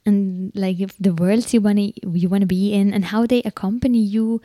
and 0.06 0.52
like 0.54 0.78
the 0.98 1.14
worlds 1.14 1.52
you 1.52 1.60
want 1.60 1.78
to 1.78 1.92
you 2.08 2.28
want 2.28 2.42
to 2.42 2.46
be 2.46 2.72
in 2.72 2.94
and 2.94 3.06
how 3.06 3.26
they 3.26 3.42
accompany 3.42 3.98
you 3.98 4.40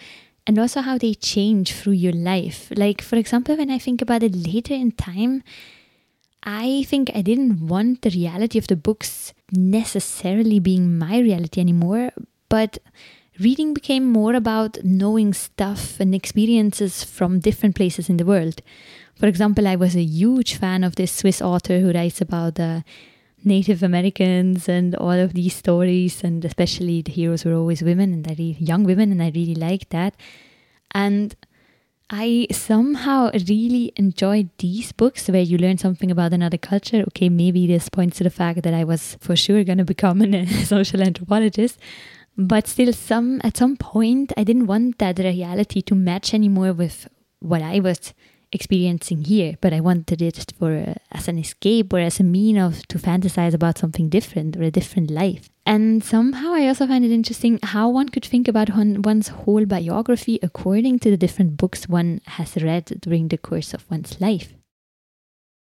and 0.46 0.60
also 0.60 0.82
how 0.82 0.98
they 0.98 1.14
change 1.14 1.74
through 1.74 1.94
your 1.94 2.12
life 2.12 2.72
like 2.76 3.02
for 3.02 3.16
example 3.16 3.56
when 3.56 3.70
i 3.70 3.78
think 3.78 4.02
about 4.02 4.24
it 4.24 4.36
later 4.36 4.74
in 4.74 4.91
time 4.91 5.44
I 6.44 6.84
think 6.88 7.10
I 7.16 7.22
didn't 7.22 7.66
want 7.68 8.02
the 8.02 8.10
reality 8.10 8.58
of 8.58 8.68
the 8.68 8.76
books 8.76 9.34
necessarily 9.52 10.60
being 10.60 10.98
my 10.98 11.20
reality 11.20 11.62
anymore, 11.62 12.12
but 12.50 12.80
reading 13.39 13.74
became 13.74 14.06
more 14.06 14.34
about 14.34 14.78
knowing 14.84 15.34
stuff 15.34 16.00
and 16.00 16.14
experiences 16.14 17.04
from 17.04 17.39
different 17.39 17.76
places 17.76 18.10
in 18.10 18.18
the 18.18 18.26
world. 18.26 18.62
For 19.16 19.28
example, 19.28 19.68
I 19.68 19.76
was 19.76 19.96
a 19.96 20.04
huge 20.04 20.56
fan 20.56 20.84
of 20.84 20.96
this 20.96 21.12
Swiss 21.12 21.41
author 21.41 21.80
who 21.80 21.94
writes 21.94 22.20
about 22.20 22.56
the 22.56 22.84
Native 23.46 23.84
Americans 23.84 24.68
and 24.68 24.96
all 24.96 25.12
of 25.12 25.34
these 25.34 25.56
stories, 25.56 26.24
and 26.24 26.44
especially 26.44 27.02
the 27.02 27.12
heroes 27.12 27.46
were 27.46 27.54
always 27.54 27.82
women 27.82 28.14
and 28.14 28.28
I 28.28 28.32
really, 28.32 28.58
young 28.60 28.84
women, 28.84 29.12
and 29.12 29.22
I 29.22 29.32
really 29.34 29.56
liked 29.56 29.91
that. 29.91 30.16
And 30.91 31.36
I 32.16 32.45
somehow 32.51 33.32
really 33.49 33.91
enjoyed 33.95 34.51
these 34.59 34.91
books 34.91 35.28
where 35.30 35.41
you 35.41 35.57
learn 35.57 35.80
something 35.80 36.11
about 36.11 36.32
another 36.32 36.59
culture. 36.59 37.03
Okay, 37.07 37.28
maybe 37.28 37.66
this 37.66 37.89
points 37.89 38.18
to 38.20 38.24
the 38.24 38.30
fact 38.30 38.61
that 38.61 38.74
I 38.76 38.84
was 38.84 39.18
for 39.20 39.36
sure 39.36 39.64
going 39.64 39.80
to 39.80 39.84
become 39.84 40.22
a 40.22 40.45
social 40.64 41.01
anthropologist. 41.01 41.80
But 42.38 42.68
still, 42.68 42.93
some 42.93 43.41
at 43.43 43.57
some 43.57 43.78
point, 43.78 44.32
I 44.38 44.43
didn't 44.43 44.68
want 44.68 44.99
that 44.99 45.18
reality 45.18 45.82
to 45.82 45.95
match 45.95 46.36
anymore 46.36 46.74
with 46.74 47.07
what 47.39 47.64
I 47.64 47.80
was 47.80 48.14
experiencing 48.54 49.24
here, 49.24 49.56
but 49.62 49.74
I 49.74 49.80
wanted 49.80 50.22
it 50.22 50.54
for 50.58 50.74
uh, 50.74 50.93
as 51.12 51.28
an 51.28 51.38
escape 51.38 51.91
or 51.91 51.99
as 51.99 52.20
a 52.20 52.24
mean 52.24 52.58
of 52.58 52.88
to 52.88 52.97
fantasize 52.97 53.54
about 53.54 53.78
something 53.78 54.10
different 54.10 54.56
or 54.56 54.64
a 54.64 54.72
different 54.72 55.12
life. 55.12 55.49
And 55.66 56.04
somehow 56.04 56.54
I 56.54 56.68
also 56.68 56.88
find 56.88 57.06
it 57.06 57.12
interesting 57.12 57.60
how 57.64 57.89
one 57.89 58.10
could 58.10 58.26
think 58.26 58.47
about 58.47 58.70
one, 58.70 59.01
one's 59.01 59.30
whole 59.30 59.66
biography 59.66 60.39
according 60.43 60.99
to 60.99 61.10
the 61.10 61.18
different 61.18 61.58
books 61.58 61.88
one 61.88 62.22
has 62.26 62.56
read 62.58 62.86
during 63.01 63.30
the 63.30 63.38
course 63.38 63.74
of 63.74 63.89
one's 63.89 64.20
life. 64.20 64.54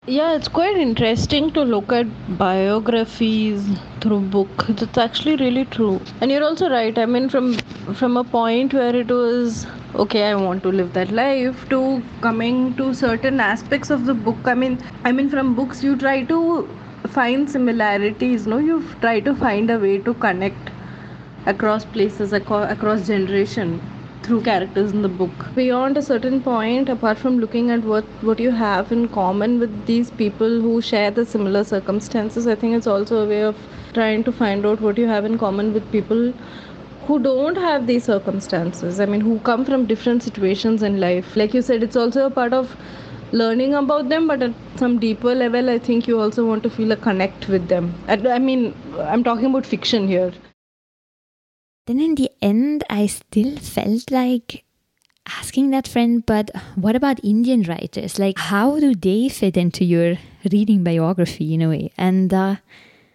Yeah, 0.10 0.36
it's 0.36 0.48
quite 0.48 0.78
interesting 0.78 1.52
to 1.52 1.64
look 1.64 1.92
at 1.92 2.08
biographies 2.38 3.66
through 4.00 4.22
book. 4.36 4.48
It's 4.70 4.98
actually 4.98 5.36
really 5.36 5.66
true. 5.66 6.00
And 6.22 6.32
you're 6.32 6.46
also 6.46 6.70
right. 6.70 6.98
I 6.98 7.06
mean 7.06 7.28
from 7.28 7.56
from 8.02 8.16
a 8.16 8.24
point 8.24 8.74
where 8.74 8.96
it 8.96 9.10
was 9.12 9.68
okay, 9.96 10.24
I 10.30 10.36
want 10.36 10.64
to 10.64 10.72
live 10.72 10.94
that 10.94 11.12
life 11.12 11.68
to 11.72 11.82
coming 12.22 12.74
to 12.78 12.94
certain 12.94 13.42
aspects 13.42 13.90
of 13.90 14.06
the 14.06 14.14
book. 14.14 14.48
I 14.54 14.54
mean 14.54 14.80
I 15.04 15.12
mean 15.12 15.30
from 15.30 15.54
books 15.56 15.84
you 15.84 15.98
try 15.98 16.24
to 16.32 16.40
find 17.20 17.50
similarities, 17.50 18.48
no? 18.48 18.60
You 18.60 18.82
try 19.02 19.20
to 19.20 19.36
find 19.36 19.70
a 19.70 19.78
way 19.78 19.98
to 20.10 20.14
connect 20.14 20.72
across 21.46 21.84
places, 21.84 22.32
across 22.32 23.08
generation 23.08 23.82
through 24.28 24.42
characters 24.42 24.92
in 24.92 25.02
the 25.02 25.10
book. 25.10 25.46
Beyond 25.56 25.98
a 25.98 26.02
certain 26.02 26.42
point, 26.42 26.90
apart 26.90 27.18
from 27.18 27.40
looking 27.40 27.72
at 27.72 27.84
what, 27.84 28.04
what 28.30 28.40
you 28.42 28.52
have 28.52 28.92
in 28.92 29.08
common 29.08 29.58
with 29.60 29.86
these 29.86 30.12
people 30.12 30.62
who 30.62 30.82
share 30.82 31.12
the 31.12 31.26
similar 31.26 31.64
circumstances, 31.64 32.46
I 32.46 32.56
think 32.56 32.76
it's 32.76 32.88
also 32.88 33.24
a 33.24 33.28
way 33.28 33.42
of 33.44 33.56
trying 33.94 34.26
to 34.26 34.32
find 34.32 34.66
out 34.66 34.82
what 34.82 34.98
you 34.98 35.08
have 35.08 35.24
in 35.24 35.38
common 35.38 35.74
with 35.74 35.90
people 35.94 36.34
who 37.06 37.20
don't 37.20 37.56
have 37.56 37.88
these 37.88 38.04
circumstances. 38.04 39.00
I 39.00 39.06
mean, 39.06 39.22
who 39.22 39.40
come 39.40 39.64
from 39.64 39.86
different 39.86 40.24
situations 40.24 40.84
in 40.84 41.00
life. 41.00 41.38
Like 41.38 41.54
you 41.54 41.62
said, 41.62 41.82
it's 41.82 41.96
also 41.96 42.26
a 42.26 42.30
part 42.30 42.52
of 42.52 42.76
learning 43.32 43.76
about 43.76 44.10
them, 44.10 44.28
but 44.28 44.42
at 44.42 44.54
some 44.76 45.00
deeper 45.00 45.34
level, 45.34 45.70
I 45.70 45.80
think 45.80 46.06
you 46.06 46.20
also 46.20 46.46
want 46.46 46.64
to 46.64 46.70
feel 46.70 46.92
a 46.92 46.98
connect 46.98 47.48
with 47.48 47.70
them. 47.70 47.94
I 48.10 48.40
mean, 48.40 48.76
I'm 49.00 49.24
talking 49.24 49.46
about 49.46 49.66
fiction 49.66 50.06
here. 50.08 50.34
Then 51.88 52.02
in 52.02 52.16
the 52.16 52.30
end, 52.42 52.84
I 52.90 53.08
still 53.08 53.56
felt 53.56 54.12
like 54.12 54.66
asking 55.26 55.70
that 55.72 55.88
friend, 55.88 56.26
but 56.26 56.52
what 56.76 56.98
about 56.98 57.24
Indian 57.24 57.64
writers? 57.64 58.20
Like, 58.20 58.38
how 58.38 58.78
do 58.78 58.94
they 58.94 59.30
fit 59.30 59.56
into 59.56 59.86
your 59.86 60.18
reading 60.52 60.84
biography 60.84 61.54
in 61.54 61.62
a 61.62 61.70
way? 61.70 61.92
And 61.98 62.34
uh, 62.34 62.58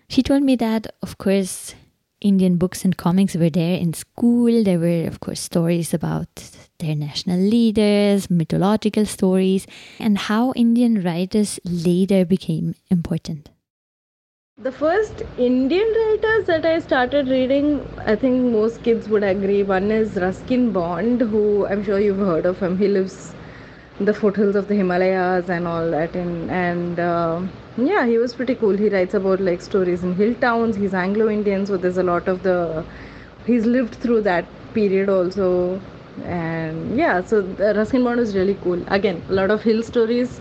she 0.08 0.22
told 0.22 0.42
me 0.42 0.56
that, 0.56 0.86
of 1.02 1.18
course, 1.18 1.74
Indian 2.22 2.56
books 2.56 2.82
and 2.82 2.96
comics 2.96 3.34
were 3.34 3.50
there 3.50 3.76
in 3.76 3.92
school. 3.92 4.64
There 4.64 4.78
were, 4.78 5.06
of 5.06 5.20
course, 5.20 5.40
stories 5.40 5.92
about 5.92 6.28
their 6.78 6.94
national 6.94 7.40
leaders, 7.40 8.30
mythological 8.30 9.04
stories, 9.04 9.66
and 9.98 10.16
how 10.16 10.52
Indian 10.52 11.02
writers 11.02 11.60
later 11.64 12.24
became 12.24 12.74
important. 12.90 13.50
The 14.62 14.70
first 14.70 15.22
Indian 15.38 15.88
writers 15.92 16.46
that 16.46 16.64
I 16.64 16.78
started 16.78 17.26
reading, 17.26 17.84
I 18.06 18.14
think 18.14 18.52
most 18.52 18.84
kids 18.84 19.08
would 19.08 19.24
agree. 19.24 19.64
One 19.64 19.90
is 19.90 20.14
Ruskin 20.14 20.70
Bond, 20.70 21.20
who 21.20 21.66
I'm 21.66 21.82
sure 21.82 21.98
you've 21.98 22.18
heard 22.18 22.46
of 22.46 22.60
him. 22.60 22.78
He 22.78 22.86
lives 22.86 23.34
in 23.98 24.04
the 24.04 24.14
foothills 24.14 24.54
of 24.54 24.68
the 24.68 24.76
Himalayas 24.76 25.48
and 25.50 25.66
all 25.66 25.90
that. 25.90 26.14
And, 26.14 26.48
and 26.48 27.00
uh, 27.00 27.42
yeah, 27.76 28.06
he 28.06 28.18
was 28.18 28.34
pretty 28.36 28.54
cool. 28.54 28.76
He 28.76 28.88
writes 28.88 29.14
about 29.14 29.40
like 29.40 29.62
stories 29.62 30.04
in 30.04 30.14
hill 30.14 30.36
towns. 30.36 30.76
He's 30.76 30.94
Anglo 30.94 31.28
Indian, 31.28 31.66
so 31.66 31.76
there's 31.76 31.98
a 31.98 32.04
lot 32.04 32.28
of 32.28 32.44
the. 32.44 32.84
He's 33.44 33.66
lived 33.66 33.96
through 33.96 34.20
that 34.22 34.46
period 34.74 35.08
also. 35.08 35.80
And 36.22 36.96
yeah, 36.96 37.24
so 37.24 37.42
Ruskin 37.58 38.04
Bond 38.04 38.20
is 38.20 38.36
really 38.36 38.56
cool. 38.62 38.80
Again, 38.86 39.24
a 39.28 39.32
lot 39.32 39.50
of 39.50 39.60
hill 39.64 39.82
stories 39.82 40.40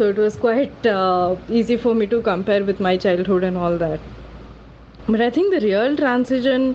so 0.00 0.08
it 0.08 0.16
was 0.16 0.36
quite 0.36 0.86
uh, 0.86 1.36
easy 1.60 1.76
for 1.76 1.94
me 1.94 2.06
to 2.12 2.22
compare 2.22 2.64
with 2.64 2.80
my 2.88 2.96
childhood 2.96 3.44
and 3.44 3.58
all 3.66 3.76
that 3.84 4.00
but 5.08 5.20
i 5.26 5.30
think 5.38 5.54
the 5.54 5.60
real 5.64 5.96
transition 5.96 6.74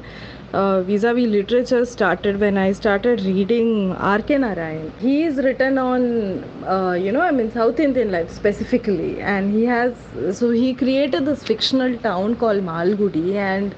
uh, 0.53 0.81
vis-a-vis 0.89 1.27
literature 1.27 1.85
started 1.85 2.39
when 2.39 2.57
I 2.57 2.71
started 2.71 3.21
reading 3.21 3.91
R.K. 3.93 4.37
Narayan. 4.37 4.93
He 4.99 5.23
is 5.23 5.37
written 5.37 5.77
on, 5.77 6.43
uh, 6.65 6.93
you 6.93 7.11
know, 7.11 7.21
I 7.21 7.31
mean 7.31 7.51
South 7.51 7.79
Indian 7.79 8.11
life 8.11 8.29
specifically, 8.31 9.19
and 9.19 9.51
he 9.51 9.65
has 9.65 9.95
so 10.37 10.51
he 10.51 10.73
created 10.73 11.25
this 11.25 11.43
fictional 11.43 11.97
town 11.97 12.35
called 12.35 12.63
Malgudi, 12.63 13.35
and 13.35 13.75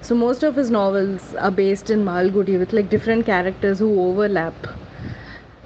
so 0.00 0.14
most 0.14 0.42
of 0.42 0.56
his 0.56 0.70
novels 0.70 1.34
are 1.34 1.50
based 1.50 1.90
in 1.90 2.04
Malgudi 2.06 2.58
with 2.58 2.72
like 2.72 2.88
different 2.88 3.26
characters 3.26 3.78
who 3.78 4.00
overlap 4.06 4.54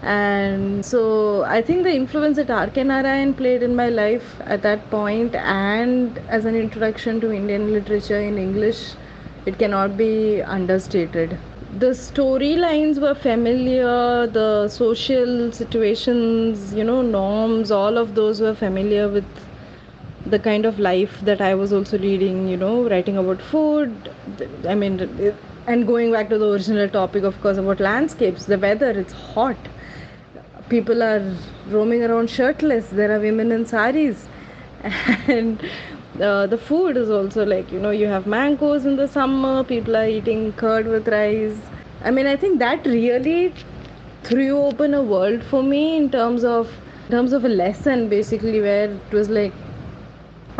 And 0.02 0.84
so 0.84 1.42
I 1.44 1.60
think 1.62 1.82
the 1.84 1.92
influence 1.94 2.36
that 2.36 2.50
R.K. 2.50 2.84
Narayan 2.84 3.34
played 3.34 3.62
in 3.62 3.74
my 3.76 3.88
life 3.88 4.40
at 4.46 4.62
that 4.62 4.88
point 4.90 5.34
and 5.34 6.18
as 6.28 6.44
an 6.44 6.54
introduction 6.54 7.20
to 7.20 7.32
Indian 7.32 7.72
literature 7.72 8.20
in 8.20 8.38
English, 8.38 8.94
it 9.46 9.58
cannot 9.58 9.96
be 9.96 10.40
understated. 10.42 11.36
The 11.78 11.90
storylines 11.90 13.00
were 13.00 13.14
familiar, 13.14 14.26
the 14.26 14.68
social 14.68 15.52
situations, 15.52 16.72
you 16.74 16.84
know, 16.84 17.02
norms, 17.02 17.70
all 17.70 17.98
of 17.98 18.14
those 18.14 18.40
were 18.40 18.54
familiar 18.54 19.08
with 19.08 19.26
the 20.26 20.38
kind 20.38 20.66
of 20.66 20.78
life 20.78 21.20
that 21.22 21.40
I 21.40 21.54
was 21.54 21.72
also 21.72 21.98
leading, 21.98 22.48
you 22.48 22.56
know, 22.56 22.88
writing 22.88 23.16
about 23.16 23.40
food. 23.42 24.10
I 24.68 24.74
mean, 24.74 25.34
and 25.66 25.86
going 25.86 26.12
back 26.12 26.28
to 26.30 26.38
the 26.38 26.50
original 26.50 26.88
topic, 26.88 27.24
of 27.24 27.40
course, 27.40 27.56
about 27.56 27.80
landscapes, 27.80 28.44
the 28.46 28.58
weather, 28.58 28.90
it's 28.90 29.12
hot. 29.12 29.56
People 30.68 31.02
are 31.02 31.22
roaming 31.68 32.02
around 32.04 32.30
shirtless. 32.30 32.88
There 32.88 33.10
are 33.14 33.20
women 33.20 33.52
in 33.52 33.66
saris. 33.66 34.28
And 35.28 35.62
uh, 36.20 36.46
the 36.46 36.58
food 36.58 36.96
is 36.96 37.10
also 37.10 37.44
like, 37.44 37.70
you 37.72 37.80
know, 37.80 37.90
you 37.90 38.06
have 38.06 38.26
mangoes 38.26 38.84
in 38.86 38.96
the 38.96 39.08
summer, 39.08 39.64
people 39.64 39.96
are 39.96 40.06
eating 40.06 40.52
curd 40.52 40.86
with 40.86 41.08
rice. 41.08 41.56
I 42.02 42.10
mean, 42.10 42.26
I 42.26 42.36
think 42.36 42.58
that 42.60 42.86
really 42.86 43.54
threw 44.22 44.58
open 44.58 44.94
a 44.94 45.02
world 45.02 45.42
for 45.44 45.62
me 45.62 45.96
in 45.96 46.10
terms 46.10 46.44
of 46.44 46.70
in 47.06 47.12
terms 47.12 47.32
of 47.32 47.44
a 47.44 47.48
lesson 47.48 48.08
basically 48.08 48.60
where 48.60 48.90
it 48.90 49.12
was 49.12 49.28
like 49.30 49.52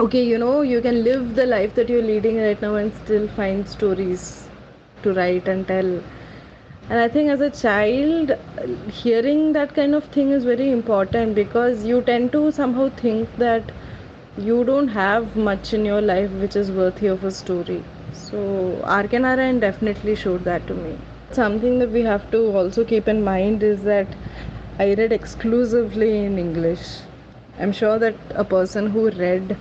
okay 0.03 0.23
you 0.25 0.39
know 0.39 0.61
you 0.63 0.81
can 0.81 1.03
live 1.05 1.35
the 1.35 1.45
life 1.47 1.75
that 1.75 1.89
you're 1.91 2.07
leading 2.11 2.37
right 2.43 2.61
now 2.63 2.75
and 2.81 2.95
still 3.05 3.27
find 3.39 3.69
stories 3.69 4.25
to 5.03 5.13
write 5.13 5.49
and 5.49 5.67
tell 5.69 5.91
and 6.91 6.99
i 7.01 7.09
think 7.15 7.31
as 7.35 7.41
a 7.47 7.51
child 7.59 8.31
hearing 9.01 9.41
that 9.57 9.75
kind 9.79 9.95
of 9.99 10.05
thing 10.17 10.31
is 10.37 10.45
very 10.51 10.69
important 10.77 11.35
because 11.39 11.85
you 11.91 12.01
tend 12.11 12.33
to 12.37 12.41
somehow 12.59 12.89
think 13.01 13.37
that 13.43 13.73
you 14.49 14.57
don't 14.71 14.89
have 14.97 15.37
much 15.49 15.73
in 15.79 15.85
your 15.91 16.01
life 16.01 16.31
which 16.45 16.57
is 16.63 16.71
worthy 16.81 17.07
of 17.15 17.25
a 17.25 17.31
story 17.31 17.83
so 18.13 18.41
R.K. 18.85 19.19
Narayan 19.19 19.61
definitely 19.61 20.15
showed 20.15 20.45
that 20.45 20.67
to 20.69 20.75
me 20.75 20.97
something 21.33 21.79
that 21.81 21.91
we 21.91 22.03
have 22.03 22.31
to 22.31 22.41
also 22.61 22.85
keep 22.85 23.09
in 23.15 23.23
mind 23.25 23.63
is 23.63 23.83
that 23.93 24.17
i 24.79 24.87
read 25.01 25.13
exclusively 25.13 26.11
in 26.25 26.39
english 26.45 26.87
i'm 27.59 27.73
sure 27.81 27.99
that 27.99 28.15
a 28.45 28.45
person 28.55 28.91
who 28.97 29.11
read 29.11 29.57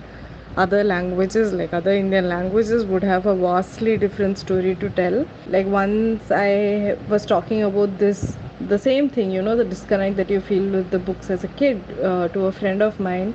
other 0.64 0.82
languages 0.84 1.52
like 1.60 1.72
other 1.78 1.92
indian 2.02 2.28
languages 2.28 2.84
would 2.92 3.04
have 3.10 3.26
a 3.26 3.34
vastly 3.42 3.96
different 3.96 4.38
story 4.38 4.74
to 4.76 4.90
tell. 4.90 5.16
Like 5.54 5.66
once 5.66 6.30
i 6.30 6.96
was 7.08 7.26
talking 7.26 7.62
about 7.62 7.98
this 7.98 8.36
the 8.72 8.78
same 8.78 9.08
thing 9.16 9.30
you 9.30 9.42
know 9.42 9.56
the 9.56 9.64
disconnect 9.64 10.16
that 10.16 10.30
you 10.30 10.40
feel 10.40 10.68
with 10.76 10.90
the 10.90 10.98
books 10.98 11.30
as 11.30 11.44
a 11.44 11.48
kid 11.60 11.82
uh, 12.02 12.28
to 12.28 12.46
a 12.46 12.52
friend 12.52 12.82
of 12.82 12.98
mine 13.08 13.34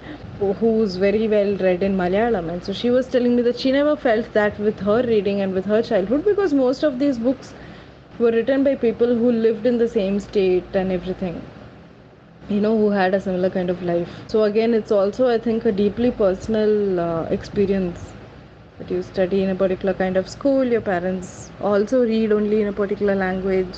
who's 0.60 0.96
very 0.98 1.28
well 1.28 1.56
read 1.58 1.82
in 1.84 1.96
malayalam. 1.98 2.50
And 2.52 2.64
so 2.64 2.74
she 2.74 2.90
was 2.90 3.08
telling 3.08 3.36
me 3.36 3.42
that 3.44 3.58
she 3.60 3.72
never 3.72 3.96
felt 3.96 4.34
that 4.34 4.60
with 4.60 4.80
her 4.82 5.02
reading 5.04 5.40
and 5.42 5.54
with 5.54 5.66
her 5.66 5.82
childhood 5.82 6.26
because 6.26 6.54
most 6.54 6.84
of 6.84 7.00
these 7.00 7.18
books 7.18 7.54
were 8.20 8.32
written 8.32 8.64
by 8.64 8.76
people 8.76 9.16
who 9.16 9.32
lived 9.32 9.66
in 9.66 9.78
the 9.78 9.88
same 9.88 10.20
state 10.20 10.76
and 10.76 10.92
everything 10.92 11.42
you 12.50 12.60
know 12.62 12.78
who 12.78 12.90
had 12.92 13.14
a 13.14 13.20
similar 13.22 13.50
kind 13.50 13.70
of 13.70 13.82
life. 13.84 14.10
So 14.28 14.44
again 14.44 14.74
it's 14.74 14.92
also 14.92 15.28
i 15.30 15.38
think 15.38 15.66
a 15.66 15.72
deeply 15.72 16.12
personal 16.12 17.00
uh, 17.00 17.24
experience 17.38 18.14
that 18.80 18.92
you 18.92 19.02
study 19.04 19.44
in 19.44 19.50
a 19.50 19.56
particular 19.56 19.94
kind 19.94 20.18
of 20.18 20.30
school. 20.30 20.64
Your 20.64 20.82
parents 20.82 21.52
also 21.62 22.04
read 22.04 22.32
only 22.32 22.62
in 22.62 22.68
a 22.68 22.74
particular 22.74 23.16
language. 23.16 23.76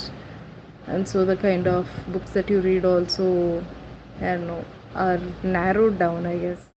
And 0.88 1.08
so 1.08 1.26
the 1.26 1.36
kind 1.38 1.68
of 1.68 1.88
books 2.08 2.32
that 2.32 2.50
you 2.50 2.62
read 2.62 2.86
also 2.86 3.64
i 4.22 4.26
don't 4.34 4.48
know 4.48 4.64
are 4.96 5.20
narrowed 5.44 5.98
down 6.00 6.26
i 6.26 6.38
guess 6.38 6.70